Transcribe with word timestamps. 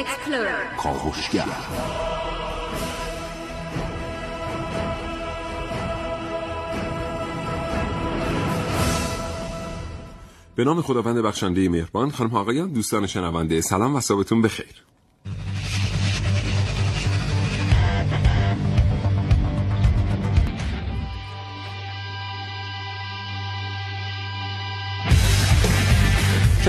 Explorer. 0.00 0.76
کاوشگر 0.76 1.44
به 10.56 10.64
نام 10.64 10.82
خداوند 10.82 11.18
بخشنده 11.18 11.68
مهربان 11.68 12.10
خانم 12.10 12.34
آقایان 12.34 12.72
دوستان 12.72 13.06
شنونده 13.06 13.60
سلام 13.60 13.96
و 13.96 14.00
صبحتون 14.00 14.42
بخیر. 14.42 14.89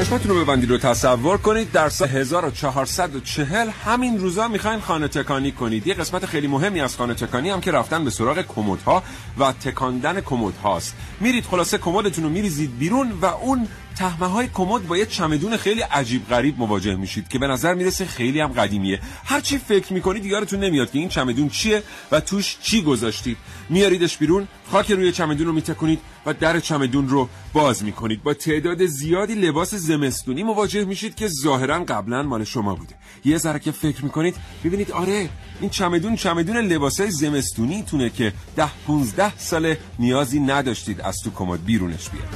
چشمتون 0.01 0.31
رو 0.31 0.43
ببندید 0.43 0.69
رو 0.69 0.77
تصور 0.77 1.37
کنید 1.37 1.71
در 1.71 1.89
سال 1.89 2.07
1440 2.07 3.69
همین 3.69 4.19
روزا 4.19 4.47
می‌خواین 4.47 4.79
خانه 4.79 5.07
تکانی 5.07 5.51
کنید. 5.51 5.87
یه 5.87 5.93
قسمت 5.93 6.25
خیلی 6.25 6.47
مهمی 6.47 6.81
از 6.81 6.97
خانه 6.97 7.13
تکانی 7.13 7.49
هم 7.49 7.61
که 7.61 7.71
رفتن 7.71 8.03
به 8.03 8.09
سراغ 8.09 8.41
کمدها 8.41 9.03
و 9.39 9.51
تکاندن 9.51 10.21
کمد 10.21 10.53
هاست 10.63 10.95
میرید 11.19 11.45
خلاصه 11.45 11.77
کمدتون 11.77 12.23
رو 12.23 12.29
میریزید 12.29 12.77
بیرون 12.77 13.11
و 13.21 13.25
اون 13.25 13.67
تهمه 13.95 14.27
های 14.27 14.47
کمد 14.47 14.87
با 14.87 14.97
یه 14.97 15.05
چمدون 15.05 15.57
خیلی 15.57 15.81
عجیب 15.81 16.27
غریب 16.29 16.59
مواجه 16.59 16.95
میشید 16.95 17.27
که 17.27 17.39
به 17.39 17.47
نظر 17.47 17.73
می‌رسه 17.73 18.05
خیلی 18.05 18.39
هم 18.39 18.47
قدیمیه. 18.47 18.99
هرچی 19.25 19.57
فکر 19.57 19.93
می‌کنید 19.93 20.25
یادتون 20.25 20.59
نمیاد 20.59 20.91
که 20.91 20.99
این 20.99 21.09
چمدون 21.09 21.49
چیه 21.49 21.83
و 22.11 22.19
توش 22.19 22.57
چی 22.61 22.81
گذاشتید. 22.81 23.37
میاریدش 23.69 24.17
بیرون 24.17 24.47
خاک 24.71 24.91
روی 24.91 25.11
چمدون 25.11 25.47
رو 25.47 25.53
میتکنید 25.53 25.99
و 26.25 26.33
در 26.33 26.59
چمدون 26.59 27.09
رو 27.09 27.29
باز 27.53 27.83
می‌کنید. 27.83 28.23
با 28.23 28.33
تعداد 28.33 28.85
زیادی 28.85 29.35
لباس 29.35 29.73
زمستونی 29.75 30.43
مواجه 30.43 30.85
میشید 30.85 31.15
که 31.15 31.27
ظاهرا 31.27 31.83
قبلا 31.83 32.23
مال 32.23 32.43
شما 32.43 32.75
بوده. 32.75 32.95
یه 33.25 33.37
ذره 33.37 33.59
که 33.59 33.71
فکر 33.71 34.03
می‌کنید 34.03 34.35
ببینید 34.63 34.91
آره 34.91 35.29
این 35.61 35.69
چمدون 35.69 36.15
چمدون 36.15 36.57
لباسای 36.57 37.11
زمستونی 37.11 37.83
تونه 37.83 38.09
که 38.09 38.33
ده 38.55 38.69
15 38.87 39.37
سال 39.37 39.75
نیازی 39.99 40.39
نداشتید 40.39 41.01
از 41.01 41.17
تو 41.23 41.31
کمد 41.31 41.65
بیرونش 41.65 42.09
بیاد. 42.09 42.27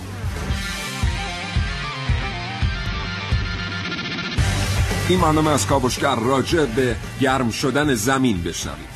این 5.09 5.21
برنامه 5.21 5.51
از 5.51 5.67
کابوشگر 5.67 6.15
راجع 6.15 6.65
به 6.65 6.95
گرم 7.21 7.51
شدن 7.51 7.93
زمین 7.93 8.43
بشنوید 8.43 8.95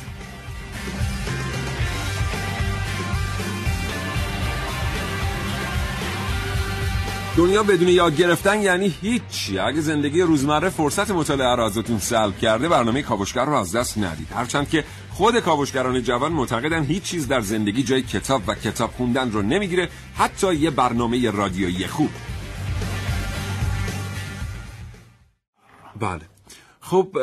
دنیا 7.36 7.62
بدون 7.62 7.88
یاد 7.88 8.16
گرفتن 8.16 8.62
یعنی 8.62 8.94
هیچی. 9.02 9.58
اگه 9.58 9.80
زندگی 9.80 10.22
روزمره 10.22 10.68
فرصت 10.68 11.10
مطالعه 11.10 11.56
را 11.56 11.66
ازتون 11.66 11.98
سلب 11.98 12.38
کرده 12.38 12.68
برنامه 12.68 13.02
کاوشگر 13.02 13.44
رو 13.44 13.52
از 13.52 13.76
دست 13.76 13.98
ندید. 13.98 14.28
هرچند 14.34 14.68
که 14.68 14.84
خود 15.10 15.40
کاوشگران 15.40 16.02
جوان 16.02 16.32
معتقدن 16.32 16.84
هیچ 16.84 17.02
چیز 17.02 17.28
در 17.28 17.40
زندگی 17.40 17.82
جای 17.82 18.02
کتاب 18.02 18.42
و 18.46 18.54
کتاب 18.54 18.90
خوندن 18.90 19.32
رو 19.32 19.42
نمی‌گیره 19.42 19.88
حتی 20.14 20.54
یه 20.54 20.70
برنامه 20.70 21.30
رادیویی 21.30 21.86
خوب. 21.86 22.10
بله. 26.00 26.20
خب 26.80 27.16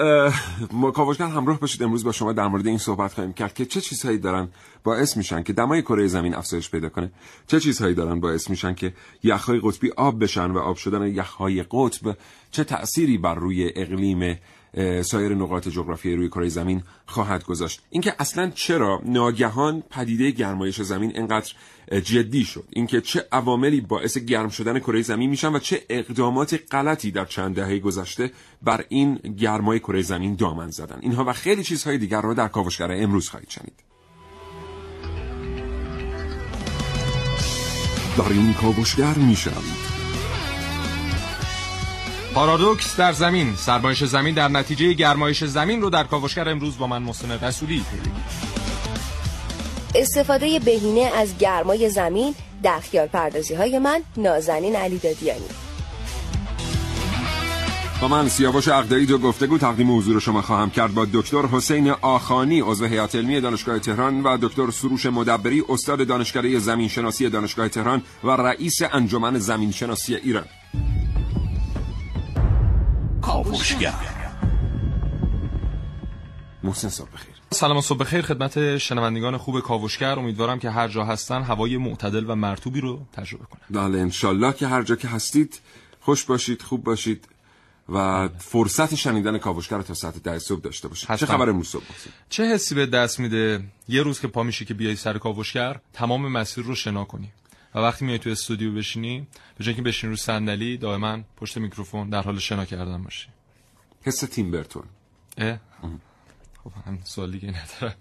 کاوشگر 0.93 1.27
همراه 1.27 1.59
باشید. 1.59 1.83
امروز 1.83 2.03
با 2.03 2.11
شما 2.11 2.33
در 2.33 2.47
مورد 2.47 2.67
این 2.67 2.77
صحبت 2.77 3.13
خواهیم 3.13 3.33
کرد 3.33 3.53
که 3.53 3.65
چه 3.65 3.81
چیزهایی 3.81 4.17
دارن 4.17 4.49
باعث 4.83 5.17
میشن 5.17 5.43
که 5.43 5.53
دمای 5.53 5.81
کره 5.81 6.07
زمین 6.07 6.35
افزایش 6.35 6.69
پیدا 6.69 6.89
کنه. 6.89 7.11
چه 7.47 7.59
چیزهایی 7.59 7.95
دارن 7.95 8.19
باعث 8.19 8.49
میشن 8.49 8.73
که 8.73 8.93
یخهای 9.23 9.59
قطبی 9.63 9.91
آب 9.97 10.23
بشن 10.23 10.51
و 10.51 10.57
آب 10.57 10.75
شدن 10.75 11.07
یخهای 11.07 11.63
قطب 11.71 12.17
چه 12.51 12.63
تأثیری 12.63 13.17
بر 13.17 13.35
روی 13.35 13.71
اقلیم 13.75 14.39
سایر 15.01 15.35
نقاط 15.35 15.67
جغرافیایی 15.67 16.17
روی 16.17 16.27
کره 16.27 16.49
زمین 16.49 16.83
خواهد 17.05 17.43
گذاشت. 17.43 17.81
اینکه 17.89 18.15
اصلا 18.19 18.51
چرا 18.55 19.01
ناگهان 19.05 19.83
پدیده 19.89 20.31
گرمایش 20.31 20.81
زمین 20.81 21.11
انقدر 21.15 21.53
جدی 22.03 22.45
شد؟ 22.45 22.63
اینکه 22.69 23.01
چه 23.01 23.25
عواملی 23.31 23.81
باعث 23.81 24.17
گرم 24.17 24.49
شدن 24.49 24.79
کره 24.79 25.01
زمین 25.01 25.29
میشن 25.29 25.55
و 25.55 25.59
چه 25.59 25.81
اقدامات 25.89 26.59
غلطی 26.71 27.11
در 27.11 27.25
چند 27.25 27.55
دهه 27.55 27.79
گذشته 27.79 28.31
بر 28.61 28.85
این 28.89 29.15
گرمای 29.15 29.79
کره 29.79 30.01
زمین 30.01 30.35
دامن 30.35 30.69
زدن. 30.69 30.99
اینها 31.01 31.23
و 31.27 31.33
خیلی 31.33 31.63
چیزهای 31.63 31.97
دیگر 31.97 32.21
رو 32.21 32.33
در 32.33 32.47
کاوشگر 32.47 32.91
امروز 32.91 33.29
خواهید 33.29 33.49
شنید. 33.49 33.83
در 38.17 38.29
این 38.29 38.53
کاوشگر 38.53 39.13
میشنوید. 39.17 39.86
پارادوکس 42.33 42.95
در 42.95 43.13
زمین. 43.13 43.55
سرمایش 43.55 44.03
زمین 44.03 44.35
در 44.35 44.47
نتیجه 44.47 44.93
گرمایش 44.93 45.43
زمین 45.43 45.81
رو 45.81 45.89
در 45.89 46.03
کاوشگر 46.03 46.49
امروز 46.49 46.77
با 46.77 46.87
من 46.87 47.01
محسن 47.01 47.31
رسولی 47.31 47.83
استفاده 49.95 50.59
بهینه 50.59 51.11
از 51.15 51.37
گرمای 51.37 51.89
زمین 51.89 52.35
در 52.63 52.79
خیال 52.79 53.07
پردازی 53.07 53.53
های 53.53 53.79
من 53.79 54.01
نازنین 54.17 54.75
علی 54.75 54.97
دادیانی. 54.97 55.45
با 58.01 58.07
من 58.07 58.29
سیاوش 58.29 58.67
اقدایی 58.67 59.05
دو 59.05 59.17
گفتگو 59.17 59.57
تقدیم 59.57 59.97
حضور 59.97 60.19
شما 60.19 60.41
خواهم 60.41 60.69
کرد 60.69 60.93
با 60.93 61.07
دکتر 61.13 61.41
حسین 61.41 61.89
آخانی 61.89 62.61
عضو 62.61 62.85
هیئت 62.85 63.15
علمی 63.15 63.41
دانشگاه 63.41 63.79
تهران 63.79 64.23
و 64.23 64.37
دکتر 64.41 64.71
سروش 64.71 65.05
مدبری 65.05 65.63
استاد 65.69 66.07
دانشکده 66.07 66.59
زمین 66.59 66.87
شناسی 66.87 67.29
دانشگاه 67.29 67.69
تهران 67.69 68.01
و 68.23 68.31
رئیس 68.31 68.79
انجمن 68.91 69.39
زمین 69.39 69.71
شناسی 69.71 70.15
ایران. 70.15 70.45
کاوشگر 73.27 73.93
محسن 76.63 76.89
صبح 76.89 77.09
بخیر. 77.11 77.33
سلام 77.51 77.77
و 77.77 77.81
صبح 77.81 77.97
بخیر 77.97 78.21
خدمت 78.21 78.77
شنوندگان 78.77 79.37
خوب 79.37 79.59
کاوشگر. 79.59 80.19
امیدوارم 80.19 80.59
که 80.59 80.69
هر 80.69 80.87
جا 80.87 81.05
هستن 81.05 81.41
هوای 81.41 81.77
معتدل 81.77 82.25
و 82.27 82.35
مرتوبی 82.35 82.81
رو 82.81 82.99
تجربه 83.13 83.45
کنن. 83.45 83.61
بله 83.69 83.99
انشالله 83.99 84.53
که 84.53 84.67
هر 84.67 84.83
جا 84.83 84.95
که 84.95 85.07
هستید 85.07 85.59
خوش 85.99 86.23
باشید 86.23 86.61
خوب 86.61 86.83
باشید 86.83 87.27
و 87.89 88.29
فرصت 88.37 88.95
شنیدن 88.95 89.37
کاوشگر 89.37 89.81
تا 89.81 89.93
ساعت 89.93 90.23
ده 90.23 90.39
صبح 90.39 90.61
داشته 90.61 90.87
باشید. 90.87 91.15
چه 91.15 91.25
خبر 91.25 91.49
امروز 91.49 91.67
صبح 91.67 91.83
چه 92.29 92.43
حسی 92.43 92.75
به 92.75 92.85
دست 92.85 93.19
میده 93.19 93.63
یه 93.87 94.03
روز 94.03 94.19
که 94.19 94.27
پا 94.27 94.43
میشی 94.43 94.65
که 94.65 94.73
بیای 94.73 94.95
سر 94.95 95.17
کاوشگر؟ 95.17 95.79
تمام 95.93 96.31
مسیر 96.31 96.63
رو 96.63 96.75
شنا 96.75 97.05
کنی. 97.05 97.31
و 97.75 97.79
وقتی 97.79 98.05
میای 98.05 98.19
تو 98.19 98.29
استودیو 98.29 98.73
بشینی 98.73 99.27
به 99.57 99.63
جای 99.63 99.73
که 99.73 99.81
بشینی 99.81 100.11
رو 100.11 100.17
صندلی 100.17 100.77
دائما 100.77 101.19
پشت 101.37 101.57
میکروفون 101.57 102.09
در 102.09 102.21
حال 102.21 102.39
شنا 102.39 102.65
کردن 102.65 103.03
باشی. 103.03 103.27
حس 104.03 104.19
تیم 104.19 104.51
برتون. 104.51 104.83
اه؟ 105.37 105.59
خب 106.63 106.71
هم 106.85 106.99
سوال 107.03 107.31
دیگه 107.31 107.49
نداره 107.49 107.95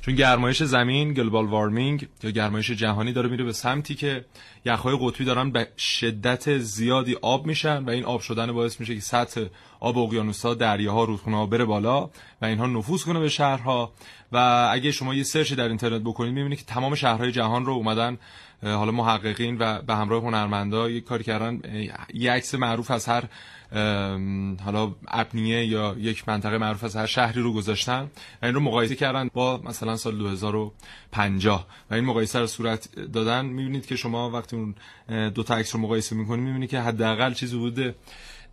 چون 0.00 0.14
گرمایش 0.14 0.62
زمین 0.62 1.12
global 1.12 1.46
warming 1.46 2.08
یا 2.22 2.30
گرمایش 2.30 2.70
جهانی 2.70 3.12
داره 3.12 3.28
میره 3.28 3.44
به 3.44 3.52
سمتی 3.52 3.94
که 3.94 4.24
یخهای 4.64 4.98
قطبی 5.00 5.24
دارن 5.24 5.50
به 5.50 5.68
شدت 5.78 6.58
زیادی 6.58 7.14
آب 7.14 7.46
میشن 7.46 7.84
و 7.84 7.90
این 7.90 8.04
آب 8.04 8.20
شدن 8.20 8.52
باعث 8.52 8.80
میشه 8.80 8.94
که 8.94 9.00
سطح 9.00 9.44
آب 9.80 9.98
اقیانوس‌ها، 9.98 10.54
دریاها، 10.54 11.04
رودخونه‌ها 11.04 11.46
بره 11.46 11.64
بالا 11.64 12.10
و 12.42 12.44
اینها 12.44 12.66
نفوذ 12.66 13.02
کنه 13.02 13.20
به 13.20 13.28
شهرها. 13.28 13.92
و 14.32 14.68
اگه 14.72 14.90
شما 14.92 15.14
یه 15.14 15.22
search 15.22 15.52
در 15.52 15.68
اینترنت 15.68 16.02
بکنید 16.02 16.34
می‌بینید 16.34 16.58
که 16.58 16.64
تمام 16.64 16.94
شهرهای 16.94 17.32
جهان 17.32 17.66
رو 17.66 17.72
اومدن 17.72 18.18
حالا 18.62 18.92
محققین 18.92 19.56
و 19.58 19.82
به 19.82 19.94
همراه 19.94 20.22
هنرمندا 20.22 20.90
یک 20.90 21.04
کاری 21.04 21.24
کردن. 21.24 21.60
یه 22.14 22.32
عکس 22.32 22.54
معروف 22.54 22.90
از 22.90 23.06
هر 23.06 23.24
حالا 24.64 24.94
ابنیه 25.08 25.66
یا 25.66 25.96
یک 25.98 26.28
منطقه 26.28 26.58
معروف 26.58 26.84
از 26.84 26.96
هر 26.96 27.06
شهری 27.06 27.40
رو 27.40 27.52
گذاشتن 27.52 28.10
و 28.42 28.46
این 28.46 28.54
رو 28.54 28.60
مقایسه 28.60 28.94
کردن 28.94 29.30
با 29.32 29.60
مثلا 29.64 29.96
سال 29.96 30.18
2050 30.18 31.66
و 31.90 31.94
این 31.94 32.04
مقایسه 32.04 32.38
رو 32.38 32.46
صورت 32.46 32.88
دادن. 33.12 33.46
می‌بینید 33.46 33.86
که 33.86 33.96
شما 33.96 34.30
وقتی 34.30 34.56
اون 34.56 34.74
دو 35.30 35.42
تا 35.42 35.56
عکس 35.56 35.74
رو 35.74 35.80
مقایسه 35.80 36.16
می‌کنید 36.16 36.44
می‌بینید 36.44 36.70
که 36.70 36.80
حداقل 36.80 37.32
چیزی 37.32 37.56
حدود 37.56 37.94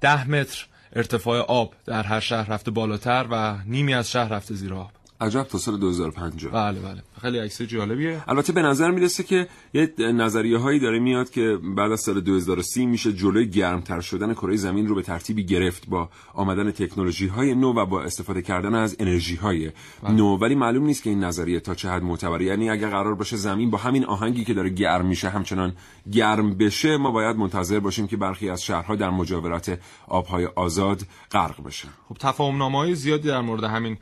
10 0.01 0.29
متر 0.29 0.65
ارتفاع 0.93 1.39
آب 1.39 1.73
در 1.85 2.03
هر 2.03 2.19
شهر 2.19 2.49
رفته 2.49 2.71
بالاتر 2.71 3.25
و 3.31 3.57
نیمی 3.65 3.93
از 3.93 4.11
شهر 4.11 4.29
رفته 4.29 4.53
زیر 4.53 4.73
آب. 4.73 4.91
عجب 5.21 5.43
تا 5.43 5.57
سال 5.57 5.79
2050 5.79 6.51
بله 6.51 6.79
بله. 6.79 7.03
خیلی 7.21 7.39
عکس 7.39 7.61
جالبیه. 7.61 8.23
البته 8.27 8.53
به 8.53 8.61
نظر 8.61 8.91
می‌رسه 8.91 9.23
که 9.23 9.47
یه 9.73 9.93
نظریه 9.97 10.57
هایی 10.57 10.79
داره 10.79 10.99
میاد 10.99 11.29
که 11.29 11.59
بعد 11.75 11.91
از 11.91 12.01
سال 12.01 12.21
2030 12.21 12.85
میشه 12.85 13.13
جلوی 13.13 13.49
گرمتر 13.49 14.01
شدن 14.01 14.33
کره 14.33 14.55
زمین 14.55 14.87
رو 14.87 14.95
به 14.95 15.01
ترتیبی 15.01 15.45
گرفت 15.45 15.89
با 15.89 16.09
آمدن 16.33 16.71
تکنولوژی 16.71 17.27
های 17.27 17.55
نو 17.55 17.73
و 17.73 17.85
با 17.85 18.03
استفاده 18.03 18.41
کردن 18.41 18.75
از 18.75 18.95
انرژی 18.99 19.35
های 19.35 19.71
بله. 20.03 20.13
نو. 20.13 20.37
ولی 20.37 20.55
معلوم 20.55 20.85
نیست 20.85 21.03
که 21.03 21.09
این 21.09 21.23
نظریه 21.23 21.59
تا 21.59 21.75
چه 21.75 21.89
حد 21.89 22.03
معتبره. 22.03 22.45
یعنی 22.45 22.69
اگر 22.69 22.89
قرار 22.89 23.15
باشه 23.15 23.37
زمین 23.37 23.69
با 23.69 23.77
همین 23.77 24.05
آهنگی 24.05 24.43
که 24.45 24.53
داره 24.53 24.69
گرم 24.69 25.05
میشه 25.05 25.29
همچنان 25.29 25.73
گرم 26.11 26.57
بشه 26.57 26.97
ما 26.97 27.11
باید 27.11 27.35
منتظر 27.35 27.79
باشیم 27.79 28.07
که 28.07 28.17
برخی 28.17 28.49
از 28.49 28.63
شهرها 28.63 28.95
در 28.95 29.09
مجاورت 29.09 29.79
آبهای 30.07 30.45
آزاد 30.45 31.01
غرق 31.31 31.63
بشن. 31.63 31.89
خب 32.09 32.15
تفاهم 32.19 32.93
زیادی 32.93 33.27
در 33.27 33.41
مورد 33.41 33.63
همین 33.63 33.97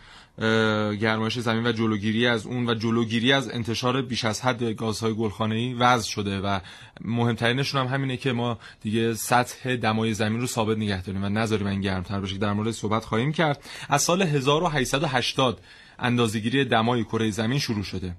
گرمایش 1.01 1.39
زمین 1.39 1.67
و 1.67 1.71
جلوگیری 1.71 2.27
از 2.27 2.45
اون 2.45 2.69
و 2.69 2.73
جلوگیری 2.73 3.33
از 3.33 3.49
انتشار 3.49 4.01
بیش 4.01 4.25
از 4.25 4.41
حد 4.41 4.63
گازهای 4.63 5.13
گلخانه‌ای 5.13 5.73
وضع 5.73 6.09
شده 6.09 6.39
و 6.39 6.59
مهمترینشون 7.01 7.81
هم 7.81 7.87
همینه 7.93 8.17
که 8.17 8.31
ما 8.31 8.59
دیگه 8.81 9.13
سطح 9.13 9.75
دمای 9.75 10.13
زمین 10.13 10.41
رو 10.41 10.47
ثابت 10.47 10.77
نگه 10.77 11.01
داریم 11.01 11.23
و 11.23 11.29
نذاریم 11.29 11.67
این 11.67 11.81
گرمتر 11.81 12.21
بشه. 12.21 12.37
در 12.37 12.53
مورد 12.53 12.71
صحبت 12.71 13.05
خواهیم 13.05 13.31
کرد. 13.31 13.63
از 13.89 14.01
سال 14.01 14.21
1880 14.21 15.61
اندازه‌گیری 15.99 16.65
دمای 16.65 17.03
کره 17.03 17.31
زمین 17.31 17.59
شروع 17.59 17.83
شده 17.83 18.15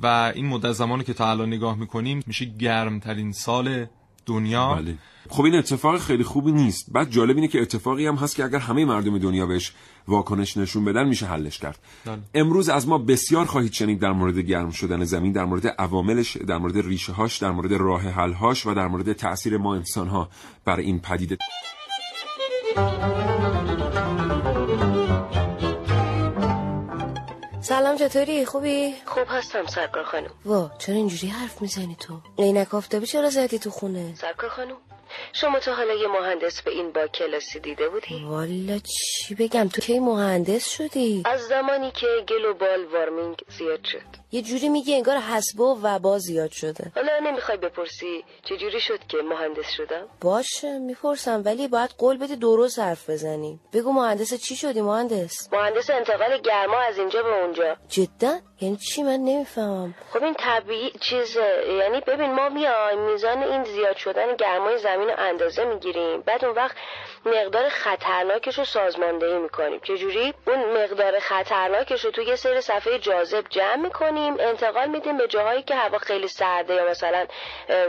و 0.00 0.32
این 0.34 0.46
مدت 0.46 0.72
زمانی 0.72 1.04
که 1.04 1.14
تا 1.14 1.30
الان 1.30 1.48
نگاه 1.48 1.78
می‌کنیم 1.78 2.22
میشه 2.26 2.44
گرمترین 2.44 3.32
سال 3.32 3.86
دنیا 4.26 4.74
بله. 4.74 4.94
خب 5.28 5.44
این 5.44 5.54
اتفاق 5.54 5.98
خیلی 5.98 6.24
خوبی 6.24 6.52
نیست 6.52 6.86
بعد 6.92 7.10
جالب 7.10 7.36
اینه 7.36 7.48
که 7.48 7.62
اتفاقی 7.62 8.06
هم 8.06 8.14
هست 8.14 8.36
که 8.36 8.44
اگر 8.44 8.58
همه 8.58 8.84
مردم 8.84 9.18
دنیا 9.18 9.46
بهش 9.46 9.72
واکنش 10.08 10.56
نشون 10.56 10.84
بدن 10.84 11.08
میشه 11.08 11.26
حلش 11.26 11.58
کرد 11.58 11.78
بله. 12.04 12.18
امروز 12.34 12.68
از 12.68 12.88
ما 12.88 12.98
بسیار 12.98 13.44
خواهید 13.46 13.72
شنید 13.72 13.98
در 14.00 14.12
مورد 14.12 14.38
گرم 14.38 14.70
شدن 14.70 15.04
زمین 15.04 15.32
در 15.32 15.44
مورد 15.44 15.66
عواملش 15.66 16.36
در 16.36 16.58
مورد 16.58 16.76
ریشه 16.76 17.12
هاش 17.12 17.38
در 17.38 17.50
مورد 17.50 17.72
راه 17.72 18.02
حل 18.02 18.32
هاش 18.32 18.66
و 18.66 18.74
در 18.74 18.88
مورد 18.88 19.12
تاثیر 19.12 19.56
ما 19.56 19.74
انسان 19.74 20.08
ها 20.08 20.28
بر 20.64 20.76
این 20.76 21.00
پدیده 21.00 21.38
سلام 27.70 27.96
چطوری؟ 27.96 28.44
خوبی؟ 28.44 28.94
خوب 29.06 29.26
هستم 29.28 29.66
سرکار 29.66 30.04
خانم. 30.04 30.30
وا 30.44 30.70
چرا 30.78 30.94
اینجوری 30.94 31.28
حرف 31.32 31.62
می‌زنی 31.62 31.96
تو؟ 32.00 32.20
عینک 32.38 32.74
آفتابی 32.74 33.06
چرا 33.06 33.30
زدی 33.30 33.58
تو 33.58 33.70
خونه؟ 33.70 34.14
سرکار 34.14 34.50
خانم 34.50 34.76
شما 35.32 35.58
تا 35.58 35.74
حالا 35.74 35.94
یه 35.94 36.08
مهندس 36.08 36.62
به 36.62 36.70
این 36.70 36.92
با 36.92 37.06
کلاسی 37.06 37.60
دیده 37.60 37.88
بودی؟ 37.88 38.24
والا 38.24 38.78
چی 38.78 39.34
بگم؟ 39.34 39.68
تو 39.68 39.80
کی 39.80 39.98
مهندس 39.98 40.68
شدی؟ 40.68 41.22
از 41.24 41.40
زمانی 41.40 41.90
که 41.90 42.06
گلوبال 42.28 42.84
وارمینگ 42.92 43.36
زیاد 43.58 43.84
شد. 43.84 44.19
یه 44.32 44.42
جوری 44.42 44.68
میگی 44.68 44.94
انگار 44.94 45.16
حسبه 45.16 45.64
و 45.64 45.76
وبا 45.82 46.18
زیاد 46.18 46.50
شده. 46.50 46.92
حالا 46.94 47.18
نمی‌خوای 47.18 47.56
بپرسی 47.58 48.24
چجوری 48.44 48.80
شد 48.80 48.98
که 49.08 49.16
مهندس 49.18 49.70
شدم؟ 49.76 50.06
باشه 50.20 50.78
می‌پرسم 50.78 51.42
ولی 51.44 51.68
باید 51.68 51.90
قول 51.98 52.18
بدی 52.18 52.36
درست 52.36 52.78
حرف 52.78 53.10
بزنی 53.10 53.60
بگو 53.72 53.92
مهندس 53.92 54.34
چی 54.34 54.56
شدی 54.56 54.80
مهندس؟ 54.80 55.52
مهندس 55.52 55.90
انتقال 55.90 56.38
گرما 56.38 56.78
از 56.78 56.98
اینجا 56.98 57.22
به 57.22 57.42
اونجا. 57.42 57.76
جدا؟ 57.88 58.38
یعنی 58.60 58.76
چی؟ 58.76 59.02
من 59.02 59.16
نمی‌فهمم. 59.16 59.94
خب 60.12 60.22
این 60.22 60.34
طبیعی 60.38 60.90
چیز 61.00 61.36
یعنی 61.80 62.00
ببین 62.00 62.32
ما 62.32 62.48
میایم 62.48 63.12
میزان 63.12 63.42
این 63.42 63.64
زیاد 63.64 63.96
شدن 63.96 64.36
گرمای 64.36 64.78
زمین 64.78 65.08
رو 65.08 65.14
اندازه 65.18 65.64
می‌گیریم. 65.64 66.20
بعد 66.20 66.44
اون 66.44 66.54
وقت 66.54 66.76
مقدار 67.26 67.68
خطرناکش 67.68 68.58
رو 68.58 68.64
سازماندهی 68.64 69.38
می‌کنیم. 69.38 69.80
چجوری 69.80 70.34
اون 70.46 70.82
مقدار 70.82 71.18
خطرناکش 71.18 72.04
رو 72.04 72.10
توی 72.10 72.24
یه 72.26 72.36
سری 72.36 72.60
صفحه 72.60 72.98
جاذب 72.98 73.44
جمع 73.50 73.76
می‌کنیم 73.76 74.36
انتقال 74.40 74.88
میدیم 74.88 75.18
به 75.18 75.28
جاهایی 75.28 75.62
که 75.62 75.74
هوا 75.74 75.98
خیلی 75.98 76.28
سرده 76.28 76.74
یا 76.74 76.90
مثلا 76.90 77.26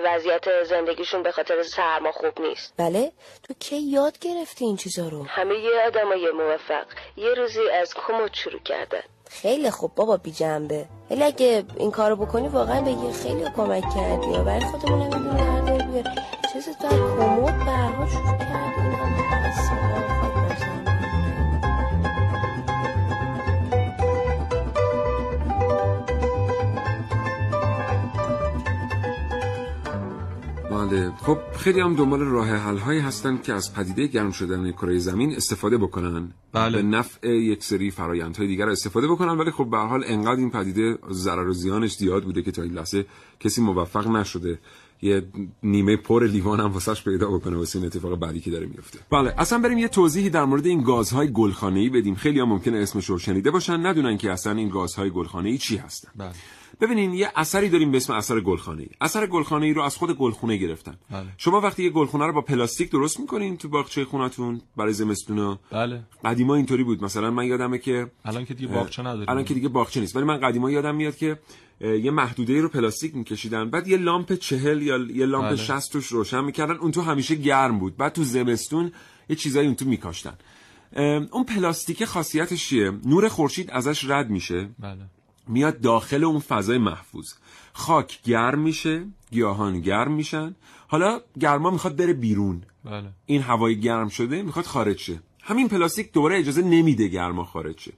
وضعیت 0.04 0.64
زندگیشون 0.64 1.24
به 1.24 1.32
خاطر 1.32 1.64
سرما 1.64 2.12
خوب 2.12 2.42
نیست. 2.42 2.74
بله. 2.78 3.12
تو 3.44 3.54
کی 3.60 3.78
یاد 3.78 4.20
گرفتی 4.20 4.66
این 4.66 4.78
چیزا 4.78 5.08
رو؟ 5.08 5.24
همه 5.24 5.56
یه 5.56 5.72
آدمای 5.88 6.32
موفق. 6.32 6.86
یه 7.18 7.34
روزی 7.34 7.70
از 7.70 7.94
کمد 7.94 8.34
شروع 8.34 8.60
کردن 8.60 9.04
خیلی 9.30 9.72
خوب 9.72 9.96
بابا 9.96 10.18
بی 10.18 10.32
جنبه. 10.32 10.86
ولی 11.12 11.24
اگه 11.24 11.64
این 11.78 11.92
کارو 11.92 12.16
بکنی 12.16 12.48
واقعا 12.48 12.82
به 12.82 12.92
یه 12.92 13.12
خیلی 13.12 13.46
کمک 13.58 13.84
کردی. 13.96 14.28
یا 14.32 14.44
برای 14.44 14.62
خودمون 14.62 15.14
هم 15.14 16.04
برها 17.66 18.08
شروع 18.08 18.42
بله. 30.92 31.12
خب 31.12 31.38
خیلی 31.58 31.80
هم 31.80 31.96
دنبال 31.96 32.20
راه 32.20 32.48
حل 32.48 32.78
هایی 32.78 33.00
هستن 33.00 33.38
که 33.38 33.54
از 33.54 33.74
پدیده 33.74 34.08
گرم 34.08 34.32
شدن 34.32 34.72
کره 34.72 34.98
زمین 34.98 35.36
استفاده 35.36 35.78
بکنن. 35.78 36.34
بله. 36.54 36.78
به 36.78 36.84
نفع 36.84 37.28
یک 37.28 37.64
سری 37.64 37.92
فرایندهای 37.92 38.48
دیگر 38.48 38.70
استفاده 38.70 39.08
بکنن 39.08 39.38
ولی 39.38 39.52
خب 39.52 39.70
به 39.70 39.78
حال 39.78 40.04
انقدر 40.08 40.40
این 40.40 40.52
پدیده 40.52 40.98
ضرر 41.12 41.48
و 41.48 41.54
زیانش 41.54 41.96
زیاد 41.96 42.24
بوده 42.24 42.42
که 42.42 42.52
تا 42.52 42.62
این 42.62 42.74
لحظه 42.74 43.06
کسی 43.40 43.62
موفق 43.62 44.08
نشده. 44.08 44.60
یه 45.02 45.24
نیمه 45.64 45.96
پر 45.96 46.28
لیوان 46.28 46.60
هم 46.60 46.72
واسش 46.72 47.04
پیدا 47.04 47.32
بکنه 47.32 47.58
واسه 47.58 47.80
این 47.80 47.86
اتفاق 47.86 48.20
بعدی 48.20 48.40
که 48.40 48.52
داره 48.52 48.66
میفته. 48.66 49.00
بله 49.12 49.34
اصلا 49.38 49.60
بریم 49.60 49.78
یه 49.78 49.88
توضیحی 49.88 50.30
در 50.30 50.46
مورد 50.46 50.66
این 50.66 50.82
گازهای 50.82 51.32
گلخانه‌ای 51.32 51.90
بدیم. 51.90 52.16
خیلی 52.16 52.40
هم 52.40 52.50
ممکنه 52.50 52.78
اسمش 52.78 53.06
رو 53.06 53.18
شنیده 53.18 53.52
باشن. 53.52 53.86
ندونن 53.86 54.18
که 54.18 54.32
اصلا 54.32 54.54
این 54.54 54.70
گازهای 54.70 55.10
گلخانه‌ای 55.10 55.58
چی 55.58 55.78
هستن. 55.78 56.10
بله. 56.16 56.32
ببینین 56.82 57.14
یه 57.14 57.32
اثری 57.36 57.70
داریم 57.70 57.92
به 57.92 57.98
اسم 57.98 58.14
اثر 58.14 58.40
گلخانه‌ای. 58.40 58.90
اثر 59.02 59.28
گلخانه‌ای 59.28 59.74
رو 59.74 59.82
از 59.82 59.98
خود 59.98 60.18
گلخونه 60.18 60.58
گرفتن. 60.58 60.98
بله. 61.12 61.28
شما 61.38 61.62
وقتی 61.62 61.84
یه 61.84 61.90
گلخونه 61.90 62.26
رو 62.26 62.34
با 62.34 62.42
پلاستیک 62.42 62.92
درست 62.92 63.20
می‌کنین 63.20 63.58
تو 63.58 63.70
باغچه 63.70 64.06
خونتون 64.06 64.62
برای 64.78 64.94
زمستونا؟ 64.94 65.60
بله. 65.72 66.04
قدیما 66.26 66.56
اینطوری 66.56 66.84
بود. 66.84 67.04
مثلا 67.04 67.32
من 67.32 67.46
یادمه 67.46 67.78
که 67.78 68.12
الان 68.26 68.46
که 68.46 68.54
دیگه 68.54 68.74
باغچه 68.74 69.02
نداریم. 69.02 69.30
الان 69.30 69.44
که 69.44 69.54
دیگه 69.54 69.70
باغچه 69.70 70.00
نیست. 70.00 70.16
ولی 70.16 70.26
من 70.26 70.38
قدیما 70.38 70.72
یادم 70.72 70.96
میاد 70.96 71.16
که 71.16 71.40
یه 71.82 72.12
محدوده 72.12 72.62
رو 72.62 72.70
پلاستیک 72.70 73.16
میکشیدن. 73.16 73.70
بعد 73.70 73.88
یه 73.88 73.98
لامپ 73.98 74.34
چهل 74.34 74.82
یا 74.82 74.98
یه 74.98 75.26
لامپ 75.26 75.48
بله. 75.48 75.56
60 75.56 75.92
توش 75.92 76.08
روشن 76.08 76.44
می‌کردن. 76.44 76.76
اون 76.76 76.92
تو 76.92 77.02
همیشه 77.02 77.36
گرم 77.36 77.80
بود. 77.80 77.98
بعد 77.98 78.14
تو 78.14 78.24
زمستون 78.24 78.92
یه 79.30 79.36
چیزایی 79.36 79.68
اون 79.68 79.76
تو 79.76 79.86
میکاشتن. 79.86 80.38
اون 81.32 81.44
پلاستیک 81.44 82.06
خاصیتش 82.06 82.68
چیه؟ 82.68 82.92
نور 83.06 83.28
خورشید 83.28 83.72
ازش 83.72 84.06
رد 84.10 84.30
میشه. 84.30 84.70
بله. 84.80 85.02
میاد 85.52 85.82
داخل 85.82 86.24
اون 86.24 86.40
فضای 86.40 86.78
محفوظ. 86.78 87.34
خاک 87.74 88.22
گرم 88.24 88.60
میشه 88.60 89.06
گیاهان 89.32 89.82
گرم 89.82 90.12
میشن. 90.12 90.56
حالا 90.88 91.22
گرما 91.40 91.70
می‌خواد 91.70 91.96
بره 91.96 92.14
بیرون. 92.14 92.62
بله. 92.86 93.10
این 93.26 93.42
هوای 93.42 93.80
گرم 93.80 94.10
شده 94.10 94.42
می‌خواد 94.42 94.66
خارج 94.66 94.98
شه. 94.98 95.20
همین 95.42 95.68
پلاستیک 95.68 96.12
دوباره 96.12 96.40
اجازه 96.40 96.62
نمیده 96.62 97.08
گرما 97.08 97.44
خارج 97.44 97.80
شه. 97.80 97.94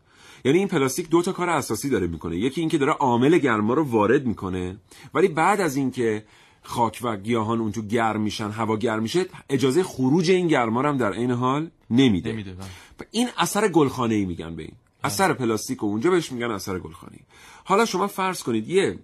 یعنی 0.45 0.57
این 0.57 0.67
پلاستیک 0.67 1.09
دو 1.09 1.21
تا 1.21 1.31
کار 1.31 1.49
اساسی 1.49 1.89
داره 1.89 2.07
می‌کنه. 2.07 2.37
یکی 2.37 2.61
اینکه 2.61 2.77
داره 2.77 2.91
عامل 2.91 3.37
گرما 3.37 3.73
رو 3.73 3.83
وارد 3.83 4.25
می‌کنه. 4.25 4.77
ولی 5.13 5.27
بعد 5.27 5.61
از 5.61 5.75
اینکه 5.75 6.23
خاک 6.63 6.99
و 7.03 7.17
گیاهان 7.17 7.59
اون 7.59 7.71
تو 7.71 7.81
گرم 7.81 8.21
میشن 8.21 8.49
هوا 8.49 8.77
گرم 8.77 9.01
میشه 9.01 9.25
اجازه 9.49 9.83
خروج 9.83 10.31
این 10.31 10.47
گرما 10.47 10.81
رو 10.81 10.89
هم 10.89 10.97
در 10.97 11.13
عین 11.13 11.31
حال 11.31 11.69
نمیده, 11.89 12.31
نمیده 12.31 12.53
بله. 12.53 12.67
این 13.11 13.27
اثر 13.37 13.67
گلخانه 13.67 14.15
ای 14.15 14.25
میگن 14.25 14.55
به 14.55 14.63
این. 14.63 14.75
اثر 15.03 15.33
پلاستیک 15.33 15.83
و 15.83 15.85
اونجا 15.85 16.11
بهش 16.11 16.31
میگن 16.31 16.51
اثر 16.51 16.79
گلخانه‌ای. 16.79 17.23
حالا 17.63 17.85
شما 17.85 18.07
فرض 18.07 18.43
کنید 18.43 18.69
یه 18.69 18.99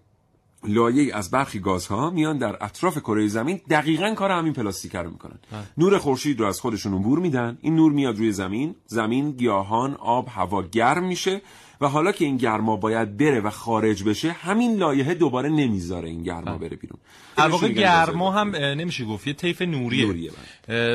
لایه 0.67 1.15
از 1.15 1.31
برخی 1.31 1.59
گازها 1.59 2.09
میان 2.09 2.38
در 2.38 2.63
اطراف 2.63 2.97
کره 2.97 3.27
زمین 3.27 3.61
دقیقا 3.69 4.13
کار 4.13 4.31
همین 4.31 4.53
پلاستیک 4.53 4.95
رو 4.95 5.09
می‌کنن. 5.09 5.39
نور 5.77 5.97
خورشید 5.97 6.39
رو 6.39 6.45
از 6.45 6.60
خودشون 6.60 6.93
عبور 6.93 7.19
میدن. 7.19 7.57
این 7.62 7.75
نور 7.75 7.91
میاد 7.91 8.17
روی 8.17 8.31
زمین. 8.31 8.75
زمین 8.86 9.31
گیاهان 9.31 9.95
آب 9.95 10.27
هوا 10.29 10.62
گرم 10.62 11.03
میشه 11.03 11.41
و 11.81 11.88
حالا 11.88 12.12
که 12.12 12.25
این 12.25 12.38
گرما 12.38 12.75
باید 12.75 13.17
بره 13.17 13.41
و 13.41 13.50
خارج 13.50 14.03
بشه 14.03 14.31
همین 14.31 14.77
لایه 14.77 15.13
دوباره 15.13 15.50
نمی‌ذاره 15.50 16.10
این 16.10 16.24
گرما 16.24 16.57
بره 16.57 16.77
بیرون. 16.77 17.00
در 17.38 17.48
واقع 17.48 17.67
گرما 17.67 18.31
هم 18.31 18.55
نمیشه 18.55 19.05
گفت. 19.05 19.27
یه 19.27 19.34
طیف 19.34 19.62
نوریه, 19.62 20.05
نوریه 20.05 20.31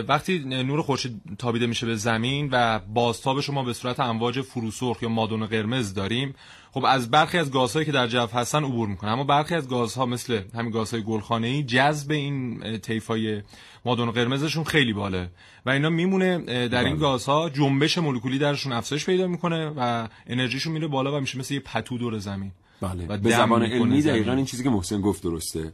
وقتی 0.08 0.38
نور 0.38 0.82
خورشید 0.82 1.20
تابیده 1.38 1.66
میشه 1.66 1.86
به 1.86 1.96
زمین 1.96 2.48
و 2.52 2.80
بازتاب 2.94 3.40
شما 3.40 3.62
به 3.62 3.72
صورت 3.72 4.00
امواج 4.00 4.40
فروسرخ 4.40 5.02
یا 5.02 5.08
مادون 5.08 5.46
قرمز 5.46 5.94
داریم 5.94 6.34
خب 6.74 6.84
از 6.84 7.10
برخی 7.10 7.38
از 7.38 7.50
گازهایی 7.50 7.86
که 7.86 7.92
در 7.92 8.06
جو 8.06 8.26
هستن 8.26 8.64
عبور 8.64 8.88
می‌کنه. 8.88 9.10
اما 9.10 9.24
برخی 9.24 9.54
از 9.54 9.68
گازها 9.68 10.06
مثل 10.06 10.42
همین 10.54 10.70
گازهای 10.70 11.02
گلخانه‌ای 11.02 11.62
جذب 11.62 12.10
این 12.10 12.60
طیفای 12.78 13.42
مادون 13.84 14.10
قرمزشون 14.10 14.64
خیلی 14.64 14.92
باله. 14.92 15.30
و 15.66 15.70
اینا 15.70 15.90
میمونه 15.90 16.38
در 16.68 16.84
این 16.84 16.96
گازها 16.96 17.50
جنبش 17.50 17.98
مولکولی 17.98 18.38
درشون 18.38 18.72
افزایش 18.72 19.06
پیدا 19.06 19.26
می‌کنه 19.26 19.72
و 19.76 20.08
انرژیشون 20.26 20.72
میره 20.72 20.86
بالا 20.86 21.16
و 21.16 21.20
میشه 21.20 21.38
مثل 21.38 21.54
یه 21.54 21.60
پتو 21.60 21.98
دور 21.98 22.18
زمین. 22.18 22.52
بله. 22.80 23.06
و 23.08 23.18
به 23.18 23.30
زبان 23.30 23.62
علمی 23.62 24.02
دقیقا 24.02 24.32
این 24.32 24.44
چیزی 24.44 24.62
که 24.62 24.70
محسن 24.70 25.00
گفت 25.00 25.22
درسته. 25.22 25.72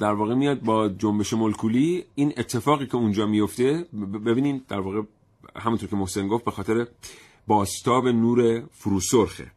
در 0.00 0.12
واقع 0.12 0.34
میاد 0.34 0.60
با 0.60 0.88
جنبش 0.88 1.32
مولکولی 1.32 2.04
این 2.14 2.32
اتفاقی 2.36 2.86
که 2.86 2.96
اونجا 2.96 3.26
میفته 3.26 3.86
ببینین 4.26 4.62
در 4.68 4.80
واقع 4.80 5.02
همونطور 5.56 5.88
که 5.88 5.96
محسن 5.96 6.28
گفت 6.28 6.44
به 6.44 6.50
خاطر 6.50 6.86
باستاب 7.46 8.08
نور 8.08 8.62
فروسرخه. 8.72 9.55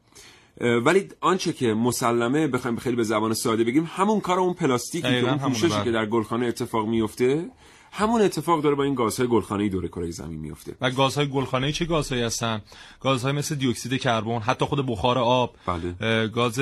ولی 0.59 1.09
آنچه 1.21 1.53
که 1.53 1.73
مسلمه 1.73 2.47
بخوایم 2.47 2.77
خیلی 2.77 2.95
به 2.95 3.03
زبان 3.03 3.33
ساده 3.33 3.63
بگیم 3.63 3.89
همون 3.95 4.19
کار 4.19 4.39
اون 4.39 4.53
پلاستیکی 4.53 5.21
که 5.21 5.29
اون 5.29 5.37
پوششی 5.37 5.83
که 5.83 5.91
در 5.91 6.05
گلخانه 6.05 6.45
اتفاق 6.45 6.87
میفته 6.87 7.49
همون 7.91 8.21
اتفاق 8.21 8.61
داره 8.61 8.75
با 8.75 8.83
این 8.83 8.95
گازهای 8.95 9.29
گلخانه‌ای 9.29 9.69
دور 9.69 9.87
کره 9.87 10.11
زمین 10.11 10.39
میفته. 10.39 10.75
و 10.81 10.91
گازهای 10.91 11.27
گلخانه‌ای 11.27 11.73
چه 11.73 11.85
گازهایی 11.85 12.23
هستن؟ 12.23 12.61
گازهای 13.01 13.33
مثل 13.33 13.55
دی 13.55 13.67
اکسید 13.67 14.01
کربن 14.01 14.39
حتی 14.39 14.65
خود 14.65 14.85
بخار 14.87 15.17
آب. 15.17 15.55
بله. 15.65 16.27
گاز 16.27 16.59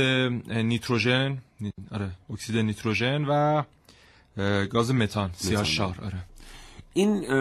نیتروژن 0.47 1.37
آره 1.91 2.11
اکسید 2.33 2.57
نیتروژن 2.57 3.25
و 3.25 3.63
گاز 4.65 4.93
متان 4.93 5.29
سیاه‌شار 5.33 5.95
آره. 6.03 6.25
این 6.93 7.31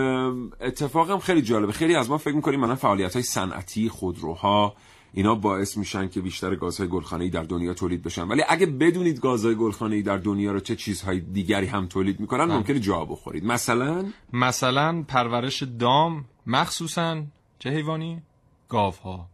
اتفاق 0.61 1.11
هم 1.11 1.19
خیلی 1.19 1.43
جالبه. 1.43 1.73
خیلی 1.73 1.95
از 1.95 2.11
ما 2.11 2.19
فکر 2.19 2.35
می‌کنیم 2.35 2.61
مثلا 2.61 2.77
فعالیت‌های 2.77 3.23
صنعتی 3.23 3.89
خودروها 3.89 4.75
اینا 5.17 5.35
باعث 5.35 5.77
میشن 5.77 6.09
که 6.09 6.21
بیشتر 6.21 6.55
گازهای 6.55 6.89
گلخانه‌ای 6.89 7.31
در 7.31 7.43
دنیا 7.43 7.75
تولید 7.75 8.03
بشن. 8.03 8.23
ولی 8.23 8.43
اگه 8.49 8.67
بدونید 8.67 9.21
گازهای 9.21 9.55
گلخانه‌ای 9.55 10.03
در 10.03 10.17
دنیا 10.17 10.53
رو 10.53 10.61
چه 10.61 10.77
چیزهای 10.77 11.21
دیگری 11.21 11.67
هم 11.67 11.87
تولید 11.87 12.21
می‌کنن 12.21 12.47
بله. 12.47 12.57
ممکنه 12.57 12.81
جا 12.81 13.05
بخورید. 13.05 13.45
مثلا؟ 13.45 14.05
مثلا 14.33 15.05
پرورش 15.09 15.63
دام 15.63 16.25
مخصوصا 16.47 17.23
چه 17.59 17.71
حیوانی؟ 17.71 18.23
گاوها. 18.69 19.29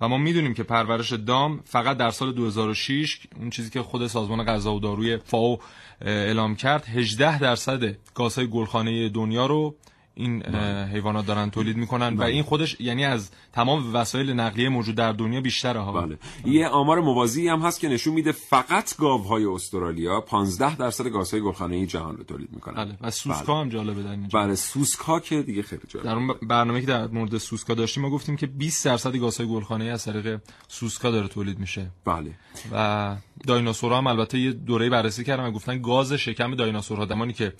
و 0.00 0.08
ما 0.08 0.18
می‌دونیم 0.18 0.54
که 0.54 0.62
پرورش 0.62 1.12
دام 1.12 1.60
فقط 1.64 1.96
در 1.96 2.10
سال 2.10 2.32
2006 2.32 3.26
اون 3.40 3.50
چیزی 3.50 3.70
که 3.70 3.82
خود 3.82 4.06
سازمان 4.06 4.44
غذا 4.44 4.74
و 4.74 4.80
داروی 4.80 5.16
فاو 5.16 5.58
اعلام 6.00 6.56
کرد 6.56 6.84
18 6.84 7.38
درصد 7.38 7.96
گازهای 8.14 8.46
گلخانه 8.46 9.08
دنیا 9.08 9.46
رو 9.46 9.74
این 10.20 10.42
حیوانات 10.92 11.26
دارن 11.26 11.50
تولید 11.50 11.76
می‌کنن 11.76 12.16
و 12.16 12.22
این 12.22 12.42
خودش 12.42 12.80
یعنی 12.80 13.04
از 13.04 13.30
تمام 13.52 13.94
وسایل 13.94 14.30
نقلیه 14.30 14.68
موجود 14.68 14.94
در 14.94 15.12
دنیا 15.12 15.40
بیشتره 15.40 15.80
ها. 15.80 15.92
بله. 15.92 16.18
یه 16.44 16.68
آمار 16.68 17.00
موازی 17.00 17.48
هم 17.48 17.60
هست 17.60 17.80
که 17.80 17.88
نشون 17.88 18.14
میده 18.14 18.32
فقط 18.32 18.96
گاوهای 18.96 19.44
استرالیا 19.44 20.20
15 20.20 20.76
درصد 20.76 21.08
گازهای 21.08 21.42
گلخانه‌ای 21.42 21.86
جهان 21.86 22.16
رو 22.16 22.24
تولید 22.24 22.48
می‌کنن. 22.52 22.84
بله. 22.84 22.96
و 23.00 23.10
سوسکا 23.10 23.60
هم 23.60 23.68
جالبه 23.68 24.02
در 24.02 24.10
اینجا. 24.10 24.38
بله. 24.40 24.54
سوسکا 24.54 25.20
که 25.20 25.42
دیگه 25.42 25.62
خیلی 25.62 25.82
جالبه. 25.88 26.08
در 26.08 26.14
اون 26.14 26.34
برنامه 26.42 26.80
که 26.80 26.86
در 26.86 27.06
مورد 27.06 27.38
سوسکا 27.38 27.74
داشتیم 27.74 28.02
ما 28.02 28.10
گفتیم 28.10 28.36
که 28.36 28.46
20 28.46 28.84
درصد 28.84 29.16
گازهای 29.16 29.48
گلخانه‌ای 29.50 29.90
از 29.90 30.04
طریق 30.04 30.40
سوسکا 30.68 31.10
داره 31.10 31.28
تولید 31.28 31.58
میشه. 31.58 31.90
بله. 32.04 32.30
و 32.72 33.16
دایناسورها 33.46 33.98
هم 33.98 34.06
البته 34.06 34.38
یه 34.38 34.52
دوره 34.52 34.90
بررسی 34.90 35.24
کردن 35.24 35.44
و 35.44 35.50
گفتن 35.50 35.82
گاز 35.82 36.12
شکم 36.12 36.54
دایناسورها 36.54 37.06
زمانی 37.06 37.32
که 37.32 37.52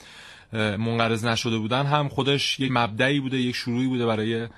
منقرض 0.53 1.25
نشده 1.25 1.59
بودن. 1.59 1.87
هم 1.87 2.09
خودش 2.09 2.61
یک 2.61 2.71
مبدعی 2.73 3.21
بوده 3.21 3.39
یک 3.39 3.55
شروعی 3.55 3.87
بوده 3.87 4.07
برای 4.07 4.49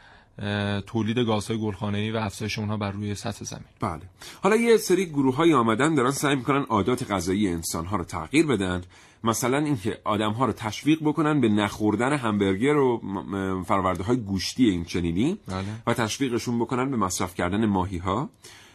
تولید 0.86 1.18
گازهای 1.18 1.60
گلخانه‌ای 1.60 2.10
و 2.10 2.16
افزایش 2.16 2.58
اونها 2.58 2.76
بر 2.76 2.90
روی 2.90 3.14
سطح 3.14 3.44
زمین. 3.44 3.64
بله. 3.80 4.00
حالا 4.42 4.56
یه 4.56 4.76
سری 4.76 5.06
گروه 5.06 5.36
های 5.36 5.54
آمدن 5.54 5.94
دارن 5.94 6.10
سعی 6.10 6.36
می‌کنن 6.36 6.62
عادات 6.62 7.10
غذایی 7.10 7.48
انسان 7.48 7.86
ها 7.86 7.96
رو 7.96 8.04
تغییر 8.04 8.46
بدن. 8.46 8.82
مثلا 9.24 9.58
اینکه 9.58 9.98
آدم 10.04 10.32
ها 10.32 10.46
رو 10.46 10.52
تشویق 10.52 10.98
بکنن 11.02 11.40
به 11.40 11.48
نخوردن 11.48 12.12
همبرگر 12.12 12.76
و 12.76 13.00
فرورده 13.66 14.04
های 14.04 14.16
گوشتی 14.16 14.70
این 14.70 14.84
چنینی 14.84 15.38
بله. 15.48 15.64
و 15.86 15.94
تشویقشون 15.94 16.58
بکنن 16.58 16.90
به 16.90 16.96
مصرف 16.96 17.34
کردن 17.34 17.66
ماهی 17.66 17.98
ها 17.98 18.30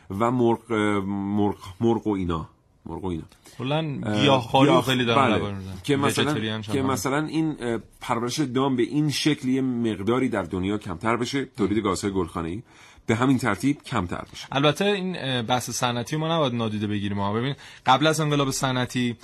و 0.09 0.31
مرغ 0.31 0.71
مرغ 1.05 1.57
مرغ 1.79 2.07
و 2.07 2.11
اینا. 2.11 2.49
مرغ 2.85 3.03
و 3.03 3.07
اینا. 3.07 3.23
کلا 3.57 3.81
گیاهخواری 4.21 4.81
خیلی 4.81 5.05
دارن 5.05 5.39
بله. 5.39 5.53
که 5.83 5.95
مثلا 5.95 6.61
که 6.61 6.81
مثلا 6.81 7.25
این 7.25 7.57
پرورش 8.01 8.39
دام 8.39 8.75
به 8.75 8.83
این 8.83 9.09
شکلی 9.09 9.61
مقداری 9.61 10.29
در 10.29 10.43
دنیا 10.43 10.77
کمتر 10.77 11.17
بشه 11.17 11.45
تولید 11.45 11.83
گازهای 11.83 12.13
گلخانه‌ای. 12.13 12.63
به 13.05 13.15
همین 13.15 13.37
ترتیب 13.37 13.83
کمتر 13.83 14.25
بشه. 14.33 14.47
البته 14.51 14.85
این 14.85 15.41
بحث 15.41 15.69
صنعتی 15.69 16.15
ما 16.15 16.35
نباید 16.35 16.53
نادیده 16.53 16.87
بگیریم 16.87 17.19
ها 17.19 17.33
ببین 17.33 17.55
قبل 17.85 18.07
از 18.07 18.19
انقلاب 18.19 18.51
صنعتی 18.51 19.17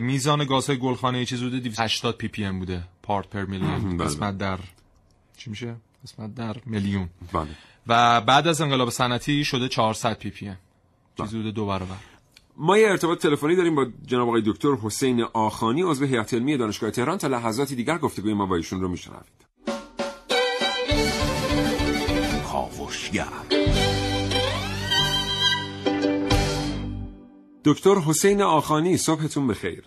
میزان 0.00 0.44
گازهای 0.44 0.78
گلخانه‌ای 0.78 1.26
چیز 1.26 1.42
بوده 1.42 1.60
280 1.60 2.16
ppm 2.16 2.58
بوده 2.58 2.84
part 3.02 3.28
per 3.28 3.44
million. 3.44 3.96
قسمت 4.04 4.38
در 4.38 4.58
چی 5.36 5.50
میشه؟ 5.50 5.76
قسمت 6.04 6.34
در 6.34 6.56
میلیون. 6.66 7.08
بله. 7.32 7.48
و 7.86 8.20
بعد 8.20 8.48
از 8.48 8.60
انقلاب 8.60 8.90
صنعتی 8.90 9.44
شده 9.44 9.68
400 9.68 10.18
ppm. 10.18 10.56
چیزی 11.16 11.36
بوده 11.36 11.50
دو 11.50 11.66
برابر. 11.66 11.96
ما 12.56 12.78
یه 12.78 12.90
ارتباط 12.90 13.18
تلفنی 13.18 13.56
داریم 13.56 13.74
با 13.74 13.86
جناب 14.06 14.28
آقای 14.28 14.42
دکتر 14.46 14.72
حسین 14.84 15.22
آخانی 15.32 15.82
عضو 15.82 16.04
هیئت 16.04 16.34
علمی 16.34 16.56
دانشگاه 16.56 16.90
تهران 16.90 17.18
تا 17.18 17.28
لحظاتی 17.28 17.74
دیگر 17.74 17.98
گفتگوی 17.98 18.34
ما 18.34 18.46
با 18.46 18.56
ایشون 18.56 18.80
رو 18.80 18.88
میشنوید. 18.88 19.42
کاوشگر 22.52 23.24
دکتر 27.64 27.94
حسین 27.94 28.42
آخانی 28.42 28.96
صبحتون 28.96 29.48
بخیر. 29.48 29.84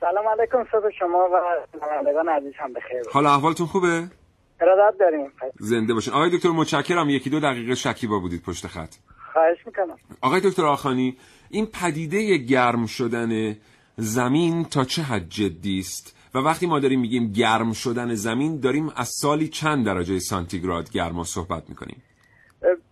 سلام 0.00 0.28
علیکم 0.28 0.64
صبح 0.72 0.90
شما 0.98 1.18
و 1.18 1.36
شنوندگان 1.80 2.28
عزیز 2.28 2.52
هم 2.58 2.72
بخیر. 2.72 3.02
حال 3.12 3.26
احوالتون 3.26 3.66
خوبه؟ 3.66 4.10
ارادت 4.60 4.98
داریم. 5.00 5.32
زنده 5.58 5.94
باشین. 5.94 6.14
آقای 6.14 6.36
دکتر 6.36 6.48
متشکرم 6.48 7.08
یکی 7.10 7.30
دو 7.30 7.40
دقیقه 7.40 7.74
شکیبا 7.74 8.18
بودید 8.18 8.42
پشت 8.42 8.66
خط. 8.66 8.94
خواهش 9.32 9.58
می‌کنم. 9.66 9.96
آقای 10.20 10.40
دکتر 10.40 10.66
آخانی 10.66 11.16
این 11.52 11.66
پدیده 11.66 12.36
گرم 12.36 12.86
شدن 12.86 13.56
زمین 13.96 14.64
تا 14.64 14.84
چه 14.84 15.02
حد 15.02 15.28
جدی 15.28 15.78
است؟ 15.78 16.16
و 16.34 16.38
وقتی 16.38 16.66
ما 16.66 16.78
داریم 16.78 17.00
میگیم 17.00 17.32
گرم 17.32 17.72
شدن 17.72 18.14
زمین 18.14 18.60
داریم 18.60 18.92
از 18.96 19.08
سالی 19.08 19.48
چند 19.48 19.86
درجه 19.86 20.18
سانتیگراد 20.18 20.90
گرما 20.90 21.24
صحبت 21.24 21.62
می‌کنیم؟ 21.68 22.02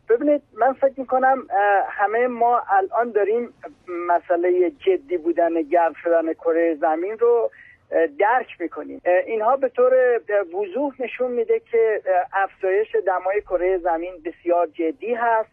ببینید 0.08 0.42
من 0.58 0.72
فکر 0.72 1.00
می‌کنم 1.00 1.46
همه 1.88 2.26
ما 2.26 2.62
الان 2.70 3.12
داریم 3.12 3.48
مسئله 3.88 4.72
جدی 4.86 5.16
بودن 5.16 5.62
گرم 5.62 5.92
شدن 6.02 6.32
کره 6.32 6.76
زمین 6.80 7.18
رو 7.18 7.50
درک 8.18 8.60
می‌کنیم. 8.60 9.00
اینها 9.26 9.56
به 9.56 9.68
طور 9.68 9.92
وضوح 10.54 10.94
نشون 11.02 11.30
میده 11.32 11.62
که 11.72 12.02
افزایش 12.32 12.88
دمای 13.06 13.40
کره 13.40 13.78
زمین 13.78 14.12
بسیار 14.24 14.66
جدی 14.66 15.14
هست 15.14 15.50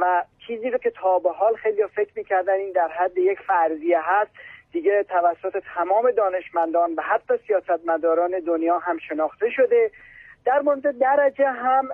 و 0.00 0.24
چیزی 0.46 0.70
رو 0.70 0.78
که 0.78 0.90
تا 0.90 1.18
به 1.18 1.30
حال 1.30 1.54
خیلی 1.54 1.86
فکر 1.86 2.10
می‌کردن 2.16 2.52
این 2.52 2.72
در 2.72 2.88
حد 2.88 3.18
یک 3.18 3.38
فرضیه 3.40 3.98
هست 4.02 4.30
دیگه 4.72 5.02
توسط 5.02 5.62
تمام 5.74 6.10
دانشمندان 6.10 6.94
و 6.94 7.02
حتی 7.02 7.34
سیاستمداران 7.46 8.40
دنیا 8.46 8.78
هم 8.78 8.98
شناخته 8.98 9.50
شده. 9.50 9.90
در 10.44 10.60
مورد 10.60 10.98
درجه 10.98 11.48
هم 11.48 11.88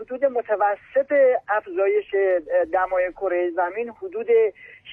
حدود 0.00 0.24
متوسط 0.24 1.12
افزایش 1.48 2.14
دمای 2.72 3.12
کره 3.12 3.50
زمین 3.50 3.90
حدود 3.90 4.26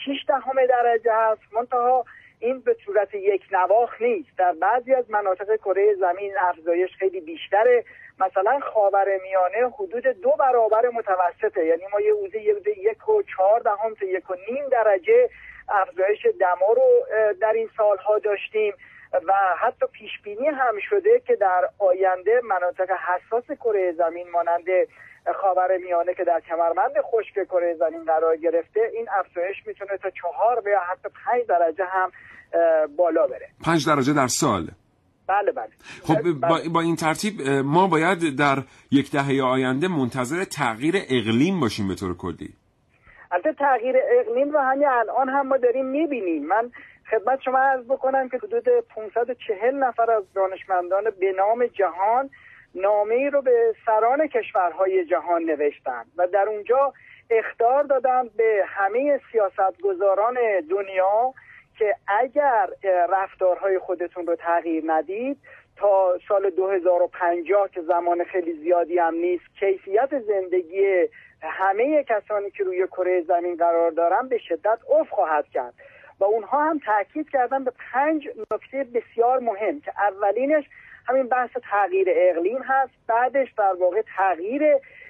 6 0.06 0.26
دهم 0.28 0.66
درجه 0.66 1.14
هست. 1.14 1.42
منتها 1.54 2.06
این 2.40 2.60
به 2.60 2.76
صورت 2.86 3.16
یک 3.16 3.42
نواخ 3.52 4.02
نیست. 4.02 4.38
در 4.38 4.54
بعضی 4.54 4.94
از 4.94 5.12
مناطق 5.12 5.56
کره 5.56 5.96
زمین 5.96 6.34
افزایش 6.40 6.90
خیلی 7.00 7.22
بیشتره. 7.22 7.84
مثلا 8.20 8.60
خاور 8.74 9.06
میانه 9.24 9.74
حدود 9.80 10.08
دو 10.08 10.32
برابر 10.40 10.90
متوسطه. 10.90 11.66
یعنی 11.66 11.84
ما 11.94 12.02
یه 12.02 12.12
اوزه 12.12 12.40
یک 12.78 13.10
و 13.10 13.24
چهار 13.36 13.60
دهم 13.60 13.94
تا 14.00 14.06
یک 14.06 14.30
و 14.30 14.36
نیم 14.52 14.70
درجه 14.72 15.30
افزایش 15.70 16.28
دما 16.40 16.74
رو 16.76 17.06
در 17.42 17.54
این 17.54 17.70
سالها 17.78 18.20
داشتیم 18.20 18.74
و 19.14 19.34
حتی 19.60 19.86
پیش 19.92 20.12
بینی 20.24 20.48
هم 20.48 20.76
شده 20.90 21.22
که 21.28 21.36
در 21.36 21.70
آینده 21.80 22.42
مناطق 22.44 22.90
حساس 22.92 23.58
کره 23.60 23.92
زمین 23.92 24.30
مانند 24.30 24.66
خاور 25.36 25.78
میانه 25.78 26.14
که 26.14 26.24
در 26.24 26.40
کمربند 26.40 26.94
خشک 27.02 27.34
کره 27.34 27.76
زمین 27.80 28.06
قرار 28.06 28.38
گرفته 28.38 28.92
این 28.94 29.08
افزایش 29.10 29.58
می‌تونه 29.66 29.98
تا 29.98 30.10
چهار 30.10 30.62
و 30.66 30.70
یا 30.70 30.80
حتی 30.80 31.10
پنج 31.26 31.48
درجه 31.48 31.86
هم 31.86 32.12
بالا 32.96 33.28
بره. 33.28 33.48
پنج 33.66 33.88
درجه 33.88 34.14
در 34.14 34.28
سال. 34.28 34.68
بله 35.28 35.52
بله. 35.52 35.70
خب 36.04 36.32
با, 36.32 36.60
با 36.74 36.82
این 36.82 36.96
ترتیب 36.96 37.42
ما 37.66 37.88
باید 37.88 38.38
در 38.38 38.58
یک 38.92 39.12
دهه 39.12 39.42
آینده 39.44 39.88
منتظر 39.88 40.44
تغییر 40.44 40.96
اقلیم 41.10 41.60
باشیم 41.60 41.88
به 41.88 41.96
طور 41.96 42.18
کلی. 42.18 42.54
البته 43.32 43.54
تغییر 43.54 43.96
اقلیم 44.20 44.52
رو 44.52 44.60
همین 44.60 44.88
الان 44.88 45.30
هم 45.30 45.48
ما 45.48 45.58
داریم 45.58 45.86
می‌بینیم. 45.86 46.46
من 46.46 46.72
خدمت 47.12 47.42
شما 47.42 47.60
عرض 47.60 47.86
بکنم 47.86 48.30
که 48.30 48.38
حدود 48.38 48.70
540 48.96 49.76
نفر 49.76 50.12
از 50.12 50.24
دانشمندان 50.34 51.04
به 51.20 51.34
نام 51.38 51.66
جهان 51.66 52.30
نامه 52.76 53.16
ای 53.16 53.30
رو 53.30 53.42
به 53.42 53.76
سران 53.86 54.28
کشورهای 54.28 55.06
جهان 55.06 55.42
نوشتن 55.44 56.06
و 56.18 56.28
در 56.28 56.46
اونجا 56.50 56.94
اختار 57.30 57.84
دادن 57.84 58.30
به 58.38 58.64
همه 58.68 59.20
سیاستگزاران 59.32 60.38
دنیا 60.70 61.34
که 61.78 61.96
اگر 62.08 62.70
رفتارهای 63.10 63.80
خودتون 63.80 64.28
رو 64.28 64.36
تغییر 64.36 64.84
ندید 64.88 65.38
تا 65.76 66.20
سال 66.28 66.50
2050 66.50 67.70
که 67.70 67.82
زمان 67.82 68.24
خیلی 68.24 68.54
زیادی 68.54 69.00
هم 69.00 69.14
نیست 69.14 69.44
کیفیت 69.60 70.20
زندگی 70.20 71.08
همه 71.42 72.04
کسانی 72.04 72.52
که 72.52 72.64
روی 72.64 72.88
کره 72.88 73.22
زمین 73.22 73.56
قرار 73.56 73.92
دارن 73.92 74.28
به 74.28 74.38
شدت 74.38 74.80
افت 74.90 75.10
خواهد 75.10 75.46
کرد. 75.48 75.74
و 76.20 76.24
اونها 76.24 76.64
هم 76.64 76.80
تاکید 76.80 77.30
کردن 77.30 77.64
به 77.64 77.72
پنج 77.94 78.28
نکته 78.52 78.84
بسیار 78.84 79.40
مهم 79.40 79.82
که 79.82 79.94
اولینش 79.98 80.66
همین 81.06 81.28
بحث 81.28 81.50
تغییر 81.72 82.08
اقلیم 82.12 82.62
هست 82.64 82.92
بعدش 83.08 83.52
در 83.58 83.74
واقع 83.80 84.02
تغییر 84.18 84.64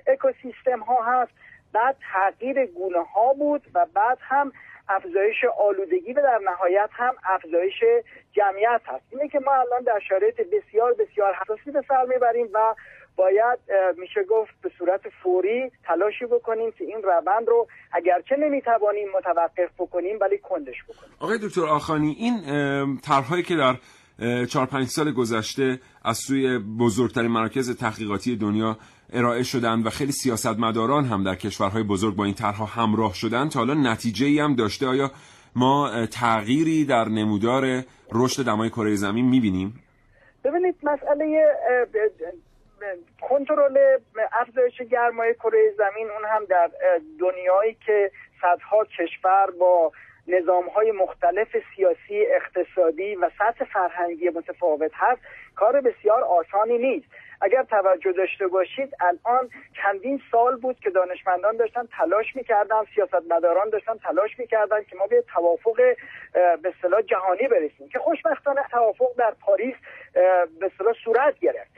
اکوسیستم 0.07 0.79
ها 0.79 1.03
هست 1.03 1.31
بعد 1.73 1.95
تغییر 2.13 2.65
گونه 2.65 3.03
ها 3.03 3.33
بود 3.33 3.61
و 3.73 3.85
بعد 3.93 4.17
هم 4.21 4.51
افزایش 4.89 5.35
آلودگی 5.59 6.13
و 6.13 6.21
در 6.21 6.39
نهایت 6.45 6.89
هم 6.91 7.13
افزایش 7.23 7.83
جمعیت 8.31 8.81
هست. 8.85 9.05
اینه 9.11 9.27
که 9.27 9.39
ما 9.39 9.51
الان 9.53 9.83
در 9.83 9.99
شرایط 10.09 10.35
بسیار 10.41 10.93
بسیار 10.93 11.33
حساسی 11.33 11.71
به 11.71 11.81
سر 11.87 12.05
می‌بریم 12.05 12.47
و 12.53 12.75
باید 13.15 13.59
میشه 13.97 14.23
گفت 14.23 14.51
به 14.61 14.71
صورت 14.77 15.01
فوری 15.23 15.71
تلاشی 15.83 16.25
بکنیم 16.25 16.71
که 16.71 16.83
این 16.83 17.01
روند 17.03 17.47
رو 17.47 17.67
اگرچه 17.91 18.35
نمی‌توانیم 18.35 19.07
متوقف 19.17 19.69
بکنیم 19.79 20.17
ولی 20.21 20.37
کندش 20.37 20.83
بکنیم. 20.83 21.13
آقای 21.19 21.37
دکتر 21.43 21.65
آخانی 21.65 22.15
این 22.19 22.35
طرحهایی 22.97 23.43
که 23.43 23.55
در 23.55 23.75
چهار 24.45 24.65
پنج 24.65 24.85
سال 24.87 25.11
گذشته 25.11 25.79
از 26.05 26.17
سوی 26.17 26.59
بزرگترین 26.79 27.31
مراکز 27.31 27.77
تحقیقاتی 27.77 28.35
دنیا 28.35 28.77
ارائه 29.13 29.43
شدن 29.43 29.83
و 29.83 29.89
خیلی 29.89 30.11
سیاستمداران 30.11 31.05
هم 31.05 31.23
در 31.23 31.35
کشورهای 31.35 31.83
بزرگ 31.83 32.15
با 32.15 32.25
این 32.25 32.33
طرحها 32.33 32.65
همراه 32.65 33.13
شدن 33.13 33.49
تا 33.49 33.59
حالا 33.59 33.73
نتیجه 33.73 34.25
ای 34.25 34.39
هم 34.39 34.55
داشته 34.55 34.87
آیا 34.87 35.11
ما 35.55 36.05
تغییری 36.05 36.85
در 36.85 37.09
نمودار 37.09 37.83
رشد 38.11 38.45
دمای 38.45 38.69
کره 38.69 38.95
زمین 38.95 39.25
می‌بینیم؟ 39.25 39.83
ببینید 40.43 40.75
مسئله 40.83 41.45
کنترل 43.21 43.77
افزایش 44.41 44.81
گرمای 44.81 45.33
کره 45.33 45.73
زمین 45.77 46.07
اون 46.09 46.25
هم 46.25 46.45
در 46.45 46.71
دنیایی 47.19 47.77
که 47.85 48.11
صدها 48.41 48.85
کشور 48.85 49.51
با 49.59 49.91
نظام 50.27 50.69
های 50.69 50.91
مختلف 50.91 51.47
سیاسی 51.75 52.25
اقتصادی 52.35 53.15
و 53.15 53.29
سطح 53.39 53.65
فرهنگی 53.65 54.29
متفاوت 54.29 54.91
هست 54.93 55.21
کار 55.55 55.81
بسیار 55.81 56.23
آسانی 56.23 56.77
نیست 56.77 57.07
اگر 57.41 57.63
توجه 57.63 58.11
داشته 58.11 58.47
باشید 58.47 58.95
الان 58.99 59.49
چندین 59.83 60.21
سال 60.31 60.55
بود 60.55 60.79
که 60.79 60.89
دانشمندان 60.89 61.57
داشتن 61.57 61.87
تلاش 61.97 62.35
می‌کردن 62.35 62.83
سیاستمداران 62.95 63.69
داشتن 63.69 63.97
تلاش 63.97 64.39
می‌کردن 64.39 64.83
که 64.83 64.95
ما 64.95 65.07
به 65.07 65.23
توافق 65.33 65.75
به 66.33 66.73
اصطلاح 66.77 67.01
جهانی 67.01 67.47
برسیم 67.47 67.89
که 67.89 67.99
خوشبختانه 67.99 68.61
توافق 68.71 69.15
در 69.17 69.33
پاریس 69.41 69.75
به 70.59 70.65
اصطلاح 70.65 70.93
صورت 71.03 71.39
گرفت. 71.39 71.71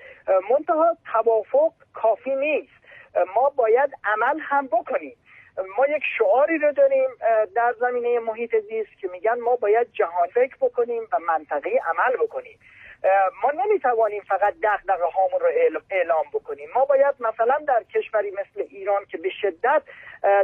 منتها 0.51 0.97
توافق 1.13 1.73
کافی 1.93 2.35
نیست. 2.35 2.73
ما 3.35 3.49
باید 3.49 3.91
عمل 4.03 4.39
هم 4.39 4.67
بکنیم. 4.67 5.17
ما 5.77 5.87
یک 5.87 6.03
شعاری 6.17 6.57
رو 6.57 6.71
داریم 6.71 7.09
در 7.55 7.75
زمینه 7.79 8.19
محیط 8.19 8.55
زیست 8.55 8.99
که 9.01 9.07
میگن 9.07 9.39
ما 9.39 9.55
باید 9.55 9.91
جهان 9.91 10.27
فکر 10.27 10.55
بکنیم 10.61 11.03
و 11.11 11.19
منطقه 11.19 11.69
عمل 11.69 12.17
بکنیم. 12.17 12.59
ما 13.43 13.51
نمی‌توانیم 13.51 14.21
فقط 14.27 14.53
دغدغه 14.63 15.05
هامون 15.05 15.39
رو 15.39 15.81
اعلام 15.91 16.25
بکنیم. 16.33 16.69
ما 16.75 16.85
باید 16.85 17.15
مثلا 17.19 17.57
در 17.67 17.83
کشوری 17.83 18.31
مثل 18.31 18.67
ایران 18.69 19.05
که 19.05 19.17
به 19.17 19.29
شدت 19.29 19.81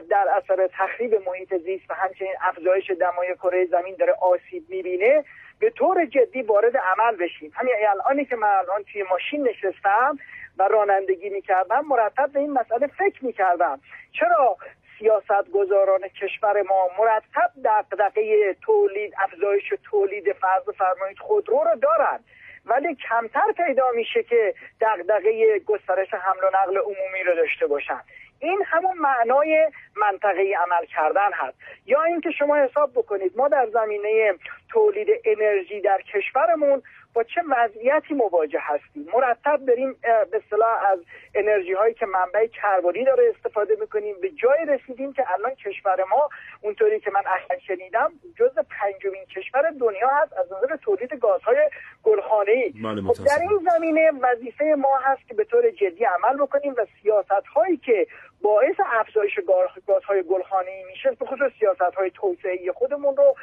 در 0.10 0.28
اثر 0.38 0.68
تخریب 0.68 1.28
محیط 1.28 1.56
زیست 1.58 1.92
و 1.92 1.94
همچنین 1.94 2.36
افزایش 2.42 2.92
دمای 2.92 3.36
کره 3.36 3.66
زمین 3.66 3.96
داره 3.96 4.14
آسیب 4.22 4.64
می‌بینه 4.70 5.24
به 5.60 5.70
طور 5.70 6.06
جدی 6.06 6.42
وارد 6.42 6.78
عمل 6.78 7.16
بشیم. 7.16 7.52
همین 7.56 7.74
الانی 7.90 8.26
که 8.26 8.36
من 8.36 8.48
الان 8.48 8.84
توی 8.84 9.04
ماشین 9.04 9.48
نشستم 9.48 10.18
و 10.58 10.68
رانندگی 10.68 11.30
می‌کردم 11.30 11.86
مرتب 11.88 12.32
به 12.34 12.40
این 12.40 12.54
مسئله 12.54 12.88
فکر 12.88 13.26
می‌کردم. 13.26 13.80
چرا 14.12 14.58
سیاست 15.00 15.52
گذاران 15.54 16.08
کشور 16.08 16.62
ما 16.62 16.90
مرتب 17.00 17.52
دقدقه 17.66 18.54
تولید 18.54 19.14
افزایش 19.24 19.74
تولید 19.84 20.34
فرض 20.34 20.70
فرمایید 20.78 21.20
خودرو 21.20 21.64
رو 21.64 21.76
دارن؟ 21.76 22.20
ولی 22.66 22.96
کمتر 23.10 23.52
پیدا 23.58 23.86
میشه 23.96 24.24
که 24.24 24.54
دغدغه 24.82 25.60
گسترش 25.60 26.14
حمل 26.14 26.44
و 26.44 26.50
نقل 26.54 26.78
عمومی 26.78 27.24
رو 27.26 27.36
داشته 27.36 27.68
باشن. 27.68 28.02
این 28.40 28.64
همون 28.66 28.98
معنای 28.98 29.72
منطقه 29.96 30.54
عمل 30.66 30.86
کردن 30.86 31.30
هست. 31.34 31.58
یا 31.86 32.04
اینکه 32.04 32.32
شما 32.32 32.56
حساب 32.56 32.92
بکنید 32.92 33.38
ما 33.38 33.48
در 33.48 33.68
زمینه 33.74 34.34
تولید 34.70 35.08
انرژی 35.26 35.82
در 35.82 36.02
کشورمون 36.14 36.82
با 37.14 37.24
چه 37.24 37.42
وضعیتی 37.50 38.14
مواجه 38.14 38.60
هستیم؟ 38.62 39.08
مرتب 39.14 39.66
داریم 39.66 39.96
به 40.32 40.42
صلاح 40.50 40.84
از 40.92 41.00
انرژی 41.36 41.74
هایی 41.74 41.94
که 41.94 42.06
منبع 42.06 42.48
کربنی 42.48 43.04
داره 43.04 43.34
استفاده 43.36 43.78
می‌کنیم. 43.82 44.16
به 44.22 44.30
جای 44.30 44.66
رسیدیم 44.68 45.14
که 45.14 45.24
الان 45.34 45.56
کشور 45.56 46.04
ما 46.04 46.30
اونطوری 46.62 47.00
که 47.00 47.12
من 47.12 47.22
اخیرا 47.26 47.60
شنیدم 47.60 48.12
جز 48.36 48.56
پنجمین 48.56 49.26
کشور 49.26 49.72
دنیا 49.80 50.08
هست 50.08 50.34
از 50.34 50.46
نظر 50.54 50.76
تولید 50.76 51.14
گازهای 51.14 51.70
گلخانه 52.04 52.52
ای 52.52 52.70
بله، 52.70 53.02
خب 53.02 53.24
در 53.24 53.40
این 53.42 53.70
زمینه 53.72 54.12
وظیفه 54.22 54.76
ما 54.78 54.98
هست 55.04 55.28
که 55.28 55.34
به 55.34 55.44
طور 55.44 55.72
جدی 55.72 56.06
عمل 56.06 56.38
بکنیم 56.38 56.74
و 56.78 56.86
سیاست 57.02 57.48
هایی 57.56 57.78
که 57.78 58.08
باعث 58.42 58.76
افزایش 58.86 59.40
گازهای 59.88 60.24
گلخانه 60.24 60.72
ای 60.72 60.84
میشه 60.84 61.12
به 61.12 61.26
خصوص 61.26 61.52
سیاست 61.60 61.96
های 61.98 62.12
توسعه 62.12 62.72
خودمون 62.72 63.18
رو 63.18 63.36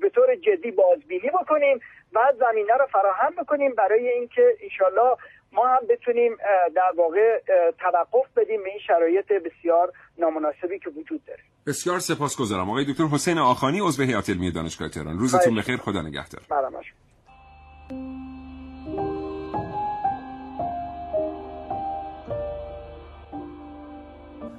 به 0.00 0.10
طور 0.10 0.34
جدی 0.34 0.70
بازبینی 0.70 1.30
بکنیم 1.30 1.80
و 2.12 2.32
زمینه 2.38 2.74
رو 2.74 2.86
فراهم 2.86 3.34
بکنیم 3.38 3.74
برای 3.74 4.08
اینکه 4.08 4.56
انشالله 4.62 5.16
ما 5.52 5.66
هم 5.66 5.80
بتونیم 5.90 6.36
در 6.74 6.92
واقع 6.96 7.40
توقف 7.78 8.26
بدیم 8.36 8.62
به 8.62 8.70
این 8.70 8.78
شرایط 8.86 9.26
بسیار 9.32 9.92
نامناسبی 10.18 10.78
که 10.78 10.90
وجود 10.90 11.24
داره. 11.26 11.40
بسیار 11.66 11.98
سپاسگزارم. 11.98 12.70
آقای 12.70 12.84
دکتر 12.92 13.04
حسین 13.04 13.38
آخانی 13.38 13.80
عضو 13.80 14.02
هیئت 14.02 14.30
علمی 14.30 14.50
دانشگاه 14.50 14.88
تهران. 14.88 15.18
روزتون 15.18 15.54
بخیر. 15.54 15.76
خدا 15.76 16.02
نگهدار. 16.02 16.42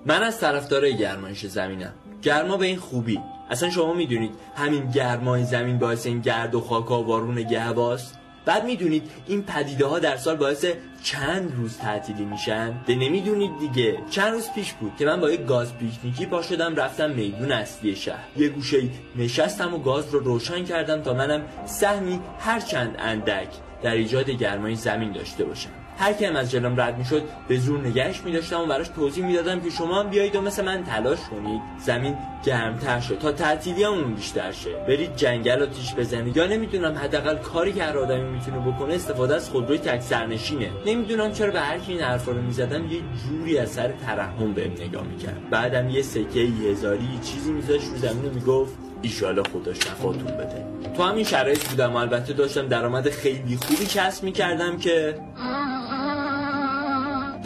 من 0.05 0.23
از 0.23 0.39
طرفدارای 0.39 0.97
گرمایش 0.97 1.45
زمینم. 1.45 1.93
گرما 2.21 2.57
به 2.57 2.65
این 2.65 2.77
خوبی. 2.77 3.19
اصلا 3.49 3.69
شما 3.69 3.93
می‌دونید 3.93 4.35
همین 4.55 4.89
گرمای 4.89 5.43
زمین 5.43 5.79
باعث 5.79 6.05
این 6.05 6.21
گرد 6.21 6.55
و 6.55 6.61
خاک 6.61 6.91
و 6.91 7.03
بارون 7.03 7.43
گهواست 7.43 8.19
بعد 8.45 8.65
می‌دونید 8.65 9.11
این 9.27 9.43
پدیده 9.43 9.85
ها 9.85 9.99
در 9.99 10.17
سال 10.17 10.35
باعث 10.35 10.65
چند 11.03 11.53
روز 11.57 11.77
تعطیلی 11.77 12.25
میشن؟ 12.25 12.71
ده 12.87 12.95
نمی‌دونید 12.95 13.51
دیگه. 13.59 13.97
چند 14.09 14.33
روز 14.33 14.51
پیش 14.55 14.73
بود 14.73 14.91
که 14.99 15.05
من 15.05 15.19
با 15.21 15.31
یک 15.31 15.45
گاز 15.45 15.77
پیکنیکی 15.77 16.25
پا 16.25 16.41
شدم 16.41 16.75
رفتم 16.75 17.09
میدون 17.09 17.51
اصلی 17.51 17.95
شهر. 17.95 18.27
یه 18.37 18.49
گوشه 18.49 18.83
نشستم 19.15 19.73
و 19.73 19.77
گاز 19.77 20.09
رو 20.13 20.19
روشن 20.19 20.65
کردم 20.65 21.01
تا 21.01 21.13
منم 21.13 21.41
سهمی 21.65 22.19
هر 22.39 22.59
چند 22.59 22.95
اندک 22.99 23.47
در 23.81 23.91
ایجاد 23.91 24.29
گرمای 24.29 24.75
زمین 24.75 25.11
داشته 25.11 25.45
باشم. 25.45 25.82
هر 25.97 26.13
کیم 26.13 26.35
از 26.35 26.51
جلوم 26.51 26.81
رد 26.81 26.97
می‌شد 26.97 27.23
به 27.47 27.57
زور 27.57 27.87
نگهش 27.87 28.21
میداشتم 28.21 28.61
و 28.61 28.65
براش 28.65 28.87
توضیح 28.87 29.25
می‌دادم 29.25 29.59
که 29.59 29.69
شما 29.69 29.99
هم 29.99 30.09
بیایید 30.09 30.35
و 30.35 30.41
مثل 30.41 30.65
من 30.65 30.83
تلاش 30.83 31.19
کنید. 31.19 31.61
زمین 31.79 32.17
گرمتر 32.45 32.99
شد 32.99 33.17
تا 33.17 33.31
تعطیلی 33.31 33.83
همون 33.83 34.13
بیشتر 34.13 34.51
شه. 34.51 34.73
برید 34.87 35.15
جنگل 35.15 35.61
و 35.61 35.65
تیش 35.65 35.95
بزنید. 35.95 36.37
یا 36.37 36.47
نمی‌دونم 36.47 36.97
حداقل 36.97 37.35
کاری 37.35 37.73
که 37.73 37.83
هر 37.83 37.97
آدمی 37.97 38.29
می‌تونه 38.29 38.59
بکنه 38.59 38.93
استفاده 38.93 39.35
از 39.35 39.49
خودروی 39.49 39.77
تک 39.77 40.01
سرنشینه. 40.01 40.69
نمی‌دونم 40.85 41.31
چرا 41.31 41.51
به 41.51 41.59
هر 41.59 41.77
کی 41.77 41.91
این 41.91 42.01
حرفا 42.01 42.31
رو 42.31 42.41
می‌زدم 42.41 42.91
یه 42.91 42.99
جوری 43.27 43.57
از 43.57 43.69
سر 43.69 43.91
ترحم 43.91 44.53
بهم 44.53 44.71
نگاه 44.71 45.03
می‌کرد. 45.03 45.49
بعدم 45.49 45.89
یه 45.89 46.01
سکه 46.01 46.39
هزاری 46.39 47.19
چیزی 47.23 47.51
میذاشت 47.51 47.87
رو 47.87 47.97
زمین 47.97 48.25
و 48.25 48.33
می‌گفت 48.33 48.82
ایشالا 49.03 49.43
خدا 49.43 49.73
شفاتون 49.73 50.23
بده. 50.23 50.65
تو 50.97 51.03
همین 51.03 51.23
شرایط 51.23 51.67
بودم 51.69 51.95
البته 51.95 52.33
داشتم 52.33 52.67
درآمد 52.67 53.09
خیلی 53.09 53.57
خوبی 53.57 53.85
کسب 53.85 54.23
می‌کردم 54.23 54.77
که 54.77 55.15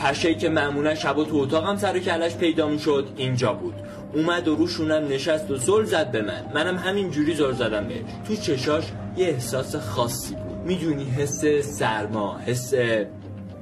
پشه 0.03 0.33
که 0.33 0.49
معمولا 0.49 0.95
شبا 0.95 1.23
تو 1.23 1.35
اتاقم 1.37 1.77
سر 1.77 1.99
کلش 1.99 2.35
پیدا 2.35 2.67
می‌شد 2.67 3.07
اینجا 3.17 3.53
بود. 3.53 3.73
اومد 4.13 4.47
و 4.47 4.55
روشونم 4.55 5.07
نشست 5.07 5.51
و 5.51 5.57
زل 5.57 5.83
زد 5.83 6.11
به 6.11 6.21
من. 6.21 6.45
منم 6.53 6.77
همین 6.77 7.11
جوری 7.11 7.35
زل 7.35 7.51
زدم 7.51 7.87
بهش. 7.87 8.01
تو 8.27 8.35
چشاش 8.35 8.83
یه 9.17 9.27
احساس 9.27 9.75
خاصی 9.75 10.35
بود. 10.35 10.57
می‌دونی 10.65 11.05
حس 11.05 11.45
سرما 11.61 12.39
حس 12.45 12.73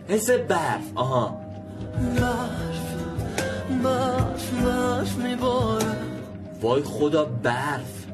حس 0.07 0.29
برف. 0.29 0.83
آها. 0.95 1.41
برف 2.19 2.85
برف 3.83 4.51
برف 4.51 5.17
میباره 5.17 5.94
وای 6.61 6.81
خدا 6.81 7.25
برف. 7.25 8.05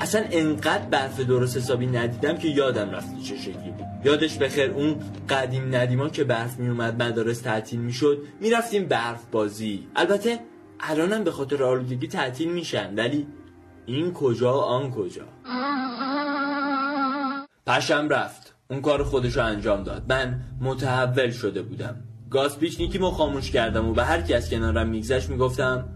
اصلا 0.00 0.24
انقدر 0.30 0.86
برف 0.90 1.20
درست 1.20 1.56
حسابی 1.56 1.86
ندیدم 1.86 2.36
که 2.36 2.48
یادم 2.48 2.90
رفت 2.90 3.22
چه 3.22 3.36
شکلی 3.36 3.70
بود. 3.70 3.86
یادش 4.04 4.38
بخیر 4.38 4.70
اون 4.70 4.96
قدیم 5.28 5.74
ندیما 5.74 6.08
که 6.08 6.24
برف 6.24 6.58
میومد 6.58 7.02
مدارس 7.02 7.40
تعطیل 7.40 7.80
می‌شد 7.80 8.18
می‌رفتیم 8.40 8.86
برف 8.86 9.24
بازی. 9.32 9.86
البته 9.96 10.38
الانم 10.80 11.24
به 11.24 11.30
خاطر 11.30 11.64
آلودگی 11.64 12.08
تعطیل 12.08 12.52
میشن 12.52 12.94
ولی 12.94 13.26
این 13.86 14.12
کجا 14.12 14.52
آن 14.52 14.90
کجا. 14.90 15.24
پشم 17.66 18.08
رفت. 18.08 18.54
اون 18.70 18.80
کار 18.80 19.04
خودش 19.04 19.36
رو 19.36 19.44
انجام 19.44 19.82
داد. 19.82 20.12
من 20.12 20.40
متحول 20.60 21.30
شده 21.30 21.62
بودم. 21.62 21.96
گاز 22.30 22.58
پیچنیکی 22.58 22.98
مو 22.98 23.10
خاموش 23.10 23.50
کردم 23.50 23.88
و 23.88 23.92
به 23.92 24.04
هر 24.04 24.20
کی 24.20 24.34
از 24.34 24.50
کنارم 24.50 24.88
میگذشت 24.88 25.30
می‌گفتم 25.30 25.88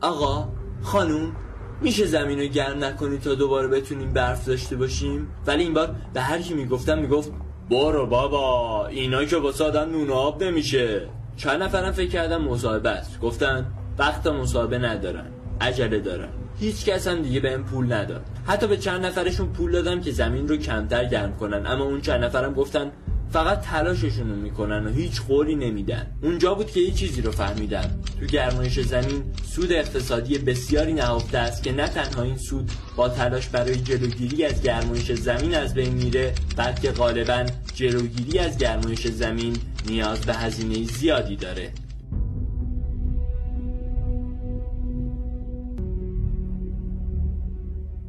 آقا 0.00 0.48
خانوم 0.82 1.36
میشه 1.80 2.06
زمین 2.06 2.38
رو 2.38 2.46
گرم 2.46 2.84
نکنی 2.84 3.18
تا 3.18 3.34
دوباره 3.34 3.68
بتونیم 3.68 4.12
برف 4.12 4.46
داشته 4.46 4.76
باشیم؟ 4.76 5.28
ولی 5.46 5.62
این 5.62 5.74
بار 5.74 5.94
به 6.14 6.20
هر 6.20 6.38
کی 6.38 6.54
می‌گفتم 6.54 6.98
می‌گفت 6.98 7.32
برو 7.70 8.06
بابا 8.06 8.86
اینا 8.86 9.24
که 9.24 9.36
با 9.36 9.52
آدم 9.60 9.90
نون 9.90 10.10
آب 10.10 10.42
نمیشه. 10.42 11.08
چند 11.36 11.62
نفرم 11.62 11.92
فکر 11.92 12.10
کردم 12.10 12.42
مصاحبه 12.42 12.90
است. 12.90 13.20
گفتن 13.20 13.66
وقت 13.98 14.26
مصاحبه 14.26 14.78
ندارن 14.78 15.26
عجله 15.60 15.98
دارن. 15.98 16.28
هیچ 16.60 16.84
کس 16.84 17.08
هم 17.08 17.22
دیگه 17.22 17.40
بهم 17.40 17.64
پول 17.64 17.92
نداد. 17.92 18.24
حتی 18.46 18.66
به 18.66 18.76
چند 18.76 19.06
نفرشون 19.06 19.48
پول 19.48 19.72
دادم 19.72 20.00
که 20.00 20.10
زمین 20.10 20.48
رو 20.48 20.56
کمتر 20.56 21.04
گرم 21.04 21.36
کنن. 21.36 21.66
اما 21.66 21.84
اون 21.84 22.00
چند 22.00 22.24
نفرم 22.24 22.54
گفتن 22.54 22.92
فقط 23.32 23.60
تلاششون 23.60 24.30
رو 24.30 24.36
می‌کنن 24.36 24.86
و 24.86 24.90
هیچ 24.90 25.22
قولی 25.22 25.54
نمیدن. 25.54 26.06
اونجا 26.22 26.54
بود 26.54 26.70
که 26.70 26.80
یه 26.80 26.90
چیزی 26.90 27.22
رو 27.22 27.30
فهمیدم 27.30 27.90
تو 28.20 28.26
گرمایش 28.26 28.80
زمین 28.80 29.22
سود 29.44 29.72
اقتصادی 29.72 30.38
بسیاری 30.38 30.92
نهفته 30.92 31.38
است 31.38 31.62
که 31.62 31.72
نه 31.72 31.88
تنها 31.88 32.22
این 32.22 32.36
سود 32.36 32.70
با 32.96 33.08
تلاش 33.08 33.48
برای 33.48 33.76
جلوگیری 33.76 34.44
از 34.44 34.62
گرمایش 34.62 35.12
زمین 35.12 35.54
از 35.54 35.74
بین 35.74 35.94
میره 35.94 36.34
بلکه 36.56 36.90
غالبا 36.92 37.46
جلوگیری 37.74 38.38
از 38.38 38.58
گرمایش 38.58 39.06
زمین 39.06 39.56
نیاز 39.88 40.20
به 40.20 40.34
هزینه 40.34 40.84
زیادی 40.84 41.36
داره. 41.36 41.72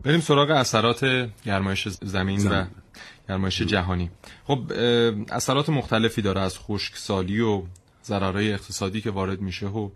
بریم 0.04 0.20
سراغ 0.20 0.50
اثرات 0.50 1.30
گرمایش 1.46 1.88
زمین, 1.88 2.48
و 2.52 2.66
گرمایش 3.30 3.62
جهانی. 3.62 4.10
خب 4.44 4.72
اثرات 5.32 5.70
مختلفی 5.70 6.22
داره 6.22 6.42
از 6.42 6.60
خشکسالی 6.60 7.40
و 7.40 7.64
ضررهای 8.06 8.54
اقتصادی 8.54 9.02
که 9.02 9.12
وارد 9.12 9.42
میشه 9.42 9.68
و 9.68 9.90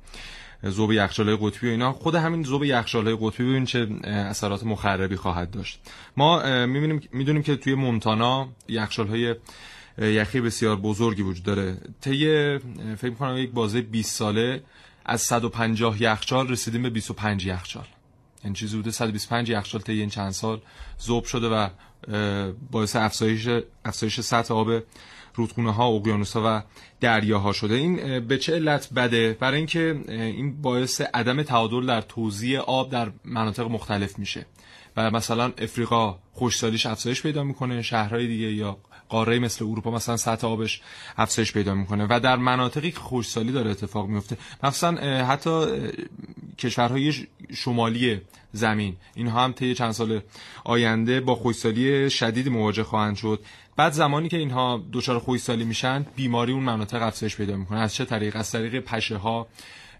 ذوب 0.65 0.91
یخچال‌های 0.91 1.37
قطبی 1.41 1.67
و 1.67 1.71
اینا. 1.71 1.93
خود 1.93 2.15
همین 2.15 2.43
ذوب 2.43 2.63
یخچال‌های 2.63 3.17
قطبی 3.21 3.43
ببین 3.43 3.65
چه 3.65 3.87
اثرات 4.03 4.63
مخربی 4.63 5.15
خواهد 5.15 5.51
داشت. 5.51 5.79
ما 6.17 6.65
می‌بینیم 6.65 7.01
می‌دونیم 7.11 7.43
که 7.43 7.55
توی 7.55 7.73
مونتانا 7.73 8.49
یخچال‌های 8.67 9.35
یخی 9.97 10.41
بسیار 10.41 10.75
بزرگی 10.75 11.21
وجود 11.21 11.43
داره. 11.43 11.77
طی 12.01 12.25
فکر 12.97 13.09
می‌کنم 13.09 13.37
یک 13.37 13.51
بازه 13.51 13.81
20 13.81 14.15
ساله 14.15 14.63
از 15.05 15.21
150 15.21 16.01
یخچال 16.01 16.49
رسیدیم 16.49 16.83
به 16.83 16.89
25 16.89 17.45
یخچال. 17.45 17.85
این 18.43 18.53
چیزی 18.53 18.77
بوده. 18.77 18.91
125 18.91 19.49
یخچال 19.49 19.81
طی 19.81 19.99
این 19.99 20.09
چند 20.09 20.31
سال 20.31 20.61
ذوب 21.01 21.25
شده 21.25 21.47
و 21.47 21.67
باعث 22.71 22.95
افزایش 22.95 23.49
افزایش 23.85 24.19
سطح 24.21 24.53
آب 24.53 24.69
رودخونه 25.35 25.73
ها 25.73 25.87
اقیانوس 25.87 26.33
ها 26.33 26.43
و 26.45 26.63
دریاها 26.99 27.53
شده. 27.53 27.75
این 27.75 28.19
به 28.19 28.37
چه 28.37 28.55
علت 28.55 28.93
بده؟ 28.93 29.37
برای 29.39 29.57
اینکه 29.57 30.03
این 30.07 30.61
باعث 30.61 31.01
عدم 31.01 31.43
تعادل 31.43 31.85
در 31.85 32.01
توزیع 32.01 32.59
آب 32.59 32.91
در 32.91 33.11
مناطق 33.25 33.67
مختلف 33.67 34.19
میشه. 34.19 34.45
و 34.97 35.11
مثلا 35.11 35.53
افریقا 35.57 36.19
خوشسالیش 36.33 36.85
افزایش 36.85 37.21
پیدا 37.21 37.43
می‌کنه 37.43 37.81
شهرهای 37.81 38.27
دیگه 38.27 38.51
یا 38.51 38.77
قاره 39.09 39.39
مثل 39.39 39.65
اروپا 39.65 39.91
مثلا 39.91 40.17
سطح 40.17 40.47
آبش 40.47 40.81
افزایش 41.17 41.53
پیدا 41.53 41.73
می‌کنه 41.73 42.07
و 42.09 42.19
در 42.19 42.35
مناطقی 42.35 42.91
که 42.91 42.99
خوشسالی 42.99 43.51
داره 43.51 43.71
اتفاق 43.71 44.07
میفته 44.07 44.37
مثلا 44.63 45.25
حتی 45.25 45.65
کشورهای 46.57 47.13
شمالی 47.53 48.21
زمین. 48.51 48.95
اینها 49.15 49.43
هم 49.43 49.51
طی 49.51 49.75
چند 49.75 49.91
سال 49.91 50.21
آینده 50.63 51.21
با 51.21 51.35
خوشسالی 51.35 52.09
شدید 52.09 52.49
مواجه 52.49 52.83
خواهند 52.83 53.15
شد. 53.15 53.39
بعد 53.75 53.93
زمانی 53.93 54.29
که 54.29 54.37
اینها 54.37 54.83
دچار 54.93 55.19
خوشسالی 55.19 55.63
میشن 55.63 56.05
بیماری 56.15 56.51
اون 56.51 56.63
مناطق 56.63 57.01
افزایش 57.01 57.35
پیدا 57.35 57.57
می‌کنه. 57.57 57.79
از 57.79 57.95
چه 57.95 58.05
طریق؟ 58.05 58.35
از 58.35 58.51
طریق 58.51 58.79
پشه 58.79 59.17
ها 59.17 59.47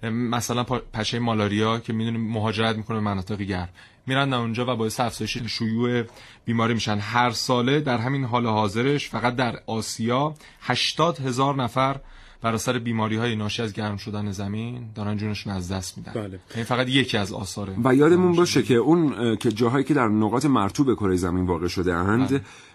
مثلا 0.03 0.63
پشه 0.63 1.19
مالاریا 1.19 1.79
که 1.79 1.93
می‌دونیم 1.93 2.21
مهاجرت 2.21 2.75
می‌کنه 2.75 2.97
به 2.97 3.03
مناطق 3.03 3.41
گرم. 3.41 3.69
میرن 4.07 4.33
اونجا 4.33 4.73
و 4.73 4.77
باعث 4.77 4.99
افزایش 4.99 5.37
شیوع 5.37 6.03
بیماری 6.45 6.73
میشن 6.73 6.97
هر 6.97 7.31
ساله 7.31 7.79
در 7.79 7.97
همین 7.97 8.23
حال 8.23 8.45
حاضرش 8.45 9.09
فقط 9.09 9.35
در 9.35 9.59
آسیا 9.67 10.33
80 10.61 11.19
هزار 11.19 11.55
نفر 11.55 11.99
بر 12.41 12.53
اثر 12.53 12.79
بیماری 12.79 13.15
های 13.15 13.35
ناشی 13.35 13.61
از 13.61 13.73
گرم 13.73 13.97
شدن 13.97 14.31
زمین 14.31 14.89
دارن 14.95 15.17
جونشون 15.17 15.53
از 15.53 15.71
دست 15.71 15.97
میدن 15.97 16.11
بله. 16.13 16.39
این 16.55 16.63
فقط 16.63 16.87
یکی 16.87 17.17
از 17.17 17.33
آثاره 17.33 17.75
و 17.83 17.95
یادمون 17.95 18.31
باشه 18.31 18.63
که 18.63 18.73
اون 18.73 19.35
که 19.35 19.51
جاهایی 19.51 19.83
که 19.83 19.93
در 19.93 20.07
نقاط 20.07 20.45
مرطوب 20.45 20.93
کره 20.93 21.15
زمین 21.15 21.45
واقع 21.45 21.67
شده 21.67 21.93
اند 21.93 22.29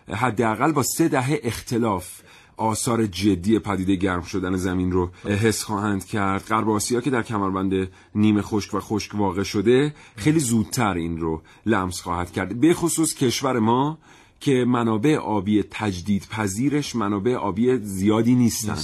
بله. 0.09 0.17
حداقل 0.17 0.73
با 0.73 0.83
سه 0.83 1.09
دهه 1.09 1.41
اختلاف 1.43 2.23
آثار 2.63 3.07
جدی 3.07 3.59
پدیده 3.59 3.97
گرم 3.97 4.23
شدن 4.23 4.57
زمین 4.57 4.93
رو 4.93 5.11
حس 5.25 5.63
خواهند 5.63 6.05
کرد 6.05 6.45
غرب 6.45 6.71
آسیا 6.71 7.01
که 7.01 7.11
در 7.11 7.23
کمربند 7.23 7.89
نیمه 8.15 8.43
خشک 8.43 8.75
و 8.75 8.81
خشک 8.81 9.15
واقع 9.15 9.43
شده 9.43 9.95
خیلی 10.17 10.41
زودتر 10.41 10.95
این 10.95 11.19
رو 11.19 11.43
لمس 11.67 12.01
خواهد 12.01 12.33
کرد 12.33 12.61
به 12.61 12.75
خصوص 12.75 13.15
کشور 13.15 13.59
ما 13.59 13.99
که 14.41 14.65
منابع 14.69 15.17
آبی 15.17 15.65
تجدید 15.71 16.27
پذیرش 16.31 16.97
منابع 16.97 17.35
آبی 17.35 17.79
زیادی 17.79 18.35
نیستن, 18.35 18.79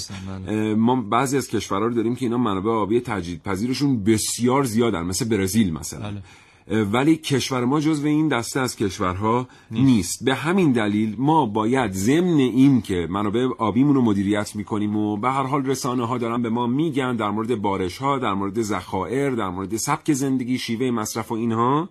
بله. 0.46 0.74
ما 0.74 0.96
بعضی 0.96 1.36
از 1.36 1.48
کشورها 1.48 1.86
رو 1.86 1.94
داریم 1.94 2.16
که 2.16 2.24
اینا 2.24 2.38
منابع 2.38 2.70
آبی 2.70 3.00
تجدید 3.00 3.42
پذیرشون 3.42 4.04
بسیار 4.04 4.64
زیادن 4.64 5.02
مثل 5.02 5.24
برزیل 5.24 5.72
مثلا 5.72 6.10
بله. 6.10 6.22
ولی 6.70 7.16
کشور 7.16 7.64
ما 7.64 7.80
جزو 7.80 8.06
این 8.06 8.28
دسته 8.28 8.60
از 8.60 8.76
کشورها 8.76 9.48
نیست. 9.70 10.24
به 10.24 10.34
همین 10.34 10.72
دلیل 10.72 11.14
ما 11.18 11.46
باید 11.46 11.92
ضمن 11.92 12.38
این 12.38 12.82
که 12.82 13.06
منابع 13.10 13.48
آبیمون 13.58 13.94
رو 13.94 14.02
مدیریت 14.02 14.56
می‌کنیم 14.56 14.96
و 14.96 15.16
به 15.16 15.30
هر 15.30 15.42
حال 15.42 15.66
رسانه 15.66 16.06
ها 16.06 16.18
دارن 16.18 16.42
به 16.42 16.50
ما 16.50 16.66
میگن 16.66 17.16
در 17.16 17.30
مورد 17.30 17.54
بارش 17.62 17.98
ها 17.98 18.18
در 18.18 18.34
مورد 18.34 18.62
ذخایر 18.62 19.30
در 19.30 19.48
مورد 19.48 19.76
سبک 19.76 20.12
زندگی 20.12 20.58
شیوه 20.58 20.90
مصرف 20.90 21.32
و 21.32 21.34
اینها 21.34 21.88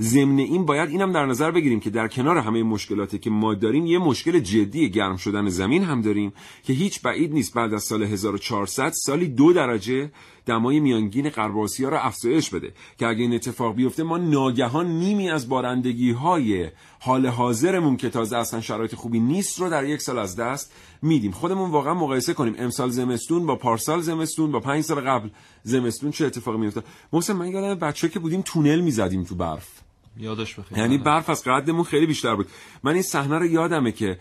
ضمن 0.00 0.38
این 0.38 0.64
باید 0.64 0.90
اینم 0.90 1.12
در 1.12 1.26
نظر 1.26 1.50
بگیریم 1.50 1.80
که 1.80 1.90
در 1.90 2.08
کنار 2.08 2.38
همه 2.38 2.62
مشکلاتی 2.62 3.18
که 3.18 3.30
ما 3.30 3.54
داریم 3.54 3.86
یه 3.86 3.98
مشکل 3.98 4.38
جدی 4.38 4.90
گرم 4.90 5.16
شدن 5.16 5.48
زمین 5.48 5.84
هم 5.84 6.00
داریم 6.00 6.32
که 6.62 6.72
هیچ 6.72 7.02
بعید 7.02 7.32
نیست 7.32 7.54
بعد 7.54 7.74
از 7.74 7.82
سال 7.82 8.02
1400 8.02 8.92
سالی 8.94 9.28
دو 9.28 9.52
درجه 9.52 10.10
دمای 10.46 10.80
میانگین 10.80 11.30
غرب 11.30 11.58
آسیا 11.58 11.88
را 11.88 12.00
افزایش 12.00 12.50
بده 12.50 12.72
که 12.98 13.06
اگه 13.06 13.22
این 13.22 13.34
اتفاق 13.34 13.74
بیفته 13.74 14.02
ما 14.02 14.18
ناگهان 14.18 14.86
نیمی 14.86 15.30
از 15.30 15.48
بارندگی 15.48 16.10
های 16.10 16.70
حال 17.00 17.26
حاضرمون 17.26 17.96
که 17.96 18.10
تازه 18.10 18.36
اصلا 18.36 18.60
شرایط 18.60 18.94
خوبی 18.94 19.20
نیست 19.20 19.60
رو 19.60 19.70
در 19.70 19.84
یک 19.84 20.00
سال 20.00 20.18
از 20.18 20.36
دست 20.36 20.72
میدیم. 21.02 21.30
خودمون 21.30 21.70
واقعا 21.70 21.94
مقایسه 21.94 22.34
کنیم. 22.34 22.54
امسال 22.58 22.90
زمستون 22.90 23.46
با 23.46 23.56
پارسال 23.56 24.00
زمستون 24.00 24.52
با 24.52 24.60
پنج 24.60 24.84
سال 24.84 25.00
قبل 25.00 25.28
زمستون 25.62 26.10
چه 26.10 26.26
اتفاقی 26.26 26.58
میفته 26.58 26.82
محسن 27.12 27.32
من 27.32 27.48
یادم 27.48 27.74
بچه 27.74 28.08
که 28.08 28.18
بودیم 28.18 28.42
تونل 28.42 28.80
می‌زدیم 28.80 29.24
تو 29.24 29.34
برف. 29.34 29.85
یادش 30.18 30.54
بخیر. 30.54 30.78
یعنی 30.78 30.98
برف 30.98 31.30
از 31.30 31.44
قدمون 31.44 31.84
خیلی 31.84 32.06
بیشتر 32.06 32.34
بود. 32.34 32.46
من 32.82 32.92
این 32.92 33.02
صحنه 33.02 33.38
رو 33.38 33.46
یادمه 33.46 33.92
که 33.92 34.18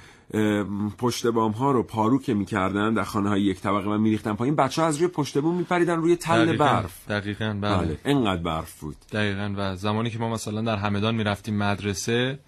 پشت 0.98 1.28
بام 1.28 1.52
ها 1.52 1.72
رو 1.72 1.84
پارو 1.84 2.20
که 2.20 2.34
می‌کردن 2.34 2.94
در 2.94 3.04
خانه 3.04 3.30
های 3.30 3.42
یک 3.42 3.62
طبقه 3.62 3.88
من 3.88 4.02
میریختن 4.02 4.34
پایین. 4.34 4.56
بچه 4.56 4.82
ها 4.82 4.88
از 4.88 4.98
روی 4.98 5.08
پشت 5.08 5.38
بوم 5.38 5.56
میپریدن 5.56 5.96
روی 5.96 6.16
تل 6.16 6.58
برف. 6.58 7.10
دقیقاً 7.10 7.58
بله. 7.62 7.78
بله 7.78 7.98
اینقدر 8.06 8.42
برف 8.42 8.80
بود. 8.80 8.96
دقیقاً 9.12 9.54
و 9.58 9.76
زمانی 9.76 10.10
که 10.10 10.20
ما 10.20 10.30
مثلا 10.30 10.62
در 10.62 10.76
همدان 10.76 11.16
می‌رفتیم 11.16 11.58
مدرسه 11.58 12.40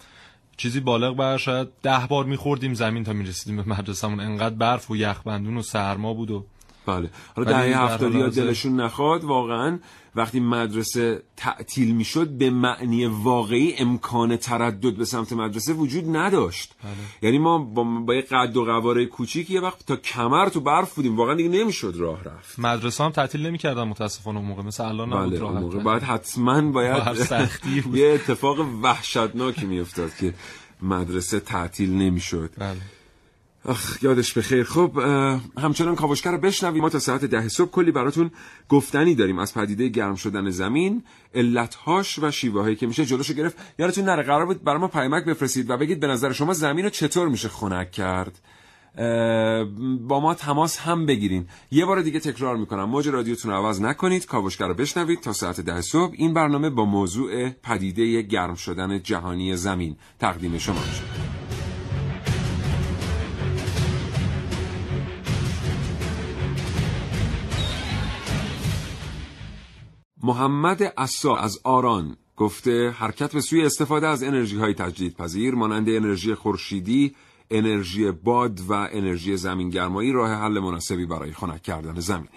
چیزی 0.56 0.80
بالغ 0.80 1.16
بر 1.16 1.36
شاید 1.36 1.68
ده 1.82 2.06
بار 2.10 2.24
میخوردیم 2.24 2.74
زمین 2.74 3.04
تا 3.04 3.12
می‌رسیدیم 3.12 3.56
به 3.62 3.68
مدرسهمون. 3.68 4.20
انقدر 4.20 4.54
برف 4.54 4.90
و 4.90 4.96
یخبندون 4.96 5.56
و 5.56 5.62
سرما 5.62 6.14
بود 6.14 6.30
و 6.30 6.44
بله. 6.88 7.10
حالا 7.36 7.52
دهه 7.52 7.84
هفتادی 7.84 8.22
دلشون 8.30 8.80
نخواد 8.80 9.24
واقعا 9.24 9.78
وقتی 10.14 10.40
مدرسه 10.40 11.22
تعطیل 11.36 11.94
می‌شد 11.94 12.28
به 12.28 12.50
معنی 12.50 13.06
واقعی 13.06 13.74
امکان 13.78 14.36
تردد 14.36 14.94
به 14.96 15.04
سمت 15.04 15.32
مدرسه 15.32 15.72
وجود 15.72 16.16
نداشت. 16.16 16.74
بله. 16.84 16.92
یعنی 17.22 17.38
ما 17.38 17.58
با, 17.58 17.84
با 17.84 18.14
یه 18.14 18.22
قد 18.22 18.56
و 18.56 18.64
قواره 18.64 19.06
کوچیک 19.06 19.50
یه 19.50 19.60
وقت 19.60 19.86
تا 19.86 19.96
کمر 19.96 20.48
تو 20.48 20.60
برف 20.60 20.94
بودیم. 20.94 21.16
واقعا 21.16 21.34
دیگه 21.34 21.48
نمی‌شد 21.48 21.94
راه 21.96 22.24
رفت. 22.24 22.58
مدرسه 22.58 23.04
هم 23.04 23.10
تعطیل 23.10 23.46
نمی‌کردن 23.46 23.82
متاسفانه 23.82 24.38
اون 24.38 24.48
موقع. 24.48 24.62
مثل 24.62 24.84
الان 24.84 25.12
نبود 25.12 25.30
بله 25.30 25.38
راه 25.38 25.52
موقع 25.52 25.78
باید 25.78 26.02
حتما 26.02 26.62
باید 26.62 27.14
سختی 27.14 27.80
بود. 27.84 27.96
یه 27.96 28.08
اتفاق 28.14 28.58
وحشتناکی 28.82 29.66
میافتاد 29.66 30.14
که 30.14 30.34
مدرسه 30.82 31.40
تعطیل 31.40 31.92
نمی‌شد. 31.94 32.50
بله. 32.58 32.76
اخ 33.68 34.02
یادش 34.02 34.32
بخیر. 34.32 34.64
خب 34.64 34.98
همچنان 35.58 35.94
کاوشگر 35.94 36.30
رو 36.30 36.38
بشنویم. 36.38 36.82
ما 36.82 36.88
تا 36.88 36.98
ساعت 36.98 37.24
ده 37.24 37.48
صبح 37.48 37.70
کلی 37.70 37.92
براتون 37.92 38.30
گفتنی 38.68 39.14
داریم. 39.14 39.38
از 39.38 39.54
پدیده 39.54 39.88
گرم 39.88 40.14
شدن 40.14 40.50
زمین 40.50 41.02
علتهاش 41.34 42.18
و 42.18 42.30
شیوه 42.30 42.62
هایی 42.62 42.76
که 42.76 42.86
میشه 42.86 43.04
جلوشو 43.04 43.34
گرفت. 43.34 43.56
یادتون 43.78 44.04
نره 44.04 44.22
قرار 44.22 44.46
بود 44.46 44.64
برای 44.64 44.80
ما 44.80 44.88
پیامک 44.88 45.24
بفرستید 45.24 45.70
و 45.70 45.76
بگید 45.76 46.00
به 46.00 46.06
نظر 46.06 46.32
شما 46.32 46.52
زمین 46.52 46.84
رو 46.84 46.90
چطور 46.90 47.28
میشه 47.28 47.48
خنک 47.48 47.90
کرد. 47.90 48.38
با 50.00 50.20
ما 50.20 50.34
تماس 50.34 50.78
هم 50.78 51.06
بگیرین. 51.06 51.46
یه 51.70 51.84
بار 51.84 52.02
دیگه 52.02 52.20
تکرار 52.20 52.56
می‌کنم. 52.56 52.84
موج 52.84 53.08
رادیوتون 53.08 53.50
رو 53.50 53.56
عوض 53.56 53.80
نکنید. 53.80 54.26
کاوشگر 54.26 54.68
رو 54.68 54.74
بشنوید 54.74 55.20
تا 55.20 55.32
ساعت 55.32 55.60
ده 55.60 55.80
صبح. 55.80 56.14
این 56.16 56.34
برنامه 56.34 56.70
با 56.70 56.84
موضوع 56.84 57.48
پدیده 57.48 58.22
گرم 58.22 58.54
شدن 58.54 59.02
جهانی 59.02 59.56
زمین 59.56 59.96
تقدیم 60.18 60.58
شما 60.58 60.80
میشه. 60.80 61.37
محمد 70.28 70.82
اسا 70.96 71.36
از 71.36 71.60
آران 71.64 72.16
گفته 72.36 72.90
حرکت 72.90 73.32
به 73.32 73.40
سوی 73.40 73.66
استفاده 73.66 74.06
از 74.06 74.22
انرژی 74.22 74.56
های 74.56 74.74
تجدید 74.74 75.16
پذیر 75.16 75.54
مانند 75.54 75.88
انرژی 75.88 76.34
خورشیدی، 76.34 77.14
انرژی 77.50 78.10
باد 78.10 78.60
و 78.68 78.72
انرژی 78.72 79.36
زمینگرمایی 79.36 80.12
راه 80.12 80.30
حل 80.30 80.58
مناسبی 80.58 81.06
برای 81.06 81.32
خنک 81.32 81.62
کردن 81.62 82.00
زمینی. 82.00 82.28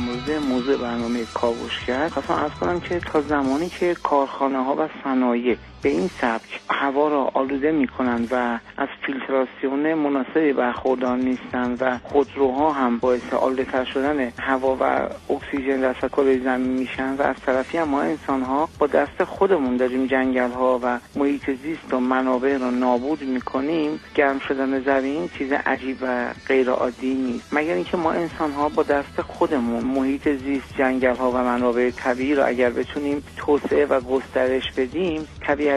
مورد 0.00 0.30
موضوع 0.30 0.76
برنامه 0.76 1.24
کاوشگر 1.34 2.08
خواستم 2.08 2.34
از 2.34 2.50
کنم 2.50 2.80
که 2.80 3.00
تا 3.00 3.20
زمانی 3.20 3.68
که 3.68 3.96
کارخانه 4.02 4.64
ها 4.64 4.76
و 4.78 4.88
صنایع 5.04 5.56
به 5.82 5.88
این 5.88 6.08
سبک 6.08 6.60
هوا 6.70 7.08
را 7.08 7.30
آلوده 7.34 7.72
می 7.72 7.88
کنند 7.88 8.28
و 8.30 8.58
از 8.76 8.88
فیلتراسیون 9.06 9.94
مناسبی 9.94 10.52
برخوردار 10.52 11.16
نیستند 11.16 11.78
و 11.80 11.98
خودروها 11.98 12.72
هم 12.72 12.98
باعث 12.98 13.34
آلوده 13.34 13.84
شدن 13.84 14.32
هوا 14.38 14.76
و 14.80 15.08
اکسیژن 15.32 15.80
در 15.80 15.94
کره 16.08 16.38
زمین 16.38 16.78
میشن 16.78 17.16
و 17.16 17.22
از 17.22 17.36
طرفی 17.46 17.82
ما 17.82 18.02
انسان 18.02 18.42
ها 18.42 18.68
با 18.78 18.86
دست 18.86 19.24
خودمون 19.24 19.76
داریم 19.76 20.06
جنگل 20.06 20.50
ها 20.50 20.80
و 20.82 20.98
محیط 21.16 21.50
زیست 21.62 21.94
و 21.94 22.00
منابع 22.00 22.58
را 22.58 22.70
نابود 22.70 23.22
می‌کنیم. 23.22 24.00
گرم 24.14 24.38
شدن 24.38 24.80
زمین 24.80 25.28
چیز 25.38 25.52
عجیب 25.52 25.96
و 26.02 26.26
غیر 26.48 26.70
عادی 26.70 27.14
نیست. 27.14 27.54
مگر 27.54 27.74
اینکه 27.74 27.96
ما 27.96 28.12
انسان 28.12 28.52
ها 28.52 28.68
با 28.68 28.82
دست 28.82 29.22
خودمون 29.22 29.84
محیط 29.84 30.28
زیست 30.28 30.76
جنگل 30.78 31.16
ها 31.16 31.30
و 31.30 31.36
منابع 31.36 31.90
طبیعی 31.90 32.34
را 32.34 32.44
اگر 32.44 32.70
بتونیم 32.70 33.22
توسعه 33.36 33.86
و 33.86 34.00
گسترش 34.00 34.72
بدیم 34.72 35.28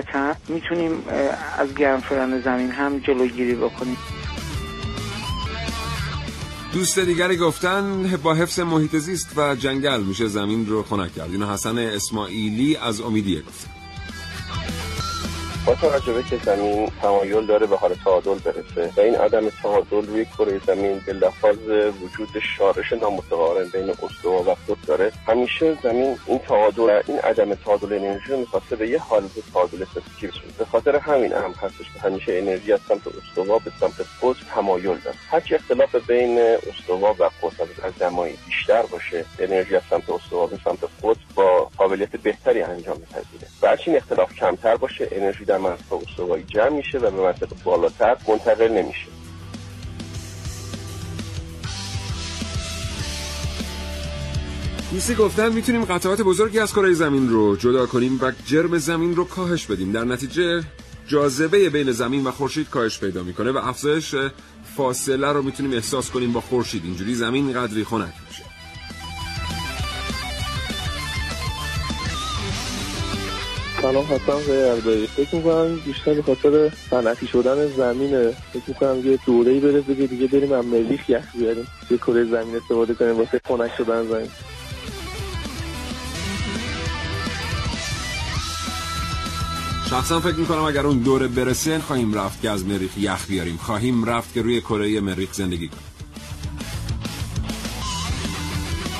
طبیعتا 0.01 0.35
می‌تونیم 0.47 0.91
از 1.57 1.75
گرم 1.75 2.01
شدن 2.01 2.41
زمین 2.41 2.71
هم 2.71 2.99
جلوگیری 2.99 3.55
بکنیم. 3.55 3.97
دوست 6.73 6.99
دیگری 6.99 7.37
گفتن 7.37 8.17
با 8.23 8.33
حفظ 8.33 8.59
محیط 8.59 8.95
زیست 8.95 9.37
و 9.37 9.55
جنگل 9.55 10.01
میشه 10.03 10.27
زمین 10.27 10.65
رو 10.67 10.83
خنک 10.83 11.15
کرد. 11.15 11.31
اینو 11.31 11.53
حسن 11.53 11.77
اسماعیلی 11.77 12.75
از 12.75 13.01
امیدیه 13.01 13.41
گفت. 13.41 13.72
با 15.65 15.75
توجه 15.75 16.13
به 16.13 16.23
که 16.23 16.37
زمین 16.37 16.91
تمایل 17.01 17.45
داره 17.45 17.67
به 17.67 17.77
حال 17.77 17.93
تعادل 18.03 18.33
برسه 18.33 18.91
و 18.97 18.99
این 18.99 19.15
عدم 19.15 19.49
تعادل 19.49 20.07
روی 20.07 20.25
کره 20.25 20.61
زمین 20.67 21.01
به 21.05 21.13
لحاظ 21.13 21.57
وجود 22.03 22.39
شارش 22.57 22.93
نامتقارن 22.93 23.69
بین 23.69 23.89
استوا 23.89 24.43
و 24.51 24.55
خود 24.65 24.81
داره. 24.81 25.11
همیشه 25.27 25.77
زمین 25.83 26.17
این 26.25 26.39
تعادل 26.39 27.01
این 27.07 27.19
عدم 27.19 27.53
تعادل 27.53 27.93
انرژی 27.93 28.31
رو 28.31 28.37
می‌خواسته 28.37 28.75
به 28.75 28.89
یه 28.89 28.99
حالت 28.99 29.31
تعادل 29.53 29.85
فیزیکی 29.85 30.27
رسونه 30.27 30.53
به 30.57 30.65
خاطر 30.65 30.95
همین 30.95 31.33
اهم 31.33 31.51
هستش 31.51 31.85
که 31.93 31.99
همیشه 31.99 32.37
انرژی 32.37 32.73
از 32.73 32.79
سمت 32.87 33.01
استوا 33.07 33.59
به 33.59 33.71
سمت 33.79 34.05
قطب 34.21 34.47
تمایل 34.55 34.97
داره. 35.03 35.17
هرچی 35.29 35.55
اختلاف 35.55 35.95
بین 35.95 36.39
استوا 36.39 37.13
و 37.13 37.23
قطب 37.41 37.67
از 37.83 37.93
زمانی 37.99 38.33
بیشتر 38.45 38.81
باشه 38.81 39.25
انرژی 39.39 39.75
از 39.75 39.81
سمت 39.89 40.09
استوا 40.09 40.47
به 40.47 40.57
سمت 40.63 40.83
قطب 41.03 41.19
با 41.35 41.69
قابلیت 41.77 42.15
بهتری 42.15 42.61
انجام 42.61 42.97
میپذیره. 42.97 43.47
و 43.61 43.67
هرچی 43.67 43.97
اختلاف 43.97 44.33
کمتر 44.35 44.75
باشه 44.75 45.07
انرژی 45.11 45.45
در 45.53 45.59
منطقه 45.59 45.95
استوایی 45.95 46.43
جمع 46.43 46.69
میشه 46.69 46.97
و 46.97 47.11
به 47.11 47.23
منطقه 47.23 47.55
بالاتر 47.63 48.17
منتقل 48.27 48.67
نمیشه. 48.67 49.07
دوستی 54.91 55.15
گفتن 55.15 55.51
می‌تونیم 55.51 55.85
قطعات 55.85 56.21
بزرگی 56.21 56.59
از 56.59 56.73
کره 56.73 56.93
زمین 56.93 57.29
رو 57.29 57.55
جدا 57.55 57.85
کنیم 57.85 58.19
و 58.21 58.31
جرم 58.45 58.77
زمین 58.77 59.15
رو 59.15 59.25
کاهش 59.25 59.65
بدیم. 59.65 59.91
در 59.91 60.03
نتیجه 60.03 60.63
جاذبه 61.07 61.69
بین 61.69 61.91
زمین 61.91 62.23
و 62.23 62.31
خورشید 62.31 62.69
کاهش 62.69 62.99
پیدا 62.99 63.23
می‌کنه 63.23 63.51
و 63.51 63.57
افزایش 63.57 64.15
فاصله 64.77 65.31
رو 65.31 65.41
می‌تونیم 65.41 65.73
احساس 65.73 66.11
کنیم 66.11 66.33
با 66.33 66.41
خورشید. 66.41 66.83
اینجوری 66.85 67.15
زمین 67.15 67.53
قدری 67.53 67.83
خنک 67.83 68.13
میشه. 68.29 68.52
سلام 73.83 74.05
هستم 74.05 74.39
البایی 74.49 75.07
فکر 75.07 75.35
می‌کنم 75.35 75.75
بیشتر 75.85 76.13
به 76.13 76.21
خاطر 76.21 76.71
صنعتی 76.89 77.27
شدن 77.27 77.67
زمینه. 77.67 78.31
فکر 78.53 78.63
می‌کنم 78.67 79.11
یه 79.11 79.19
دوره 79.25 79.51
ای 79.51 79.59
برسه 79.59 79.95
که 79.95 80.07
دیگه 80.07 80.27
بریم 80.27 80.51
از 80.51 80.65
مریخ 80.65 81.09
یخ 81.09 81.23
بیاریم. 81.37 81.67
یه 81.91 81.97
کره 81.97 82.25
زمین 82.25 82.55
استفاده 82.55 82.93
کنیم 82.93 83.17
واسه 83.17 83.41
خنک 83.47 83.71
شدن 83.77 84.07
زمین. 84.07 84.27
شخصا 89.89 90.19
فکر 90.19 90.35
می‌کنم 90.35 90.63
اگر 90.63 90.87
اون 90.87 90.97
دوره 90.97 91.27
برسه 91.27 91.79
خواهیم 91.79 92.13
رفت 92.13 92.41
که 92.41 92.49
از 92.49 92.65
مریخ 92.65 92.97
یخ 92.97 93.27
بیاریم. 93.27 93.57
خواهیم 93.57 94.05
رفت 94.05 94.33
که 94.33 94.41
روی 94.41 94.61
کره 94.61 94.99
مریخ 94.99 95.33
زندگی 95.33 95.67
کنیم. 95.67 95.92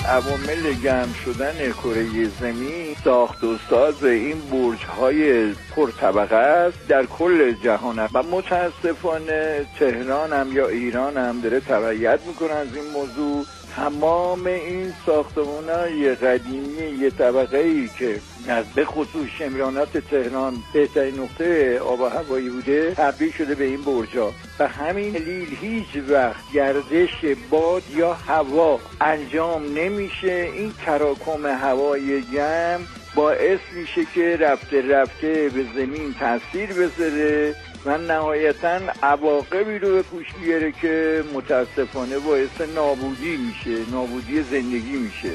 عوامل 0.10 0.74
گرم 0.84 1.14
شدن 1.26 1.72
کره 1.72 2.28
زمین 2.40 2.96
ساخت 3.04 3.44
و 3.44 3.58
ساز 3.70 4.04
این 4.04 4.40
برج 4.52 4.86
های 4.86 5.54
پرطبقه 5.76 6.36
است 6.36 6.88
در 6.88 7.06
کل 7.06 7.52
جهان 7.52 8.10
و 8.14 8.24
متاسفانه 8.24 9.66
تهران 9.80 10.34
هم 10.34 10.52
یا 10.52 10.68
ایران 10.68 11.18
هم 11.18 11.42
داره 11.42 11.60
تبعیت 11.60 12.20
می‌کنه 12.28 12.52
از 12.52 12.68
این 12.76 12.86
موضوع. 12.94 13.46
تمام 13.76 14.46
این 14.46 14.94
ساختمان 15.06 15.70
های 15.70 16.16
قدیمی 16.16 16.98
یه 17.00 17.10
طبقه 17.10 17.58
ای 17.58 17.90
که 18.00 18.20
از 18.48 18.66
به 18.76 18.86
خصوص 18.86 19.28
شمرانات 19.40 19.98
تهران 19.98 20.54
بهترین 20.74 21.20
نقطه 21.20 21.80
آب 21.80 22.02
و 22.02 22.06
هوایی 22.06 22.50
بوده 22.50 22.94
تبدیل 22.94 23.32
شده 23.32 23.56
به 23.56 23.64
این 23.64 23.82
برجا 23.82 24.32
و 24.60 24.68
همین 24.68 25.14
دلیل 25.14 25.56
هیچ 25.62 26.04
وقت 26.10 26.52
گردش 26.54 27.26
باد 27.50 27.84
یا 27.96 28.14
هوا 28.14 28.80
انجام 29.02 29.64
نمیشه. 29.78 30.50
این 30.54 30.74
تراکم 30.86 31.46
هوای 31.46 32.22
گرم 32.22 32.88
باعث 33.16 33.60
میشه 33.76 34.02
که 34.16 34.38
رفته 34.38 34.82
رفته 34.82 35.50
به 35.54 35.66
زمین 35.76 36.16
تاثیر 36.20 36.70
بذاره. 36.74 37.56
و 37.86 37.98
نهایتا 37.98 38.80
عواقبی 39.04 39.80
رو 39.80 39.90
به 39.90 40.02
پوش 40.02 40.26
بیاره 40.42 40.72
که 40.72 41.24
متاسفانه 41.34 42.20
باعث 42.20 42.62
نابودی 42.76 43.38
میشه 43.38 43.92
نابودی 43.92 44.44
زندگی 44.44 44.98
میشه. 44.98 45.32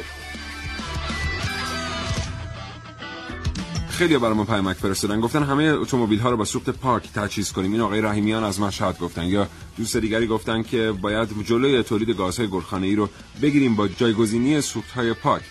خیلی 3.88 4.18
برای 4.18 4.34
ما 4.34 4.44
پیامک 4.44 4.76
فرستادن. 4.76 5.20
گفتن 5.20 5.42
همه 5.42 5.64
اتومبیل 5.64 6.18
ها 6.18 6.30
رو 6.30 6.36
با 6.36 6.44
سوخت 6.44 6.70
پاک 6.70 7.12
تجهیز 7.12 7.52
کنیم. 7.52 7.72
این 7.72 7.80
آقای 7.80 8.00
رحیمیان 8.00 8.44
از 8.44 8.60
مشهد 8.60 8.98
گفتن. 8.98 9.24
یا 9.24 9.48
دوست 9.76 9.96
دیگری 9.96 10.26
گفتن 10.26 10.62
که 10.62 10.92
باید 11.00 11.28
جلوی 11.44 11.82
تولید 11.82 12.16
گازهای 12.16 12.48
گلخانه 12.48 12.86
ای 12.86 12.94
رو 12.94 13.08
بگیریم 13.42 13.76
با 13.76 13.88
جایگزینی 13.88 14.60
سوخت 14.60 14.90
های 14.90 15.14
پاک 15.14 15.42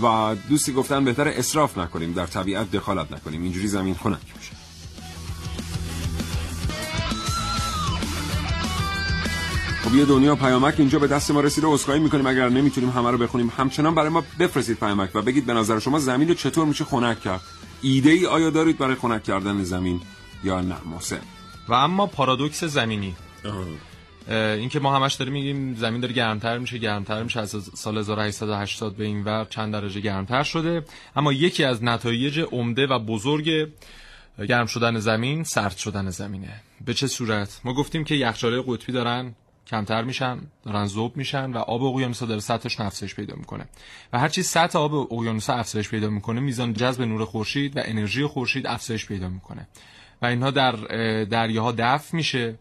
و 0.00 0.36
دوستی 0.48 0.72
گفتن 0.72 1.04
بهتر 1.04 1.28
اصراف 1.28 1.78
نکنیم 1.78 2.12
در 2.12 2.26
طبیعت 2.26 2.70
دخالت 2.70 3.12
نکنیم. 3.12 3.42
اینجوری 3.42 3.66
زمین 3.66 3.94
خنک 3.94 4.18
میشه. 4.36 4.65
خب 9.86 9.94
یه 9.94 10.04
دنیا 10.04 10.36
پیامک 10.36 10.74
اینجا 10.78 10.98
به 10.98 11.06
دست 11.06 11.30
ما 11.30 11.40
رسیده 11.40 11.68
اسخای 11.68 11.98
می‌کنیم 11.98 12.26
اگر 12.26 12.48
نمی‌تونیم 12.48 12.90
همه 12.90 13.10
رو 13.10 13.18
بخونیم. 13.18 13.52
همچنان 13.56 13.94
برای 13.94 14.08
ما 14.08 14.24
بفرستید 14.38 14.78
پیامک 14.78 15.10
و 15.14 15.22
بگید 15.22 15.46
به 15.46 15.52
نظر 15.52 15.78
شما 15.78 15.98
زمین 15.98 16.28
رو 16.28 16.34
چطور 16.34 16.66
میشه 16.66 16.84
خنک 16.84 17.20
کرد؟ 17.20 17.40
ایده 17.82 18.10
ای 18.10 18.26
آیا 18.26 18.50
دارید 18.50 18.78
برای 18.78 18.94
خنک 18.94 19.22
کردن 19.22 19.62
زمین 19.64 20.00
یا 20.44 20.60
نه؟ 20.60 20.76
محسن. 20.86 21.20
و 21.68 21.74
اما 21.74 22.06
پارادوکس 22.06 22.64
زمینی. 22.64 23.16
اینکه 24.28 24.80
ما 24.80 24.96
همش 24.96 25.14
داریم 25.14 25.32
میگیم 25.34 25.74
زمین 25.74 26.00
داره 26.00 26.14
گرمتر 26.14 26.58
میشه 26.58 26.78
گرمتر 26.78 27.22
میشه 27.22 27.40
از 27.40 27.70
سال 27.74 27.98
1880 27.98 28.96
به 28.96 29.04
این 29.04 29.24
ور 29.24 29.44
چند 29.44 29.72
درجه 29.72 30.00
گرمتر 30.00 30.42
شده. 30.42 30.84
اما 31.16 31.32
یکی 31.32 31.64
از 31.64 31.84
نتایج 31.84 32.40
عمده 32.52 32.86
و 32.86 32.98
بزرگ 32.98 33.68
گرم 34.48 34.66
شدن 34.66 34.98
زمین 34.98 35.44
سرد 35.44 35.76
شدن 35.76 36.10
زمینه. 36.10 36.60
به 36.84 36.94
چه 36.94 37.06
صورت؟ 37.06 37.60
ما 37.64 37.74
گفتیم 37.74 38.04
که 38.04 38.14
یخچالای 38.14 38.62
قطبی 38.66 38.92
دارن. 38.92 39.34
کمتر 39.66 40.04
میشن 40.04 40.40
دارن 40.64 40.86
ذوب 40.86 41.16
میشن 41.16 41.52
و 41.52 41.58
آب 41.58 41.82
اقیانوس 41.82 42.22
داره 42.22 42.40
سطحش 42.40 42.80
افزایش 42.80 43.14
پیدا 43.14 43.36
می‌کنه. 43.36 43.66
و 44.12 44.18
هرچی 44.18 44.42
سطح 44.42 44.78
آب 44.78 45.12
اقیانوس 45.12 45.50
افزایش 45.50 45.88
پیدا 45.88 46.10
می‌کنه 46.10 46.40
میزان 46.40 46.72
جذب 46.72 47.02
نور 47.02 47.24
خورشید 47.24 47.76
و 47.76 47.80
انرژی 47.84 48.26
خورشید 48.26 48.66
افزایش 48.66 49.06
پیدا 49.06 49.28
می‌کنه. 49.28 49.68
و 50.22 50.26
اینها 50.26 50.50
در 50.50 50.72
دریاها 51.24 51.72
دفع 51.72 52.16
میشه 52.16 52.58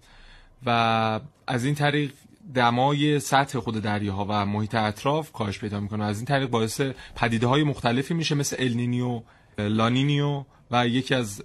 و 0.66 1.20
از 1.48 1.66
این 1.66 1.76
طریق 1.76 2.12
دمای 2.56 3.20
سطح 3.20 3.60
خود 3.60 3.82
دریاها 3.82 4.26
و 4.30 4.46
محیط 4.46 4.76
اطراف 4.76 5.32
کاهش 5.32 5.60
پیدا 5.60 5.80
می‌کنه. 5.80 6.04
از 6.04 6.18
این 6.18 6.26
طریق 6.26 6.50
باعث 6.50 6.82
پدیده 7.16 7.48
های 7.48 7.64
مختلفی 7.64 8.14
میشه 8.14 8.36
مثل 8.36 8.56
النینیو 8.60 9.22
لانینیو 9.58 10.44
و 10.72 10.88
یکی 10.88 11.16
از 11.16 11.44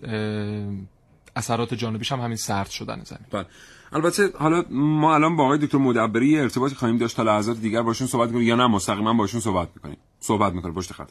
اثرات 1.37 1.75
جانبیش 1.75 2.13
هم 2.13 2.21
همین 2.21 2.37
سرد 2.37 2.71
شدن 2.71 3.03
زمین. 3.05 3.27
بله. 3.31 3.47
البته 3.93 4.31
حالا 4.39 4.65
ما 4.71 5.15
الان 5.15 5.37
با 5.37 5.45
آقای 5.45 5.59
دکتر 5.59 5.79
مدبری 5.79 6.39
ارتباطی 6.39 6.75
خواهیم 6.75 6.99
داشت. 6.99 7.17
تا 7.17 7.23
لحظات 7.23 7.61
دیگر 7.61 7.83
باشون 7.83 8.07
صحبت 8.07 8.33
کنیم 8.33 8.43
یا 8.43 8.57
نه 8.57 8.67
مستقیما 8.67 9.15
باشون 9.15 9.41
صحبت 9.41 9.69
می‌کنیم. 9.75 9.97
صحبت 10.21 10.53
می‌کنیم 10.53 10.75
پشت 10.75 10.93
خط. 10.93 11.09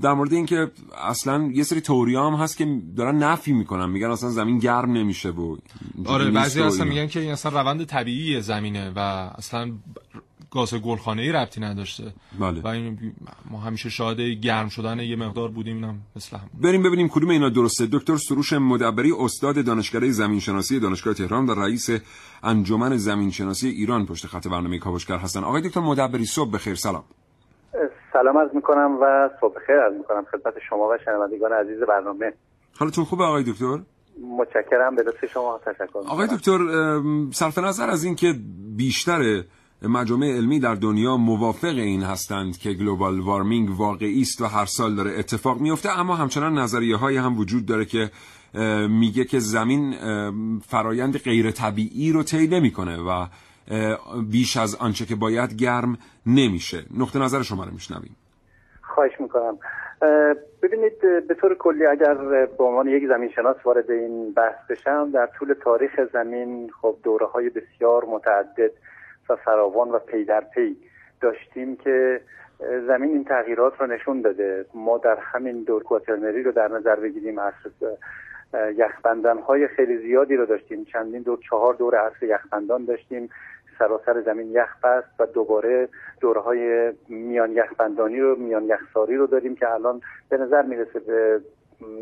در 0.00 0.12
مورد 0.12 0.32
اینکه 0.32 0.70
اصلا 1.04 1.50
یه 1.52 1.62
سری 1.62 1.80
تئوریا 1.80 2.26
هم 2.26 2.34
هست 2.34 2.56
که 2.56 2.80
دارن 2.96 3.18
نفی 3.18 3.52
می‌کنن. 3.52 3.90
میگن 3.90 4.10
اصلا 4.10 4.30
زمین 4.30 4.58
گرم 4.58 4.92
نمیشه 4.92 5.30
و 5.30 5.56
آره 6.06 6.30
بعضی 6.30 6.62
اصلا 6.62 6.84
میگن 6.84 7.06
که 7.06 7.20
این 7.20 7.32
اصلا 7.32 7.60
روند 7.60 7.84
طبیعی 7.84 8.40
زمینه 8.40 8.92
و 8.96 8.98
اصلا 9.38 9.72
گاز 10.54 10.74
گلخانه 10.74 11.22
ای 11.22 11.32
ربطی 11.32 11.60
نداشته. 11.60 12.04
بله. 12.40 12.60
و 12.60 12.66
این 12.66 12.98
ما 13.50 13.58
همیشه 13.58 13.88
شاهد 13.88 14.20
گرم 14.20 14.68
شدن 14.68 15.00
یه 15.00 15.16
مقدار 15.16 15.48
بودیم 15.48 15.84
هم 15.84 16.00
مثل 16.16 16.36
هم 16.36 16.48
بریم 16.62 16.82
ببینیم 16.82 17.08
کدوم 17.08 17.30
اینا 17.30 17.48
درسته. 17.48 17.86
دکتر 17.92 18.16
سروش 18.16 18.52
مدبری 18.52 19.12
استاد 19.18 19.64
دانشکده 19.64 20.10
زمین 20.10 20.40
شناسی 20.40 20.80
دانشگاه 20.80 21.14
تهران 21.14 21.46
و 21.46 21.54
رئیس 21.54 21.90
انجمن 22.42 22.96
زمین 22.96 23.30
شناسی 23.30 23.68
ایران 23.68 24.06
پشت 24.06 24.26
خط 24.26 24.48
برنامه 24.48 24.78
کاوشگر 24.78 25.16
هستن. 25.16 25.44
آقای 25.44 25.62
دکتر 25.62 25.80
مدبری 25.80 26.24
صبح 26.24 26.50
بخیر. 26.50 26.74
سلام. 26.74 27.04
سلام 28.12 28.38
عرض 28.38 28.54
می‌کنم 28.54 28.98
و 29.02 29.30
صبح 29.40 29.54
خیر 29.66 29.76
عرض 29.76 29.94
می‌کنم 29.94 30.24
خدمت 30.32 30.54
شما 30.68 30.88
و 30.88 30.98
شنوندگان 31.04 31.52
عزیز 31.52 31.80
برنامه. 31.88 32.32
حالتون 32.78 33.04
خوبه 33.04 33.24
آقای 33.24 33.42
دکتر؟ 33.42 33.78
متشکرم 34.38 34.96
به 34.96 35.02
دست 35.02 35.26
شما 35.26 35.60
تشکر 35.66 35.98
آقای 35.98 36.26
دکتر 36.26 36.58
صرف 37.32 37.58
نظر 37.58 37.90
از 37.90 38.04
اینکه 38.04 38.34
بیشتر 38.76 39.44
مجامع 39.88 40.26
علمی 40.26 40.60
در 40.60 40.74
دنیا 40.74 41.16
موافق 41.16 41.74
این 41.76 42.02
هستند 42.02 42.58
که 42.58 42.72
گلوبال 42.72 43.20
وارمینگ 43.20 43.80
واقعی 43.80 44.20
است 44.20 44.40
و 44.40 44.44
هر 44.44 44.64
سال 44.64 44.94
داره 44.94 45.18
اتفاق 45.18 45.60
میفته 45.60 45.98
اما 45.98 46.14
همچنان 46.14 46.58
نظریه 46.58 46.96
های 46.96 47.16
هم 47.16 47.38
وجود 47.38 47.66
داره 47.66 47.84
که 47.84 48.10
میگه 48.88 49.24
که 49.24 49.38
زمین 49.38 49.94
فرایند 50.60 51.18
غیر 51.18 51.50
طبیعی 51.50 52.12
رو 52.12 52.22
طی 52.22 52.46
نمی‌کنه 52.46 52.96
و 52.96 53.26
بیش 54.30 54.56
از 54.56 54.74
آنچه 54.74 55.06
که 55.06 55.14
باید 55.14 55.54
گرم 55.56 55.98
نمیشه. 56.26 56.84
نقطه 56.98 57.18
نظر 57.18 57.42
شما 57.42 57.64
رو 57.64 57.70
میشنویم. 57.70 58.16
خواهش 58.82 59.20
می‌کنم. 59.20 59.58
ببینید 60.62 61.00
به 61.28 61.34
طور 61.40 61.54
کلی 61.54 61.86
اگر 61.86 62.14
به 62.58 62.64
عنوان 62.64 62.88
یک 62.88 63.02
زمین 63.08 63.30
شناس 63.36 63.56
وارد 63.64 63.90
این 63.90 64.32
بحث 64.32 64.70
بشم 64.70 65.10
در 65.10 65.28
طول 65.38 65.54
تاریخ 65.64 65.90
زمین 66.12 66.70
خب 66.82 66.96
دوره 67.04 67.26
های 67.26 67.50
بسیار 67.50 68.04
متعدد 68.04 68.70
و 69.28 69.36
فراوان 69.36 69.90
و 69.90 69.98
پی 69.98 70.24
در 70.24 70.40
پی 70.40 70.76
داشتیم 71.20 71.76
که 71.76 72.20
زمین 72.86 73.10
این 73.10 73.24
تغییرات 73.24 73.80
رو 73.80 73.86
نشون 73.86 74.20
داده. 74.20 74.66
ما 74.74 74.98
در 74.98 75.16
همین 75.20 75.62
دور 75.62 75.82
کواترنری 75.82 76.42
رو 76.42 76.52
در 76.52 76.68
نظر 76.68 76.96
بگیریم 76.96 77.40
عصر 77.40 77.70
یخبندن 78.76 79.38
های 79.38 79.68
خیلی 79.68 79.98
زیادی 79.98 80.36
رو 80.36 80.46
داشتیم. 80.46 80.84
چندین 80.84 81.22
دور 81.22 81.38
چهار 81.50 81.74
دور 81.74 81.94
عصر 81.94 82.26
یخبندان 82.26 82.84
داشتیم. 82.84 83.30
سراسر 83.78 84.20
زمین 84.20 84.50
یخ 84.50 84.84
بست 84.84 85.20
و 85.20 85.26
دوباره 85.26 85.88
دوره 86.20 86.40
های 86.40 86.92
میان 87.08 87.52
یخبندانی 87.52 88.20
رو 88.20 88.36
میان 88.36 88.64
یخساری 88.64 89.16
رو 89.16 89.26
داریم 89.26 89.56
که 89.56 89.70
الان 89.70 90.00
به 90.28 90.36
نظر 90.36 90.62
می‌رسه 90.62 90.98
به 90.98 91.40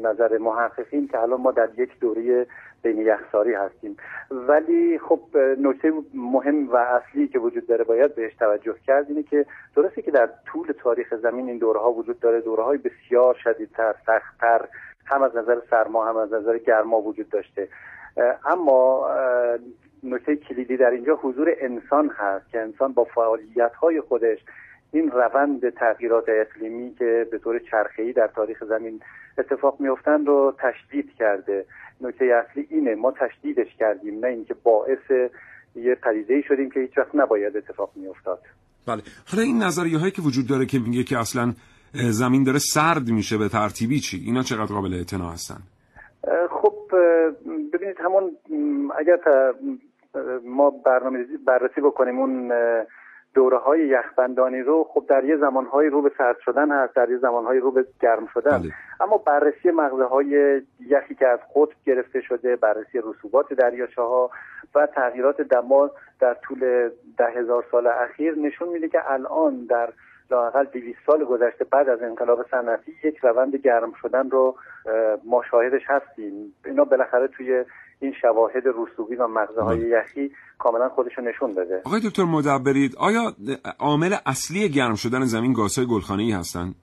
نظر 0.02 0.38
محققین 0.38 1.08
که 1.08 1.18
الان 1.18 1.40
ما 1.40 1.52
در 1.52 1.68
یک 1.76 2.00
دوره 2.00 2.46
بین 2.82 2.98
یخساری 2.98 3.54
هستیم. 3.54 3.96
ولی 4.30 4.98
خب 4.98 5.20
نکته 5.58 5.92
مهم 6.14 6.68
و 6.68 6.76
اصلی 6.76 7.28
که 7.28 7.38
وجود 7.38 7.66
داره 7.66 7.84
باید 7.84 8.14
بهش 8.14 8.34
توجه 8.34 8.74
کرد 8.86 9.08
اینه 9.08 9.22
که 9.22 9.46
درسته 9.76 10.02
که 10.02 10.10
در 10.10 10.28
طول 10.46 10.72
تاریخ 10.78 11.14
زمین 11.14 11.48
این 11.48 11.58
دوره 11.58 11.80
ها 11.80 11.92
وجود 11.92 12.20
داره. 12.20 12.40
دوره 12.40 12.62
های 12.62 12.78
بسیار 12.78 13.34
شدیدتر 13.44 13.94
سختتر 14.06 14.68
هم 15.04 15.22
از 15.22 15.36
نظر 15.36 15.60
سرما 15.70 16.04
هم 16.06 16.16
از 16.16 16.32
نظر 16.32 16.58
گرما 16.58 17.00
وجود 17.00 17.28
داشته. 17.28 17.68
اما 18.46 19.10
نکته 20.02 20.36
کلیدی 20.36 20.76
در 20.76 20.90
اینجا 20.90 21.14
حضور 21.14 21.54
انسان 21.60 22.08
هست 22.08 22.50
که 22.50 22.60
انسان 22.60 22.92
با 22.92 23.04
فعالیت 23.04 23.74
های 23.74 24.00
خودش 24.00 24.38
این 24.92 25.10
روند 25.10 25.70
تغییرات 25.70 26.24
اقلیمی 26.28 26.94
که 26.94 27.26
به 27.30 27.38
طور 27.38 27.58
چرخه‌ای 27.58 28.12
در 28.12 28.26
تاریخ 28.26 28.64
زمین 28.64 29.00
اتفاق 29.38 29.80
میفتن 29.80 30.26
رو 30.26 30.54
تشدید 30.58 31.14
کرده. 31.18 31.66
نکته 32.00 32.24
اصلی 32.24 32.66
اینه 32.70 32.94
ما 32.94 33.12
تشدیدش 33.12 33.76
کردیم 33.78 34.18
نه 34.18 34.26
اینکه 34.26 34.54
باعث 34.54 35.10
یه 35.74 35.94
پدیده 35.94 36.42
شدیم 36.48 36.70
که 36.70 36.80
هیچ 36.80 36.98
وقت 36.98 37.14
نباید 37.14 37.56
اتفاق 37.56 37.90
میافتاد. 37.96 38.38
بله. 38.86 39.02
حالا 39.32 39.42
این 39.42 39.62
نظریه 39.62 39.98
هایی 39.98 40.10
که 40.10 40.22
وجود 40.22 40.46
داره 40.46 40.66
که 40.66 40.78
میگه 40.78 41.02
که 41.04 41.18
اصلا 41.18 41.52
زمین 41.94 42.44
داره 42.44 42.58
سرد 42.58 43.08
میشه 43.10 43.38
به 43.38 43.48
ترتیبی 43.48 44.00
چی؟ 44.00 44.22
اینا 44.26 44.42
چقدر 44.42 44.74
قابل 44.74 44.94
اعتنا 44.94 45.30
هستن؟ 45.30 45.58
خب 46.50 46.74
ببینید 47.72 47.96
همون 48.00 48.36
اگر 48.98 49.18
ما 50.44 50.70
برنامه 50.70 51.18
بررسی 51.46 51.80
بکنیم 51.80 52.18
اون 52.18 52.52
دوره 53.34 53.58
های 53.58 53.86
یخبندانی 53.88 54.60
رو 54.60 54.84
خب 54.84 55.04
در 55.08 55.24
یه 55.24 55.36
زمانهایی 55.36 55.90
رو 55.90 56.02
به 56.02 56.12
سرد 56.18 56.38
شدن 56.38 56.70
هست 56.70 56.94
در 56.94 57.10
یه 57.10 57.18
زمانهایی 57.18 57.60
رو 57.60 57.70
به 57.70 57.86
گرم 58.00 58.26
شدن 58.34 58.58
بله. 58.58 58.72
اما 59.00 59.16
بررسی 59.16 59.70
مغزه 59.70 60.04
های 60.04 60.62
یخی 60.80 61.14
که 61.14 61.28
از 61.28 61.38
قطب 61.54 61.76
گرفته 61.86 62.20
شده 62.20 62.56
بررسی 62.56 62.98
رسوبات 63.04 63.52
دریاچه 63.52 64.02
ها 64.02 64.30
و 64.74 64.86
تغییرات 64.86 65.40
دما 65.40 65.90
در 66.20 66.34
طول 66.34 66.90
ده 67.18 67.26
هزار 67.26 67.64
سال 67.70 67.86
اخیر 67.86 68.38
نشون 68.38 68.68
میده 68.68 68.88
که 68.88 69.12
الان 69.12 69.66
در 69.66 69.88
لاقل 70.30 70.64
200 70.64 70.98
سال 71.06 71.24
گذشته 71.24 71.64
بعد 71.64 71.88
از 71.88 72.02
انقلاب 72.02 72.46
صنعتی 72.50 72.92
یک 73.04 73.18
روند 73.18 73.56
گرم 73.56 73.92
شدن 74.02 74.30
رو 74.30 74.56
ما 75.24 75.42
شاهدش 75.50 75.82
هستیم 75.86 76.54
اینا 76.64 76.84
بالاخره 76.84 77.28
توی 77.28 77.64
این 78.02 78.14
شواهد 78.22 78.62
رسوبی 78.66 79.14
و 79.14 79.26
مغزه 79.26 79.60
های 79.62 79.78
یخی 79.78 80.30
کاملا 80.58 80.88
خودش 80.88 81.18
نشون 81.18 81.52
داده. 81.52 81.82
آقای 81.84 82.00
دکتر 82.00 82.24
مدبرید 82.24 82.96
آیا 82.96 83.34
عامل 83.78 84.16
اصلی 84.26 84.68
گرم 84.68 84.94
شدن 84.94 85.24
زمین 85.24 85.52
گازهای 85.52 85.86
گلخانه 85.86 86.22
ای 86.22 86.32
هستن؟ 86.32 86.74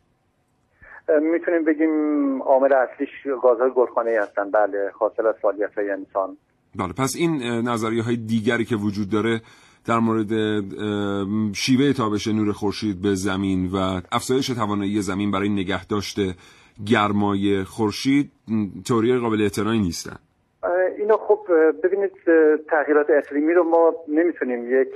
می‌تونیم 1.22 1.66
بگیم 1.66 2.42
عامل 2.42 2.74
اصلیش 2.74 3.10
گازهای 3.44 3.72
گلخانه 3.76 4.10
ای 4.10 4.18
هستن. 4.18 4.52
بله 4.52 4.92
حاصل 5.00 5.28
از 5.28 5.36
فعالیت 5.42 5.78
های 5.78 5.92
انسان. 5.92 6.38
بله 6.76 6.94
پس 6.94 7.16
این 7.18 7.42
نظریه 7.44 8.04
های 8.04 8.16
دیگری 8.16 8.66
که 8.66 8.76
وجود 8.76 9.10
داره 9.10 9.42
در 9.86 10.00
مورد 10.00 10.32
شیوه 11.54 11.94
تابش 11.94 12.28
نور 12.28 12.52
خورشید 12.52 13.02
به 13.02 13.16
زمین 13.16 13.72
و 13.72 14.02
افزایش 14.12 14.48
توانایی 14.48 15.02
زمین 15.02 15.32
برای 15.32 15.50
نگه 15.50 15.86
داشته 15.86 16.36
گرمای 16.86 17.64
خورشید 17.64 18.32
تئوری 18.86 19.18
قابل 19.18 19.42
اعتنایی 19.42 19.80
نیستن. 19.80 20.20
اینا 20.98 21.18
خب 21.18 21.40
ببینید 21.84 22.12
تغییرات 22.68 23.10
اقلیمی 23.10 23.54
رو 23.54 23.64
ما 23.64 23.96
نمی‌تونیم 24.08 24.82
یک 24.82 24.94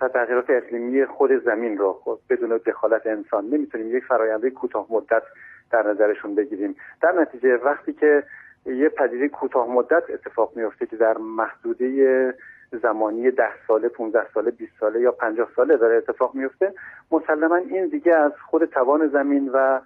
تغییرات 0.00 0.50
اقلیمی 0.50 1.06
خود 1.06 1.44
زمین 1.44 1.78
رو 1.78 1.92
خب 2.04 2.18
بدون 2.30 2.60
دخالت 2.66 3.06
انسان 3.06 3.44
نمی‌تونیم 3.44 3.96
یک 3.96 4.04
فراینده 4.04 4.50
کوتاه 4.50 4.86
مدت 4.90 5.22
در 5.70 5.90
نظرشون 5.90 6.34
بگیریم. 6.34 6.76
در 7.02 7.12
نتیجه 7.12 7.56
وقتی 7.56 7.92
که 7.92 8.22
یه 8.66 8.88
پدیده 8.88 9.28
کوتاه 9.28 9.70
مدت 9.70 10.10
اتفاق 10.10 10.52
میفته 10.56 10.86
که 10.86 10.96
در 10.96 11.18
محدوده 11.18 12.34
زمانی 12.82 13.30
ده 13.30 13.50
ساله 13.68 13.88
15 13.88 14.26
ساله 14.34 14.50
20 14.50 14.72
ساله 14.80 15.00
یا 15.00 15.12
50 15.12 15.48
ساله 15.56 15.76
داره 15.76 15.96
اتفاق 15.96 16.34
میفته 16.34 16.72
مسلما 17.10 17.56
این 17.56 17.86
دیگه 17.86 18.14
از 18.14 18.32
خود 18.50 18.64
توان 18.64 19.08
زمین 19.08 19.50
و 19.52 19.80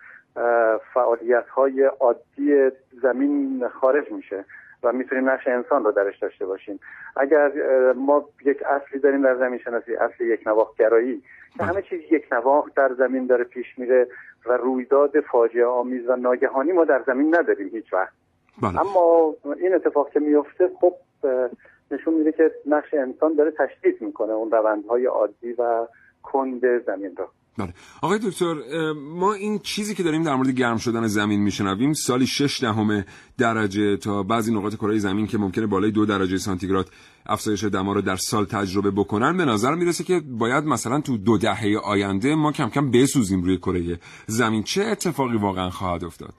فعالیت 0.95 1.49
های 1.49 1.85
عادی 1.85 2.71
زمین 3.03 3.69
خارج 3.69 4.13
میشه. 4.13 4.45
و 4.83 4.93
می‌تونیم 4.93 5.31
نقش 5.31 5.49
انسان 5.49 5.85
رو 5.85 5.93
درش 5.93 6.19
داشته 6.19 6.47
باشیم. 6.47 6.81
اگر 7.17 7.53
ما 7.93 8.29
یک 8.45 8.63
اصلی 8.63 9.01
داریم 9.01 9.23
در 9.23 9.37
زمین 9.37 9.59
شناسی 9.59 9.95
اصل 9.95 10.25
یک 10.25 10.47
نواخت 10.47 10.77
گرایی 10.79 11.23
که 11.59 11.65
همه 11.65 11.83
چیز 11.83 12.01
یک 12.11 12.33
نواخت 12.33 12.75
در 12.75 12.95
زمین 12.95 13.27
داره 13.27 13.45
پیش 13.45 13.79
میره 13.79 14.09
و 14.47 14.53
رویداد 14.53 15.21
فاجعه 15.21 15.65
آمیز 15.65 16.09
و 16.09 16.17
ناگهانی 16.17 16.73
ما 16.73 16.85
در 16.85 17.03
زمین 17.07 17.35
نداریم 17.35 17.69
هیچ 17.69 17.93
وقت. 17.93 18.13
بله. 18.63 18.81
اما 18.81 19.35
این 19.57 19.75
اتفاق 19.75 20.11
که 20.11 20.21
میفته 20.21 20.71
خب 20.81 20.93
نشون 21.91 22.15
میده 22.15 22.33
که 22.33 22.51
نقش 22.67 22.95
انسان 22.95 23.35
داره 23.35 23.51
تشدید 23.51 24.03
می‌کنه 24.03 24.33
اون 24.33 24.51
روندهای 24.51 25.07
عادی 25.07 25.53
و 25.53 25.87
کند 26.23 26.85
زمین 26.87 27.17
رو. 27.17 27.27
بله. 27.59 27.73
آقای 28.03 28.19
دکتر 28.19 28.55
ما 28.95 29.33
این 29.33 29.59
چیزی 29.59 29.95
که 29.95 30.03
داریم 30.03 30.23
در 30.23 30.35
مورد 30.35 30.51
گرم 30.51 30.77
شدن 30.77 31.07
زمین 31.07 31.41
میشنویم 31.41 31.93
سالی 31.93 32.27
6 32.27 32.61
دهم 32.61 33.05
درجه 33.39 33.97
تا 33.97 34.23
بعضی 34.23 34.55
نقاط 34.55 34.75
کره 34.75 34.99
زمین 34.99 35.27
که 35.27 35.39
ممکنه 35.39 35.67
بالای 35.67 35.91
دو 35.91 36.07
درجه 36.07 36.37
سانتیگراد 36.37 36.89
افزایش 37.27 37.65
دما 37.65 37.93
رو 37.93 38.01
در 38.01 38.17
سال 38.17 38.45
تجربه 38.45 38.91
بکنن 38.91 39.37
به 39.37 39.45
نظر 39.45 39.75
می‌رسه 39.75 40.05
که 40.05 40.21
باید 40.39 40.65
مثلا 40.65 41.01
تو 41.01 41.17
دو 41.17 41.39
دهه 41.39 41.79
آینده 41.85 42.35
ما 42.35 42.53
کم 42.53 42.69
کم 42.69 42.91
بسوزیم 42.91 43.43
روی 43.43 43.57
کره 43.57 43.99
زمین. 44.27 44.63
چه 44.63 44.83
اتفاقی 44.83 45.37
واقعا 45.37 45.71
خواهد 45.71 46.05
افتاد؟ 46.05 46.35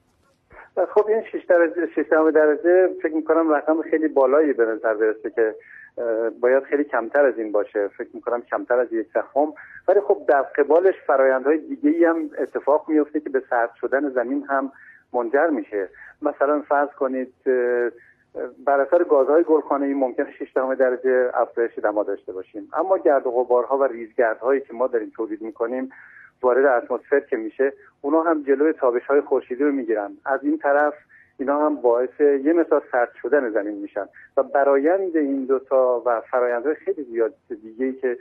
خب 0.95 1.05
این 1.07 1.23
6 1.31 1.45
درجه 1.49 1.87
6 1.95 2.03
درجه 2.35 2.87
فکر 3.03 3.13
می‌کنم 3.13 3.49
رقم 3.49 3.81
خیلی 3.91 4.07
بالایی 4.07 4.53
به 4.53 4.63
نظر 4.65 4.93
برسه 4.93 5.29
که 5.35 5.55
باید 6.39 6.63
خیلی 6.63 6.83
کمتر 6.83 7.25
از 7.25 7.37
این 7.37 7.51
باشه. 7.51 7.87
فکر 7.87 8.09
می‌کنم 8.13 8.41
کمتر 8.41 8.79
از 8.79 8.93
یک 8.93 9.07
سخم 9.13 9.53
ولی 9.87 9.99
خب 10.01 10.17
در 10.27 10.41
قبالش 10.41 10.95
فرایندهای 11.07 11.57
دیگه 11.57 11.89
ای 11.89 12.05
هم 12.05 12.29
اتفاق 12.37 12.89
میفته 12.89 13.19
که 13.19 13.29
به 13.29 13.43
سرد 13.49 13.69
شدن 13.81 14.09
زمین 14.09 14.45
هم 14.49 14.71
منجر 15.13 15.47
میشه. 15.47 15.89
مثلا 16.21 16.61
فرض 16.61 16.89
کنید 16.89 17.33
بر 18.65 18.79
اثر 18.79 19.03
گازهای 19.03 19.43
گلخانه 19.43 19.85
ای 19.85 19.93
ممکن 19.93 20.25
6 20.39 20.53
درجه 20.79 21.31
افزایش 21.33 21.79
دما 21.79 22.03
داشته 22.03 22.33
باشیم. 22.33 22.69
اما 22.73 22.97
گرد 22.97 23.27
و 23.27 23.31
غبارها 23.31 23.77
و 23.77 23.83
ریزگردهایی 23.83 24.61
که 24.61 24.73
ما 24.73 24.87
داریم 24.87 25.11
تولید 25.15 25.41
می‌کنیم 25.41 25.89
وارد 26.41 26.65
اتمسفر 26.65 27.19
که 27.19 27.37
میشه 27.37 27.73
اونا 28.01 28.21
هم 28.21 28.43
جلوی 28.43 28.73
تابش 28.73 29.05
های 29.05 29.21
خورشیدی 29.21 29.63
رو 29.63 29.71
می‌گیرن. 29.71 30.11
از 30.25 30.43
این 30.43 30.57
طرف 30.57 30.93
اینا 31.41 31.65
هم 31.65 31.75
باعث 31.75 32.19
یه 32.19 32.53
مثال 32.53 32.81
سرد 32.91 33.11
شدن 33.21 33.49
زمین 33.49 33.77
میشن. 33.77 34.05
و 34.37 34.43
برایند 34.43 35.17
این 35.17 35.45
دوتا 35.45 36.03
و 36.05 36.21
فرایندهای 36.31 36.75
خیلی 36.75 37.03
زیاد 37.03 37.33
دیگه 37.49 37.85
ای 37.85 37.93
که 37.93 38.17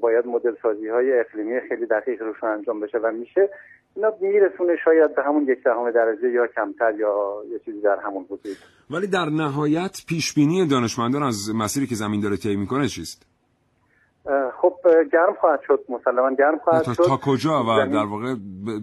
باید 0.00 0.26
مدل 0.26 0.54
سازی 0.62 0.88
های 0.88 1.20
اقلیمی 1.20 1.60
خیلی 1.68 1.86
دقیق 1.86 2.22
روشون 2.22 2.48
انجام 2.48 2.80
بشه 2.80 2.98
و 2.98 3.12
میشه 3.12 3.48
اینا 3.96 4.12
میرسونه 4.20 4.76
شاید 4.84 5.14
به 5.14 5.22
همون 5.22 5.42
یک 5.42 5.62
دهم 5.64 5.90
درجه 5.90 6.30
یا 6.30 6.46
کمتر 6.46 6.94
یا 6.94 7.42
یه 7.52 7.58
چیزی 7.58 7.80
در 7.80 7.96
همون 8.04 8.24
حدود. 8.24 8.56
ولی 8.90 9.06
در 9.06 9.28
نهایت 9.32 9.96
پیش 10.08 10.34
بینی 10.34 10.66
دانشمندان 10.66 11.22
از 11.22 11.36
مسیری 11.54 11.86
که 11.86 11.94
زمین 11.94 12.20
داره 12.20 12.36
طی 12.36 12.56
می‌کنه 12.56 12.88
چیست؟ 12.88 13.37
خب 14.60 14.74
گرم 15.12 15.34
خواهد 15.40 15.60
شد 15.66 15.84
مسلما 15.88 16.34
گرم 16.34 16.58
خواهد 16.58 16.82
تا, 16.82 16.94
شد. 16.94 17.02
تا 17.02 17.16
کجا؟ 17.16 17.62
و 17.62 17.86
در 17.92 18.04
واقع 18.04 18.34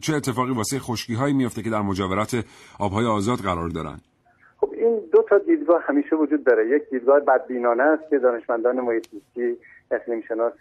چه 0.01 0.13
اتفاقی 0.13 0.51
واسه 0.51 0.79
خشکی 0.79 1.13
هایی 1.13 1.33
میفته 1.33 1.61
که 1.61 1.69
در 1.69 1.81
مجاورت 1.81 2.45
آبهای 2.79 3.05
آزاد 3.05 3.37
قرار 3.37 3.69
دارن؟ 3.69 3.97
خب 4.57 4.69
این 4.73 5.01
دو 5.13 5.25
تا 5.29 5.37
دیدگاه 5.37 5.83
همیشه 5.83 6.15
وجود 6.15 6.43
داره. 6.43 6.69
یک 6.69 6.89
دیدگاه 6.89 7.19
بدبینانه 7.19 7.83
است 7.83 8.09
که 8.09 8.19
دانشمندان 8.19 8.79
محیط 8.79 9.07
اقلیم 9.91 10.21
شناس 10.27 10.53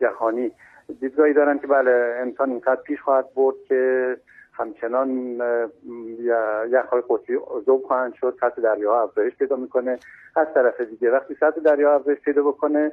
جهانی 0.00 0.52
دیدگاهی 1.00 1.34
دارن 1.34 1.58
که 1.58 1.66
بله 1.66 2.16
انسان 2.20 2.50
اینقدر 2.50 2.80
پیش 2.86 3.00
خواهد 3.00 3.26
برد 3.36 3.56
که 3.68 4.16
همچنان 4.52 5.08
یخهای 6.70 7.02
قطبی 7.08 7.38
ذوب 7.66 7.82
خواهند 7.86 8.14
شد 8.14 8.36
سطح 8.40 8.62
دریاها 8.62 9.02
افزایش 9.02 9.36
پیدا 9.36 9.56
می‌کنه. 9.56 9.98
از 10.36 10.46
طرف 10.54 10.80
دیگه 10.80 11.10
وقتی 11.10 11.34
سطح 11.34 11.60
دریا 11.60 11.94
افزایش 11.94 12.18
پیدا 12.20 12.42
بکنه 12.42 12.92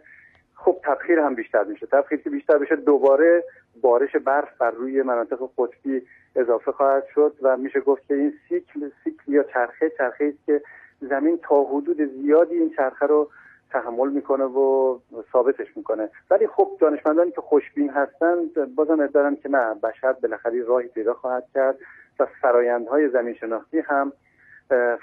خب 0.64 0.78
تبخیر 0.84 1.20
هم 1.20 1.36
بیشتر 1.36 1.64
میشه 1.64 1.86
تبخیر 1.86 2.22
که 2.22 2.30
بیشتر 2.30 2.58
بشه 2.58 2.76
دوباره 2.76 3.44
بارش 3.82 4.16
برف 4.16 4.58
بر 4.58 4.72
روی 4.72 5.02
مناطق 5.02 5.50
قطبی 5.58 6.02
اضافه 6.36 6.72
خواهد 6.72 7.04
شد 7.16 7.36
و 7.42 7.58
میشه 7.58 7.80
گفت 7.80 8.08
که 8.08 8.14
این 8.14 8.34
سیکل 8.50 8.90
سیکل 9.04 9.32
یا 9.34 9.44
چرخه 9.44 9.92
چرخه 9.98 10.26
است 10.26 10.46
که 10.46 10.62
زمین 11.02 11.40
تا 11.44 11.64
حدود 11.64 12.02
زیادی 12.22 12.56
این 12.56 12.74
چرخه 12.76 13.06
رو 13.06 13.30
تحمل 13.72 14.10
می‌کنه 14.10 14.44
و 14.44 14.98
ثابتش 15.32 15.78
می‌کنه. 15.78 16.10
ولی 16.32 16.48
خب 16.48 16.72
دانشمندانی 16.80 17.32
که 17.32 17.42
خوشبین 17.42 17.90
هستند 17.90 18.76
بازم 18.76 19.08
دارن 19.08 19.36
که 19.36 19.50
نه 19.50 19.74
بشر 19.74 20.14
بالاخره 20.14 20.64
راهی 20.64 20.88
پیدا 20.88 21.14
خواهد 21.14 21.44
کرد 21.54 21.78
و 22.20 22.26
فرایندهای 22.42 23.10
زمین 23.10 23.34
شناختی 23.34 23.80
هم 23.80 24.14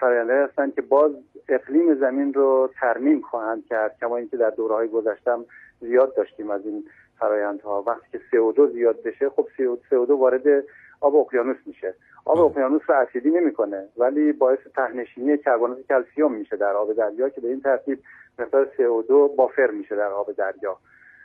فرایندهایی 0.00 0.42
هستند 0.42 0.74
که 0.74 0.82
باز 0.82 1.12
اقلیم 1.48 1.94
زمین 1.94 2.34
رو 2.34 2.70
ترمیم 2.80 3.20
خواهند 3.20 3.66
کرد 3.66 3.96
کما 4.00 4.16
اینکه 4.16 4.36
در 4.36 4.50
دورهای 4.50 4.88
گذشتم 4.88 5.44
زیاد 5.80 6.16
داشتیم 6.16 6.50
از 6.50 6.66
این 6.66 6.84
فرایندها 7.18 7.84
وقتی 7.86 8.06
که 8.12 8.18
CO2 8.18 8.72
زیاد 8.72 9.02
بشه 9.02 9.28
خب 9.28 9.48
CO2 9.58 10.10
وارد 10.10 10.64
آب 11.00 11.16
اقیانوس 11.16 11.56
میشه. 11.66 11.94
آب 12.24 12.38
اقیانوس 12.38 12.82
رو 12.88 12.94
اسیدی 12.94 13.30
نمی‌کنه 13.30 13.88
ولی 13.96 14.32
باعث 14.32 14.58
تهنشینی 14.76 15.38
کربنات 15.38 15.78
کلسیوم 15.88 16.32
میشه 16.32 16.56
در 16.56 16.72
آب 16.72 16.92
دریا 16.92 17.28
که 17.28 17.40
به 17.40 17.48
این 17.48 17.60
ترتیب 17.60 17.98
مقدار 18.38 18.66
CO2 18.66 19.36
بافر 19.36 19.70
میشه 19.70 19.96
در 19.96 20.08
آب 20.08 20.32
دریا 20.32 20.76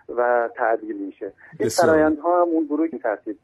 و 0.09 0.49
تعدیل 0.55 1.05
میشه. 1.05 1.33
این 1.59 1.69
فرایندها 1.69 2.41
هم 2.41 2.47
اون 2.47 2.65
گروه 2.65 2.87
این 2.91 3.01
ترتیب 3.01 3.37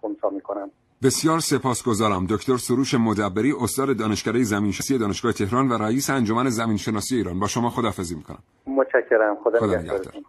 خونسا 0.00 0.30
می‌کنن. 0.30 0.70
بسیار 1.02 1.40
سپاسگزارم. 1.40 2.26
دکتر 2.26 2.56
سروش 2.56 2.94
مدبری 2.94 3.52
استاد 3.60 3.96
دانشکده 3.96 4.42
زمینشناسی 4.42 4.98
دانشگاه 4.98 5.32
تهران 5.32 5.68
و 5.68 5.72
رئیس 5.72 6.10
انجمن 6.10 6.50
زمینشناسی 6.50 7.16
ایران. 7.16 7.38
با 7.38 7.46
شما 7.46 7.70
خداحافظی 7.70 8.14
می‌کنم. 8.14 8.38
متشکرم. 8.66 9.36
خدا, 9.44 9.58
خدا 9.58 9.66
نگهدارتون 9.66 10.24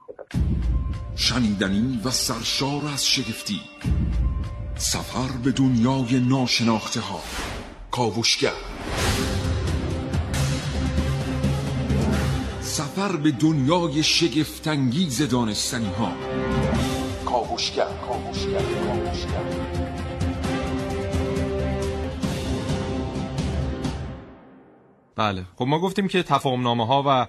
شنیدنی 1.16 2.02
و 2.06 2.10
سرشار 2.10 2.82
از 2.94 3.06
شگفتی. 3.06 3.62
سفر 4.76 5.38
به 5.44 5.52
دنیای 5.52 6.28
ناشناخته 6.30 7.00
ها 7.00 7.20
کاوشگر. 7.92 8.54
سفر 12.62 13.16
به 13.16 13.32
دنیای 13.32 14.04
شگفتانگیز 14.04 15.30
دانستنی 15.30 15.94
ها 16.00 16.12
کاوشگر 17.26 17.88
کاوشگر 18.08 18.62
کاوشگر. 18.88 19.87
بله. 25.18 25.46
خب 25.56 25.66
ما 25.66 25.80
گفتیم 25.80 26.08
که 26.08 26.24
تفاهم 26.24 26.62
نامه 26.62 26.86
ها 26.86 27.04
و 27.08 27.28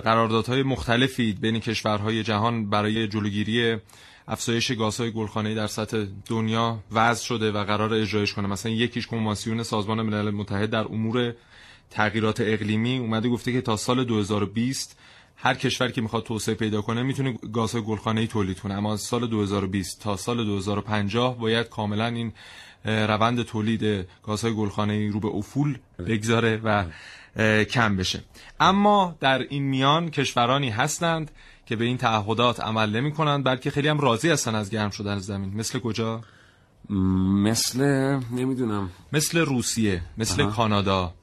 قراردادهای 0.00 0.62
مختلفی 0.62 1.32
بین 1.32 1.60
کشورهای 1.60 2.22
جهان 2.22 2.70
برای 2.70 3.08
جلوگیری 3.08 3.76
افزایش 4.28 4.72
گازهای 4.72 5.10
گلخانه‌ای 5.10 5.54
در 5.54 5.66
سطح 5.66 6.04
دنیا 6.26 6.78
وضع 6.92 7.24
شده 7.24 7.52
و 7.52 7.64
قرار 7.64 7.94
اجرایش 7.94 8.34
کنه. 8.34 8.48
مثلا 8.48 8.72
یکیش 8.72 9.06
کنوانسیون 9.06 9.62
سازمان 9.62 10.02
ملل 10.02 10.30
متحد 10.30 10.70
در 10.70 10.84
امور 10.84 11.34
تغییرات 11.90 12.40
اقلیمی 12.40 12.98
اومده 12.98 13.28
گفته 13.28 13.52
که 13.52 13.60
تا 13.60 13.76
سال 13.76 14.04
2020 14.04 14.98
هر 15.42 15.54
کشور 15.54 15.90
که 15.90 16.00
می‌خواد 16.00 16.24
توسعه 16.24 16.54
پیدا 16.54 16.82
کنه 16.82 17.02
می‌تونه 17.02 17.38
گازهای 17.52 17.84
گلخانه‌ای 17.84 18.26
تولید 18.26 18.60
کنه. 18.60 18.74
اما 18.74 18.92
از 18.92 19.00
سال 19.00 19.26
2020 19.26 20.00
تا 20.00 20.16
سال 20.16 20.44
2050 20.44 21.38
باید 21.38 21.68
کاملا 21.68 22.06
این 22.06 22.32
روند 22.84 23.42
تولید 23.42 24.08
گازهای 24.22 24.54
گلخانه‌ای 24.54 25.08
رو 25.08 25.20
به 25.20 25.28
افول 25.28 25.78
بگذاره 26.06 26.60
و 26.64 26.84
کم 27.64 27.96
بشه. 27.96 28.22
اما 28.60 29.16
در 29.20 29.38
این 29.38 29.62
میان 29.62 30.10
کشورانی 30.10 30.70
هستند 30.70 31.30
که 31.66 31.76
به 31.76 31.84
این 31.84 31.96
تعهدات 31.96 32.60
عمل 32.60 32.90
نمی 32.96 33.12
کنند 33.12 33.44
بلکه 33.44 33.70
خیلی 33.70 33.88
هم 33.88 34.00
راضی 34.00 34.28
هستن 34.28 34.54
از 34.54 34.70
گرم 34.70 34.90
شدن 34.90 35.18
زمین. 35.18 35.54
مثل 35.54 35.78
کجا؟ 35.78 36.20
مثل 37.44 37.80
نمی‌دونم. 38.30 38.90
مثل 39.12 39.38
روسیه 39.38 40.02
مثل 40.18 40.46
کانادا. 40.46 41.14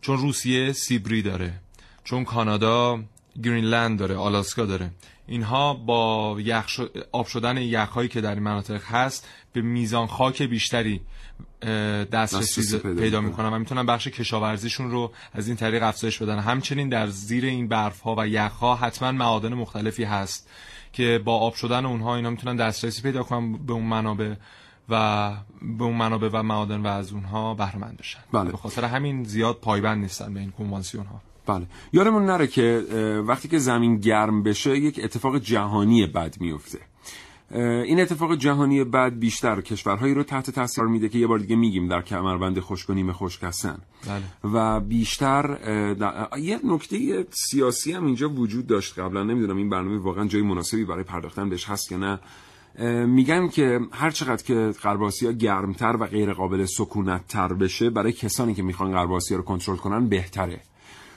چون 0.00 0.18
روسیه 0.18 0.72
سیبری 0.72 1.22
داره. 1.22 1.52
چون 2.04 2.24
کانادا 2.24 3.00
گرینلند 3.42 3.98
داره 3.98 4.16
آلاسکا 4.16 4.64
داره. 4.64 4.90
اینها 5.26 5.74
با 5.74 6.36
یخ 6.40 6.80
آب 7.12 7.26
شدن 7.26 7.56
یخهایی 7.56 8.08
که 8.08 8.20
در 8.20 8.34
این 8.34 8.42
مناطق 8.42 8.84
هست 8.84 9.28
به 9.52 9.62
میزان 9.62 10.06
خاک 10.06 10.42
بیشتری 10.42 11.00
دسترسی 12.12 12.78
پیدا 12.78 13.20
می‌کنن. 13.20 13.52
و 13.52 13.58
می‌تونن 13.58 13.86
بخش 13.86 14.08
کشاورزیشون 14.08 14.90
رو 14.90 15.12
از 15.32 15.48
این 15.48 15.56
طریق 15.56 15.82
افزایش 15.82 16.22
بدن. 16.22 16.38
همچنین 16.38 16.88
در 16.88 17.06
زیر 17.06 17.44
این 17.44 17.68
برف 17.68 18.00
ها 18.00 18.14
و 18.18 18.28
یخ 18.28 18.52
ها 18.52 18.74
حتما 18.74 19.12
معادن 19.12 19.54
مختلفی 19.54 20.04
هست 20.04 20.50
که 20.92 21.20
با 21.24 21.38
آب 21.38 21.54
شدن 21.54 21.86
اونها 21.86 22.16
اینا 22.16 22.30
می‌تونن 22.30 22.56
دسترسی 22.56 23.02
پیدا 23.02 23.22
کنن 23.22 23.52
به 23.52 23.72
اون 23.72 23.84
منابع 23.84 24.34
و 24.88 25.32
به 25.78 25.84
اون 25.84 25.96
منابع 25.96 26.28
و 26.32 26.42
معادن 26.42 26.80
و 26.80 26.86
از 26.86 27.12
اونها 27.12 27.54
بهره 27.54 27.78
مند 27.78 27.96
بشن. 27.96 28.20
بله. 28.32 28.50
به 28.50 28.56
خاطر 28.56 28.84
همین 28.84 29.24
زیاد 29.24 29.56
پایبند 29.56 30.02
نیستن 30.02 30.34
به 30.34 30.40
این 30.40 30.50
کنوانسیون 30.50 31.06
ها 31.06 31.20
بله. 31.46 31.66
یادمون 31.92 32.24
نره 32.24 32.46
که 32.46 32.84
وقتی 33.26 33.48
که 33.48 33.58
زمین 33.58 33.96
گرم 33.96 34.42
بشه 34.42 34.78
یک 34.78 35.00
اتفاق 35.04 35.38
جهانی 35.38 36.06
بد 36.06 36.36
میفته 36.40 36.78
این 37.84 38.00
اتفاق 38.00 38.36
جهانی 38.36 38.84
بعد 38.84 39.18
بیشتر 39.18 39.60
کشورهایی 39.60 40.14
رو 40.14 40.22
تحت 40.22 40.50
تاثیر 40.50 40.84
میده 40.84 41.08
که 41.08 41.18
یه 41.18 41.26
بار 41.26 41.38
دیگه 41.38 41.56
میگیم 41.56 41.88
در 41.88 42.02
کمربند 42.02 42.60
خشک 42.60 42.90
و 42.90 42.94
نیمه 42.94 43.12
خشک 43.12 43.44
هستن. 43.44 43.78
بله. 44.08 44.52
و 44.52 44.80
بیشتر 44.80 45.58
یه 46.38 46.60
نکته 46.64 47.26
سیاسی 47.30 47.92
هم 47.92 48.06
اینجا 48.06 48.28
وجود 48.28 48.66
داشت 48.66 48.98
قبلا 48.98 49.22
نمی‌دونم 49.24 49.56
این 49.56 49.70
برنامه 49.70 49.98
واقعا 49.98 50.26
جای 50.26 50.42
مناسبی 50.42 50.84
برای 50.84 51.04
پرداختن 51.04 51.48
بهش 51.48 51.64
هست 51.64 51.92
یا 51.92 51.98
نه. 51.98 52.20
میگن 53.06 53.48
که 53.48 53.80
هر 53.92 54.10
چقدر 54.10 54.42
که 54.42 54.74
غرباسی 54.82 55.34
گرمتر 55.36 55.96
و 56.00 56.06
غیر 56.06 56.32
قابل 56.32 56.64
سکونت 56.64 57.26
تر 57.28 57.52
بشه 57.52 57.90
برای 57.90 58.12
کسانی 58.12 58.54
که 58.54 58.62
می‌خوان 58.62 58.92
غرباسی 58.92 59.34
رو 59.34 59.42
کنترل 59.42 59.76
کنن 59.76 60.08
بهتره. 60.08 60.60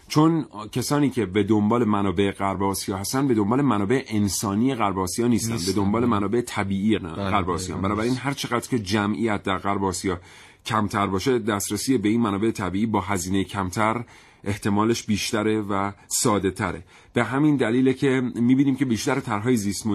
چون 0.07 0.45
کسانی 0.71 1.09
که 1.09 1.25
به 1.25 1.43
دنبال 1.43 1.83
منابع 1.83 2.31
غرب 2.31 2.63
آسیا 2.63 2.97
هستن 2.97 3.27
به 3.27 3.33
دنبال 3.33 3.61
منابع 3.61 4.03
انسانی 4.07 4.75
غرب 4.75 4.99
آسیا 4.99 5.27
نیستن 5.27 5.57
به 5.65 5.73
دنبال 5.73 6.05
منابع 6.05 6.41
طبیعی 6.41 6.97
غرب 6.97 7.49
آسیا 7.49 7.77
بنابراین 7.77 8.15
هر 8.15 8.33
چقدر 8.33 8.69
که 8.69 8.79
جمعیت 8.79 9.43
در 9.43 9.57
غرب 9.57 9.83
آسیا 9.83 10.19
کمتر 10.65 11.07
باشه 11.07 11.39
دسترسی 11.39 11.97
به 11.97 12.09
این 12.09 12.21
منابع 12.21 12.51
طبیعی 12.51 12.85
با 12.85 13.01
هزینه 13.01 13.43
کمتر 13.43 14.03
احتمالش 14.45 15.03
بیشتره 15.03 15.61
و 15.61 15.91
ساده 16.07 16.51
تره. 16.51 16.83
به 17.13 17.23
همین 17.23 17.57
دلیله 17.57 17.93
که 17.93 18.21
می‌بینیم 18.35 18.75
که 18.75 18.85
بیشتر 18.85 19.19
طرحهای 19.19 19.57
زیست 19.57 19.85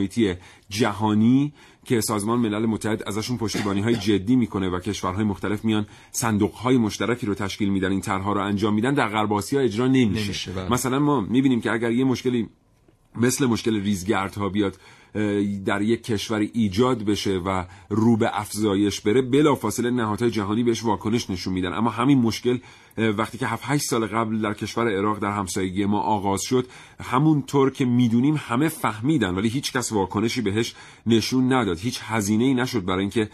جهانی 0.69 1.53
که 1.85 2.01
سازمان 2.01 2.39
ملل 2.39 2.67
متحد 2.67 3.03
ازشون 3.07 3.39
پشتیبانی 3.39 3.81
های 3.81 3.97
جدی 3.97 4.37
می‌کنه 4.37 4.69
و 4.69 4.81
کشورهای 4.81 5.25
مختلف 5.25 5.65
میان 5.65 5.87
صندوق 6.11 6.55
های 6.55 6.77
مشترکی 6.77 7.27
رو 7.27 7.35
تشکیل 7.35 7.69
میدن 7.69 7.91
این 7.91 8.01
طرحها 8.01 8.33
رو 8.33 8.41
انجام 8.41 8.75
میدن 8.75 8.95
در 8.95 9.09
غرب 9.09 9.33
آسیا 9.33 9.61
اجرا 9.61 9.87
نمیشه, 9.87 10.25
نمیشه 10.25 10.53
بله. 10.53 10.73
مثلا 10.73 10.99
ما 10.99 11.21
می‌بینیم 11.21 11.61
که 11.61 11.73
اگر 11.73 11.91
یه 11.91 12.05
مشکلی 12.05 12.49
مثل 13.17 13.47
مشکل 13.47 13.81
ریزگردها 13.83 14.49
بیاد 14.49 14.79
در 15.65 15.83
یک 15.83 16.03
کشوری 16.03 16.51
ایجاد 16.55 17.03
بشه 17.03 17.39
و 17.39 17.65
رو 17.89 18.17
به 18.17 18.41
افزایش 18.41 19.01
بره 19.01 19.23
بلافاصله 19.23 19.91
نهادهای 19.91 20.31
جهانی 20.31 20.63
بهش 20.63 20.85
واکنش 20.85 21.31
نشون 21.31 21.53
میدن. 21.53 21.73
اما 21.73 21.91
همین 21.91 22.19
مشکل 22.19 22.59
وقتی 22.99 23.39
که 23.39 23.47
7 23.47 23.63
8 23.67 23.85
سال 23.85 24.07
قبل 24.07 24.39
در 24.39 24.55
کشور 24.55 24.91
عراق 24.99 25.19
در 25.19 25.31
همسایگی 25.31 25.85
ما 25.85 26.01
آغاز 26.01 26.43
شد 26.43 26.67
همونطور 27.01 27.71
که 27.71 27.85
می‌دونیم 27.85 28.35
همه 28.39 28.69
فهمیدن 28.69 29.35
ولی 29.35 29.49
هیچ 29.49 29.73
کس 29.73 29.93
واکنشی 29.93 30.41
بهش 30.41 30.75
نشون 31.07 31.53
نداد. 31.53 31.79
هیچ 31.79 32.01
هزینه 32.03 32.45
ای 32.45 32.55
نشد 32.55 32.85
برای 32.85 33.01
اینکه 33.01 33.31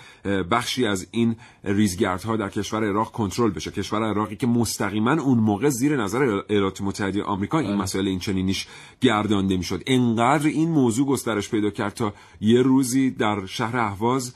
بخشی 0.51 0.87
از 0.87 1.07
این 1.11 1.37
ریزگردها 1.65 2.37
در 2.37 2.49
کشور 2.49 2.85
عراق 2.85 3.13
کنترل 3.13 3.51
بشه. 3.51 3.71
کشور 3.71 4.03
عراقی 4.03 4.37
که 4.37 4.47
مستقیما 4.47 5.13
اون 5.13 5.39
موقع 5.39 5.69
زیر 5.69 5.97
نظر 5.97 6.41
ایالات 6.49 6.81
متحده 6.81 7.23
آمریکا 7.23 7.59
این 7.59 7.69
بله. 7.69 7.83
مسائل 7.83 8.09
این 8.09 8.19
چنینیش 8.19 8.67
گردانده 9.01 9.57
می‌شد. 9.57 9.83
انقدر 9.87 10.47
این 10.47 10.69
موضوع 10.71 11.07
گسترش 11.07 11.49
پیدا 11.51 11.71
کرد 11.71 11.95
تا 11.95 12.15
یه 12.41 12.63
روزی 12.63 13.11
در 13.11 13.47
شهر 13.47 13.77
اهواز 13.77 14.35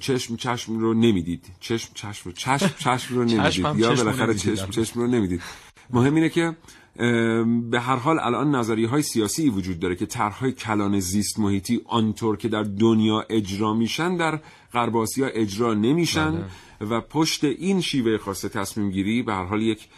چشم 0.00 0.36
چشم 0.36 0.78
رو 0.78 0.94
نمی‌دید. 0.94 1.44
چشم 1.60 1.90
چشم 1.94 2.32
چشم 2.32 2.70
چشم 2.84 3.14
رو 3.14 3.24
نمی‌دید. 3.24 3.66
یا 3.76 3.94
بالاخره 3.94 4.34
چشم 4.34 4.70
چشم 4.70 5.00
رو 5.00 5.06
نمی‌دید. 5.06 5.42
مهم 5.90 6.14
اینه 6.14 6.28
که 6.28 6.56
به 7.70 7.80
هر 7.80 7.96
حال 7.96 8.18
الان 8.18 8.54
نظریه 8.54 8.88
های 8.88 9.02
سیاسی 9.02 9.48
وجود 9.48 9.80
داره 9.80 9.96
که 9.96 10.06
طرحهای 10.06 10.52
کلان 10.52 11.00
زیست 11.00 11.38
محیطی 11.38 11.80
آنطور 11.86 12.36
که 12.36 12.48
در 12.48 12.62
دنیا 12.62 13.26
اجرا 13.30 13.74
میشن 13.74 14.16
در 14.16 14.40
غرب 14.72 14.96
آسیا 14.96 15.26
اجرا 15.26 15.74
نمیشن 15.74 16.30
بله. 16.30 16.90
و 16.90 17.00
پشت 17.00 17.44
این 17.44 17.80
شیوه 17.80 18.18
خاص 18.18 18.44
تصمیم 18.44 18.90
گیری 18.90 19.22
به 19.22 19.34
هر 19.34 19.44
حال 19.44 19.62
یک 19.62 19.88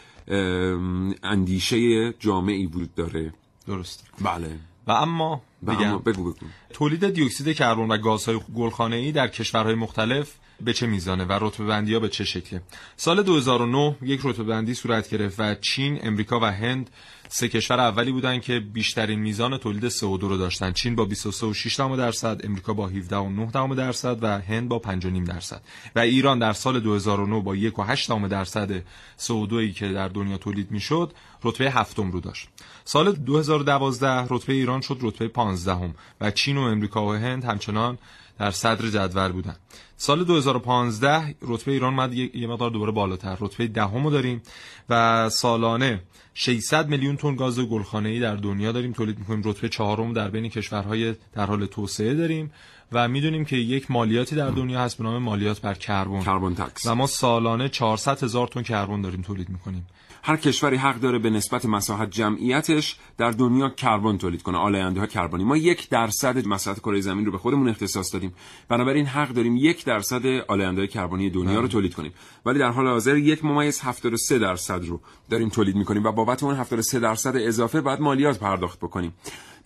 اندیشه 1.22 2.12
جامعی 2.12 2.66
وجود 2.66 2.94
داره. 2.94 3.34
درست. 3.66 4.06
بله. 4.20 4.58
و 4.86 4.92
اما 4.92 5.42
بگم 5.66 5.98
بگو 5.98 6.24
بگو. 6.24 6.34
تولید 6.70 7.10
دیوکسید 7.10 7.56
کربن 7.56 7.88
و 7.88 7.98
گازهای 7.98 8.40
گلخانه‌ای 8.54 9.12
در 9.12 9.28
کشورهای 9.28 9.74
مختلف 9.74 10.34
به 10.64 10.72
چه 10.72 10.86
میزانه 10.86 11.24
و 11.24 11.38
رتبه 11.40 11.64
بندی 11.64 11.94
ها 11.94 12.00
به 12.00 12.08
چه 12.08 12.24
شکله 12.24 12.62
سال 12.96 13.22
2009 13.22 13.96
یک 14.02 14.20
رتبه 14.24 14.44
بندی 14.44 14.74
صورت 14.74 15.10
گرفت 15.10 15.40
و 15.40 15.54
چین، 15.54 15.98
امریکا 16.02 16.40
و 16.40 16.44
هند 16.44 16.90
سه 17.28 17.48
کشور 17.48 17.80
اولی 17.80 18.12
بودن 18.12 18.40
که 18.40 18.60
بیشترین 18.60 19.18
میزان 19.18 19.58
تولید 19.58 19.88
CO2 19.88 20.00
رو 20.00 20.36
داشتن. 20.36 20.72
چین 20.72 20.96
با 20.96 21.08
23.6 21.08 21.96
درصد 21.96 22.40
امریکا 22.44 22.74
با 22.74 22.90
17.9 22.90 23.76
درصد 23.76 24.18
و 24.22 24.40
هند 24.40 24.68
با 24.68 24.82
5.5 24.84 25.28
درصد. 25.28 25.62
و 25.96 25.98
ایران 25.98 26.38
در 26.38 26.52
سال 26.52 26.80
2009 26.80 27.40
با 27.40 27.56
1.8 27.56 28.28
درصد 28.28 28.82
CO2 29.18 29.52
ای 29.52 29.72
که 29.72 29.88
در 29.88 30.08
دنیا 30.08 30.38
تولید 30.38 30.70
می‌شد 30.70 31.12
رتبه 31.44 31.70
هفتم 31.70 32.10
رو 32.10 32.20
داشت. 32.20 32.48
سال 32.84 33.12
2012 33.12 34.26
رتبه 34.30 34.52
ایران 34.52 34.80
شد 34.80 34.98
رتبه 35.00 35.28
15 35.28 35.74
هم 35.74 35.94
و 36.20 36.30
چین 36.30 36.56
و 36.56 36.60
امریکا 36.60 37.06
و 37.06 37.12
هند 37.12 37.44
همچنان 37.44 37.98
در 38.42 38.50
صدر 38.50 38.88
جدول 38.88 39.32
بودن. 39.32 39.56
سال 39.96 40.24
2015 40.24 41.34
رتبه 41.42 41.72
ایران 41.72 41.94
مد 41.94 42.14
یه 42.14 42.46
مقدار 42.46 42.70
دوباره 42.70 42.92
بالاتر. 42.92 43.36
رتبه 43.40 43.66
دهم 43.66 44.10
داریم 44.10 44.42
و 44.88 45.28
سالانه 45.28 46.02
600 46.34 46.88
میلیون 46.88 47.16
تن 47.16 47.36
گاز 47.36 47.60
گلخانه‌ای 47.60 48.20
در 48.20 48.36
دنیا 48.36 48.72
داریم. 48.72 48.92
تولید 48.92 49.18
می‌کنیم. 49.18 49.42
رتبه 49.44 49.68
چهارم 49.68 50.12
در 50.12 50.28
بین 50.28 50.48
کشورهای 50.48 51.14
در 51.32 51.46
حال 51.46 51.66
توسعه 51.66 52.14
داریم 52.14 52.52
و 52.92 53.08
می‌دونیم 53.08 53.44
که 53.44 53.56
یک 53.56 53.90
مالیاتی 53.90 54.36
در 54.36 54.50
دنیا 54.50 54.80
هست 54.80 54.98
به 54.98 55.04
نام 55.04 55.22
مالیات 55.22 55.60
بر 55.60 55.74
کربن. 55.74 56.22
کربن 56.22 56.54
تکس 56.54 56.86
و 56.86 56.94
ما 56.94 57.06
سالانه 57.06 57.68
400 57.68 58.22
هزار 58.22 58.46
تن 58.46 58.62
کربن 58.62 59.00
داریم 59.00 59.22
تولید 59.22 59.48
می‌کنیم. 59.48 59.86
هر 60.24 60.36
کشوری 60.36 60.76
حق 60.76 61.00
داره 61.00 61.18
به 61.18 61.30
نسبت 61.30 61.66
مساحت 61.66 62.10
جمعیتش 62.10 62.96
در 63.18 63.30
دنیا 63.30 63.68
کربن 63.68 64.18
تولید 64.18 64.42
کنه. 64.42 64.58
آلاینده 64.58 65.00
ها 65.00 65.06
کربنی. 65.06 65.44
ما 65.44 65.56
یک 65.56 65.88
درصد 65.88 66.46
مساحت 66.46 66.80
کره 66.80 67.00
زمین 67.00 67.26
رو 67.26 67.32
به 67.32 67.38
خودمون 67.38 67.68
اختصاص 67.68 68.14
دادیم. 68.14 68.34
بنابراین 68.68 69.06
حق 69.06 69.28
داریم 69.28 69.56
یک 69.56 69.84
درصد 69.84 70.26
آلاینده 70.26 70.80
های 70.80 70.88
کربنی 70.88 71.30
دنیا 71.30 71.60
رو. 71.60 71.68
تولید 71.68 71.94
کنیم. 71.94 72.12
ولی 72.46 72.58
در 72.58 72.70
حال 72.70 72.86
حاضر 72.86 73.16
یک 73.16 73.44
ممیز 73.44 73.80
73 73.80 74.38
درصد 74.38 74.84
رو 74.84 75.00
داریم 75.30 75.48
تولید 75.48 75.76
می‌کنیم 75.76 76.04
و 76.04 76.12
بابت 76.12 76.42
اون 76.42 76.54
73 76.54 77.00
درصد 77.00 77.36
اضافه 77.36 77.80
بعد 77.80 78.00
مالیات 78.00 78.38
پرداخت 78.38 78.78
بکنیم. 78.78 79.14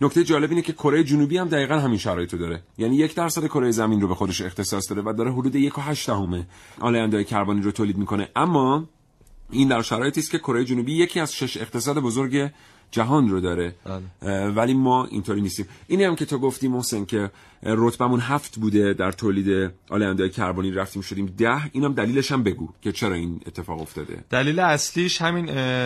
نکته 0.01 0.23
جالب 0.23 0.49
اینه 0.49 0.61
که 0.61 0.73
کره 0.73 1.03
جنوبی 1.03 1.37
هم 1.37 1.47
دقیقا 1.47 1.79
همین 1.79 1.97
شرایط 1.97 2.33
رو 2.33 2.39
داره. 2.39 2.63
یعنی 2.77 2.95
یک 2.95 3.15
درصد 3.15 3.45
کره 3.45 3.71
زمین 3.71 4.01
رو 4.01 4.07
به 4.07 4.15
خودش 4.15 4.41
اختصاص 4.41 4.89
داره 4.89 5.01
و 5.01 5.13
داره 5.13 5.33
حدود 5.33 5.69
1.8 5.69 6.09
آلاینده 6.79 7.23
کربنی 7.23 7.61
رو 7.61 7.71
تولید 7.71 7.97
می‌کنه. 7.97 8.29
اما 8.35 8.89
این 9.51 9.67
در 9.67 9.81
شرایطی 9.81 10.19
است 10.19 10.31
که 10.31 10.37
کره 10.37 10.65
جنوبی 10.65 10.93
یکی 10.93 11.19
از 11.19 11.33
شش 11.33 11.57
اقتصاد 11.57 11.99
بزرگ 11.99 12.51
جهان 12.91 13.29
رو 13.29 13.41
داره. 13.41 13.75
بله. 14.21 14.47
ولی 14.47 14.73
ما 14.73 15.05
اینطوری 15.05 15.41
نیستیم. 15.41 15.67
اینی 15.87 16.03
هم 16.03 16.15
که 16.15 16.25
تو 16.25 16.39
گفتی 16.39 16.67
محسن 16.67 17.05
که 17.05 17.31
رتبمون 17.63 18.19
هفت 18.19 18.59
بوده 18.59 18.93
در 18.93 19.11
تولید 19.11 19.71
آلنده 19.89 20.29
کربنی 20.29 20.71
رفتیم 20.71 21.01
شدیم 21.01 21.25
ده 21.25 21.61
اینم 21.71 21.93
دلیلش 21.93 22.31
هم 22.31 22.43
بگو 22.43 22.69
که 22.81 22.91
چرا 22.91 23.13
این 23.13 23.41
اتفاق 23.45 23.81
افتاده. 23.81 24.23
دلیل 24.29 24.59
اصلیش 24.59 25.21
همین 25.21 25.45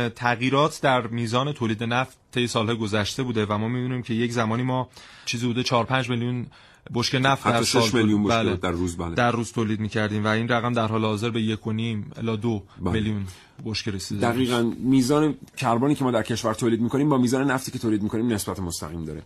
تغییرات 0.10 0.82
در 0.82 1.08
میزان 1.08 1.54
تولید 1.54 1.84
نفت 1.84 2.18
طی 2.32 2.48
سالهای 2.48 2.78
گذشته 2.78 3.24
بوده 3.24 3.46
و 3.46 3.58
ما 3.58 3.68
می‌بینیم 3.68 4.02
که 4.02 4.14
یک 4.14 4.32
زمانی 4.32 4.64
ما 4.64 4.90
چیزی 5.26 5.48
بوده 5.48 5.64
4 5.64 5.86
5 5.86 6.10
میلیون 6.10 6.48
بشکه 6.94 7.20
نفت 7.20 7.44
در 7.44 7.64
سال 7.64 7.90
میلیون 7.94 8.24
بله. 8.24 8.56
در 8.56 8.72
روز 8.72 8.98
بله. 8.98 9.16
در 9.16 9.32
روز 9.32 9.52
تولید 9.52 9.80
می‌کردیم 9.80 10.24
و 10.24 10.28
این 10.28 10.48
رقم 10.48 10.74
در 10.74 10.88
حال 10.88 11.06
حاضر 11.06 11.30
به 11.30 11.42
یک 11.42 11.68
و 11.68 11.72
نیم 11.72 12.12
الا 12.18 12.36
دو 12.36 12.64
بله. 12.82 12.94
میلیون 12.94 13.28
بشکه 13.66 13.92
رسیده 13.92 14.32
دقیقا 14.32 14.74
میزان 14.80 15.36
کربنی 15.58 15.96
که 15.96 16.04
ما 16.04 16.12
در 16.12 16.24
کشور 16.24 16.54
تولید 16.54 16.82
می‌کنیم 16.82 17.10
با 17.10 17.18
میزان 17.18 17.52
نفتی 17.52 17.72
که 17.72 17.80
تولید 17.80 18.04
می‌کنیم 18.04 18.34
نسبت 18.34 18.60
مستقیم 18.60 19.06
داره 19.06 19.24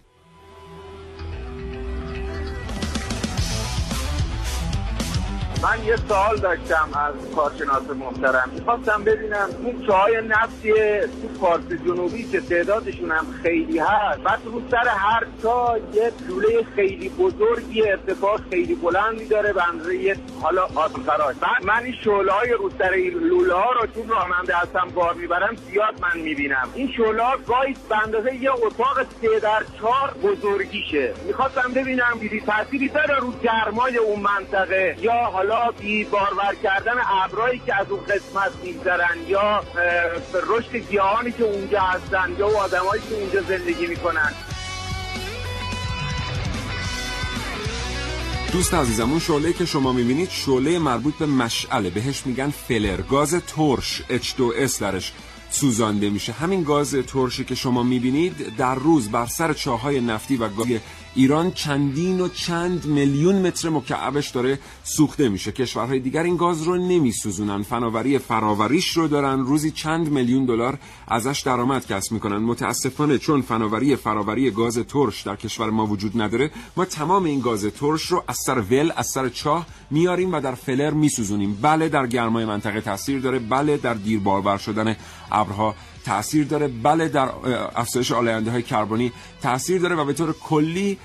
من 5.66 5.86
یه 5.86 5.96
سوال 5.96 6.38
داشتم 6.38 6.90
از 6.94 7.36
کارشناس 7.36 7.90
محترم. 8.00 8.50
می‌خواستم 8.54 9.04
ببینم 9.04 9.50
اون 9.64 9.86
چاهای 9.88 10.22
نفتی 10.28 10.74
تو 11.02 11.40
فارس 11.42 11.64
جنوبی 11.86 12.24
که 12.24 12.42
تعدادشون 12.42 13.12
هم 13.12 13.26
خیلی 13.44 13.80
هست 13.80 14.20
بعد 14.20 14.40
رو 14.46 14.62
سر 14.72 14.88
هر 14.88 15.24
تا 15.42 15.78
یه 15.94 16.12
لوله 16.28 16.64
خیلی 16.76 17.10
بزرگی 17.10 17.90
ارتفاع 17.90 18.38
خیلی 18.50 18.76
بلندی 18.76 19.26
داره 19.26 19.54
به 19.54 19.68
اندازه 19.68 20.16
حالا 20.42 20.64
آتوفراش 20.76 21.36
بعد 21.36 21.66
من 21.66 21.84
این 21.84 21.96
شعله 22.04 22.32
های 22.32 22.50
رو 22.52 22.70
سر 22.80 22.96
لوله 23.30 23.54
ها 23.54 23.72
رو 23.72 23.88
چون 23.96 24.10
راننده 24.10 24.58
هستم 24.58 24.88
بار 24.96 25.14
می‌برم 25.14 25.56
زیاد 25.56 25.94
من 26.02 26.22
می‌بینم. 26.22 26.70
این 26.76 26.92
شعله 26.98 27.24
ها 27.24 27.38
گاهی 27.48 27.76
به 27.90 28.04
اندازه 28.04 28.36
یه 28.36 28.52
اتاق 28.52 29.04
سه 29.22 29.40
در 29.40 29.64
چهار 29.80 30.14
بزرگیشه. 30.24 31.14
می‌خواستم 31.28 31.72
ببینم 31.76 32.18
بیدی 32.20 32.42
تاثیری 32.42 32.88
داره 32.88 33.20
رو 33.20 33.32
گرمای 33.44 33.98
اون 33.98 34.20
منطقه 34.20 34.96
یا 35.00 35.14
حالا 35.14 35.55
بی 35.80 36.04
بارور 36.04 36.56
کردن 36.64 36.94
ابرایی 37.24 37.62
که 37.66 37.76
از 37.76 37.92
اون 37.92 38.00
قسمت 38.04 38.52
میگذرن 38.64 39.18
یا 39.28 39.64
رشد 40.48 40.76
گیاهانی 40.76 41.32
که 41.32 41.44
اونجا 41.44 41.82
هستن 41.82 42.36
یا 42.40 42.48
آدمایی 42.48 43.02
که 43.10 43.16
اونجا 43.16 43.42
زندگی 43.42 43.88
می‌کنن. 43.88 44.32
دوست 48.52 48.74
عزیزم 48.74 49.10
اون 49.10 49.20
شعله 49.20 49.54
که 49.54 49.66
شما 49.66 49.92
می‌بینید 49.94 50.30
شعله 50.30 50.80
مربوط 50.80 51.14
به 51.16 51.26
مشعله. 51.26 51.90
بهش 51.90 52.26
میگن 52.26 52.50
فلر. 52.50 53.02
گاز 53.02 53.34
ترش 53.34 54.02
H2S 54.10 54.80
درش 54.80 55.14
سوزانده 55.50 56.10
میشه. 56.10 56.32
همین 56.32 56.64
گاز 56.64 56.96
ترشی 56.96 57.44
که 57.44 57.56
شما 57.56 57.84
می‌بینید 57.84 58.58
در 58.58 58.76
روز 58.76 59.12
بر 59.12 59.26
سر 59.26 59.54
چاهای 59.54 60.02
نفتی 60.02 60.38
و 60.38 60.50
گاز 60.50 60.68
ایران 61.16 61.52
چندین 61.52 62.22
و 62.22 62.28
چند 62.28 62.86
میلیون 62.86 63.48
متر 63.48 63.70
مکعبش 63.70 64.30
داره 64.30 64.60
سوخته 64.84 65.30
میشه. 65.30 65.52
کشورهای 65.52 66.00
دیگر 66.00 66.24
این 66.24 66.38
گاز 66.38 66.64
رو 66.64 66.78
نمیسوزونن. 66.78 67.64
فناوری 67.64 68.20
فراوریش 68.20 68.90
رو 68.90 69.08
دارن. 69.08 69.40
روزی 69.40 69.72
چند 69.72 70.12
میلیون 70.12 70.46
دلار 70.46 70.78
ازش 71.08 71.42
درآمد 71.46 71.88
کسب 71.88 72.12
می‌کنن. 72.12 72.38
متاسفانه 72.38 73.18
چون 73.18 73.42
فناوری 73.42 73.96
فراوری 73.96 74.52
گاز 74.52 74.78
ترش 74.78 75.22
در 75.22 75.36
کشور 75.36 75.70
ما 75.70 75.86
وجود 75.86 76.22
نداره 76.22 76.52
ما 76.78 76.86
تمام 76.86 77.24
این 77.24 77.40
گاز 77.40 77.66
ترش 77.66 78.02
رو 78.06 78.24
از 78.28 78.38
سر 78.46 78.60
ول 78.60 78.92
از 78.96 79.08
سر 79.08 79.30
چاه 79.30 79.66
میاریم 79.92 80.34
و 80.34 80.42
در 80.42 80.56
فلر 80.56 80.92
میسوزونیم. 80.92 81.58
بله 81.62 81.90
در 81.90 82.08
گرمای 82.08 82.46
منطقه 82.46 82.82
تاثیر 82.82 83.20
داره. 83.20 83.40
بله 83.40 83.78
در 83.78 83.94
دیر 83.94 84.20
بارور 84.20 84.58
شدن 84.58 84.96
ابرها 85.32 85.76
تاثیر 86.06 86.46
داره. 86.46 86.68
بله 86.68 87.08
در 87.08 87.30
افزایش 87.76 88.12
آلاینده 88.12 88.52
های 88.52 88.62
کربنی 88.62 89.12
تاثیر 89.42 89.82
داره 89.82 89.96
و 89.96 90.06
به 90.06 90.14
طور 90.14 90.34
کلی 90.34 90.98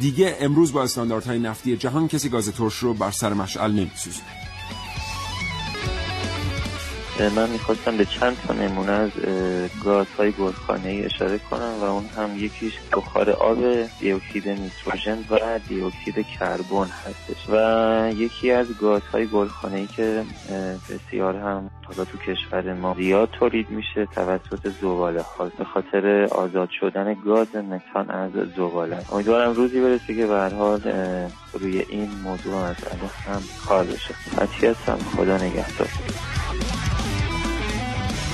دیگه 0.00 0.36
امروز 0.40 0.72
با 0.72 0.82
استانداردهای 0.82 1.38
نفتی 1.38 1.76
جهان 1.76 2.08
کسی 2.08 2.28
گاز 2.28 2.48
ترش 2.48 2.78
رو 2.78 2.94
بر 2.94 3.10
سر 3.10 3.32
مشعل 3.32 3.70
نمیسوزه 3.70 4.41
من 7.20 7.50
می‌خواستم 7.50 7.96
به 7.96 8.04
چند 8.04 8.36
تا 8.46 8.54
نمونه 8.54 8.92
از 8.92 9.10
گازهای 9.84 10.32
گلخانه 10.32 10.88
ای 10.88 11.04
اشاره 11.04 11.38
کنم 11.38 11.74
و 11.80 11.84
اون 11.84 12.04
هم 12.16 12.38
یکیش 12.38 12.72
بخار 12.92 13.30
آب 13.30 13.58
دیوکسید 14.00 14.48
نیتروژن 14.48 15.18
و 15.30 15.58
دیوکسید 15.68 16.26
کربن 16.26 16.86
هستش. 16.86 17.48
و 17.48 18.12
یکی 18.16 18.50
از 18.50 18.66
گازهای 18.80 19.26
گلخانه 19.26 19.76
ای 19.76 19.86
که 19.86 20.24
بسیار 20.90 21.36
هم 21.36 21.70
حالا 21.84 22.04
تو 22.04 22.18
کشور 22.18 22.72
ما 22.72 22.94
زیاد 22.98 23.30
تولید 23.30 23.70
میشه 23.70 24.06
توسط 24.06 24.68
زباله 24.80 25.22
ها 25.22 25.44
به 25.58 25.64
خاطر 25.64 26.24
آزاد 26.24 26.68
شدن 26.80 27.16
گاز 27.24 27.56
متان 27.56 28.10
از 28.10 28.32
زباله. 28.56 29.12
امیدوارم 29.12 29.52
روزی 29.52 29.80
برسه 29.80 30.14
که 30.14 30.26
به 30.26 30.50
حال 30.58 30.80
روی 31.52 31.84
این 31.88 32.10
موضوع 32.24 32.54
مسئله 32.54 33.10
هم 33.26 33.42
کار 33.66 33.84
بشه. 33.84 34.14
هستم 34.70 34.98
خدا 35.16 35.36
نگهدار. 35.36 35.88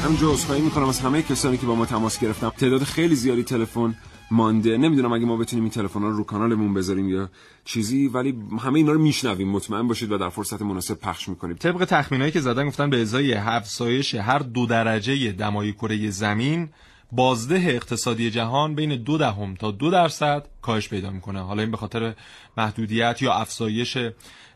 هم 0.04 0.30
عذرخواهی 0.30 0.62
می‌کنم 0.62 0.88
از 0.88 1.00
همه 1.00 1.22
کسانی 1.22 1.56
که 1.58 1.66
با 1.66 1.74
ما 1.74 1.86
تماس 1.86 2.20
گرفتم 2.20 2.48
تعداد 2.48 2.82
خیلی 2.82 3.14
زیادی 3.14 3.42
تلفن 3.42 3.94
مانده. 4.30 4.76
نمی‌دونم 4.76 5.12
اگه 5.12 5.24
ما 5.24 5.36
بتونیم 5.36 5.64
این 5.64 5.70
تلفن 5.70 6.02
رو 6.02 6.12
رو 6.12 6.24
کانالمون 6.24 6.74
بذاریم 6.74 7.08
یا 7.08 7.30
چیزی 7.64 8.08
ولی 8.08 8.34
همه 8.60 8.74
اینا 8.74 8.92
رو 8.92 9.00
میشنویم. 9.00 9.48
مطمئن 9.48 9.88
باشید 9.88 10.12
و 10.12 10.18
در 10.18 10.28
فرصت 10.28 10.62
مناسب 10.62 10.94
پخش 10.94 11.28
می‌کنیم. 11.28 11.56
طبق 11.56 11.84
تخمینایی 11.84 12.30
که 12.30 12.40
زدن 12.40 12.68
گفتن 12.68 12.90
به 12.90 13.02
ازای 13.02 13.34
افزایش 13.34 14.14
هر 14.14 14.38
دو 14.38 14.66
درجه 14.66 15.32
دمای 15.32 15.72
کره 15.72 16.10
زمین 16.10 16.68
بازده 17.12 17.64
اقتصادی 17.68 18.30
جهان 18.30 18.74
بین 18.74 18.96
دو 18.96 19.18
دهم 19.18 19.54
تا 19.54 19.70
دو 19.70 19.90
درصد 19.90 20.46
کاهش 20.62 20.88
پیدا 20.88 21.10
می‌کنه. 21.10 21.40
حالا 21.40 21.62
این 21.62 21.70
به 21.70 21.76
خاطر 21.76 22.14
محدودیت 22.56 23.22
یا 23.22 23.32
افزایش 23.32 23.98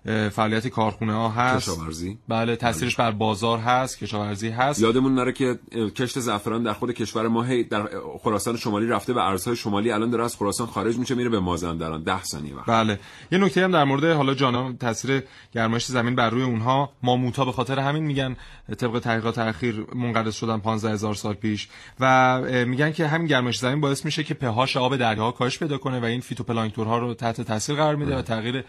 فعالیت 0.05 0.69
کارخونه 0.69 1.13
ها 1.13 1.29
هست. 1.29 1.71
کشاورزی. 1.71 2.19
بله 2.29 2.57
تاثیرش 2.57 2.97
بر 2.97 3.11
بازار 3.11 3.59
هست 3.59 3.99
کشاورزی 3.99 4.49
هست. 4.49 4.81
یادمون 4.81 5.15
نره 5.15 5.33
که 5.33 5.59
کشت 5.97 6.21
زعفران 6.21 6.63
در 6.63 6.73
خود 6.73 6.93
کشور 6.93 7.29
ما 7.29 7.43
هی 7.43 7.65
در 7.65 7.89
خراسان 8.23 8.57
شمالی 8.57 8.87
رفته 8.87 9.13
به 9.13 9.23
ارزهای 9.23 9.57
شمالی 9.57 9.91
الان 9.91 10.11
داره 10.11 10.25
از 10.25 10.37
خراسان 10.37 10.67
خارج 10.67 10.97
میشه 10.99 11.15
میره 11.15 11.29
به 11.29 11.41
مازندران. 11.41 12.03
10 12.03 12.23
ثانیه 12.23 12.55
وقت. 12.55 12.67
بله. 12.67 13.01
یه 13.33 13.39
نکته 13.39 13.65
هم 13.65 13.73
در 13.73 13.85
مورد 13.85 14.05
حالا 14.05 14.35
جانا 14.35 14.73
تاثیر 14.73 15.23
گرمایش 15.53 15.85
زمین 15.85 16.15
بر 16.15 16.31
روی 16.31 16.43
اونها 16.43 16.93
ماموتا 17.03 17.45
به 17.45 17.53
خاطر 17.53 17.79
همین 17.79 18.03
میگن 18.05 18.37
طبق 18.79 18.99
تحقیقات 18.99 19.39
اخیر 19.39 19.87
منقرض 19.95 20.35
شدن 20.35 20.59
15000 20.59 21.15
سال 21.15 21.35
پیش 21.35 21.69
و 22.01 22.41
میگن 22.67 22.93
که 22.93 23.07
همین 23.07 23.27
گرمایش 23.27 23.59
زمین 23.59 23.81
باعث 23.81 24.05
میشه 24.05 24.25
که 24.25 24.35
pH 24.35 24.77
آب 24.77 24.97
دریاها 24.97 25.33
کاهش 25.33 25.59
پیدا 25.59 25.79
کنه 25.79 26.01
و 26.01 26.05
این 26.05 26.21
فیتوپلانکتون 26.21 26.87
ها 26.87 26.99
رو 26.99 27.15
تحت 27.15 27.41
تاثیر 27.41 27.77
قرار 27.77 27.97
میده 27.97 28.17
و 28.17 28.23
تغییر 28.23 28.65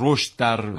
رشد 0.00 0.36
در 0.38 0.70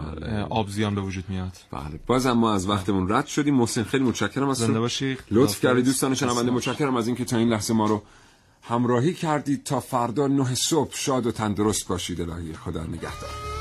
آبزیان 0.49 0.95
به 0.95 1.01
وجود 1.01 1.23
میاد. 1.29 1.51
بله 1.71 1.99
بازم 2.07 2.31
ما 2.31 2.53
از 2.53 2.69
وقتمون 2.69 3.11
رد 3.11 3.27
شدیم. 3.27 3.55
محسن 3.55 3.83
خیلی 3.83 4.03
متشکرم 4.03 4.49
از 4.49 4.57
زنده 4.57 4.79
باشی. 4.79 5.17
لطف 5.31 5.61
کردید 5.61 5.85
دوستان 5.85 6.15
شنونده 6.15 6.51
متشکرم 6.51 6.95
از 6.95 7.07
اینکه 7.07 7.25
تا 7.25 7.37
این 7.37 7.49
لحظه 7.49 7.73
ما 7.73 7.85
رو 7.85 8.03
همراهی 8.61 9.13
کردید. 9.13 9.63
تا 9.63 9.79
فردا 9.79 10.27
نه 10.27 10.55
صبح 10.55 10.95
شاد 10.95 11.27
و 11.27 11.31
تندرست 11.31 11.87
باشید. 11.87 12.21
الهی 12.21 12.53
خدا 12.53 12.83
نگهدار. 12.83 13.56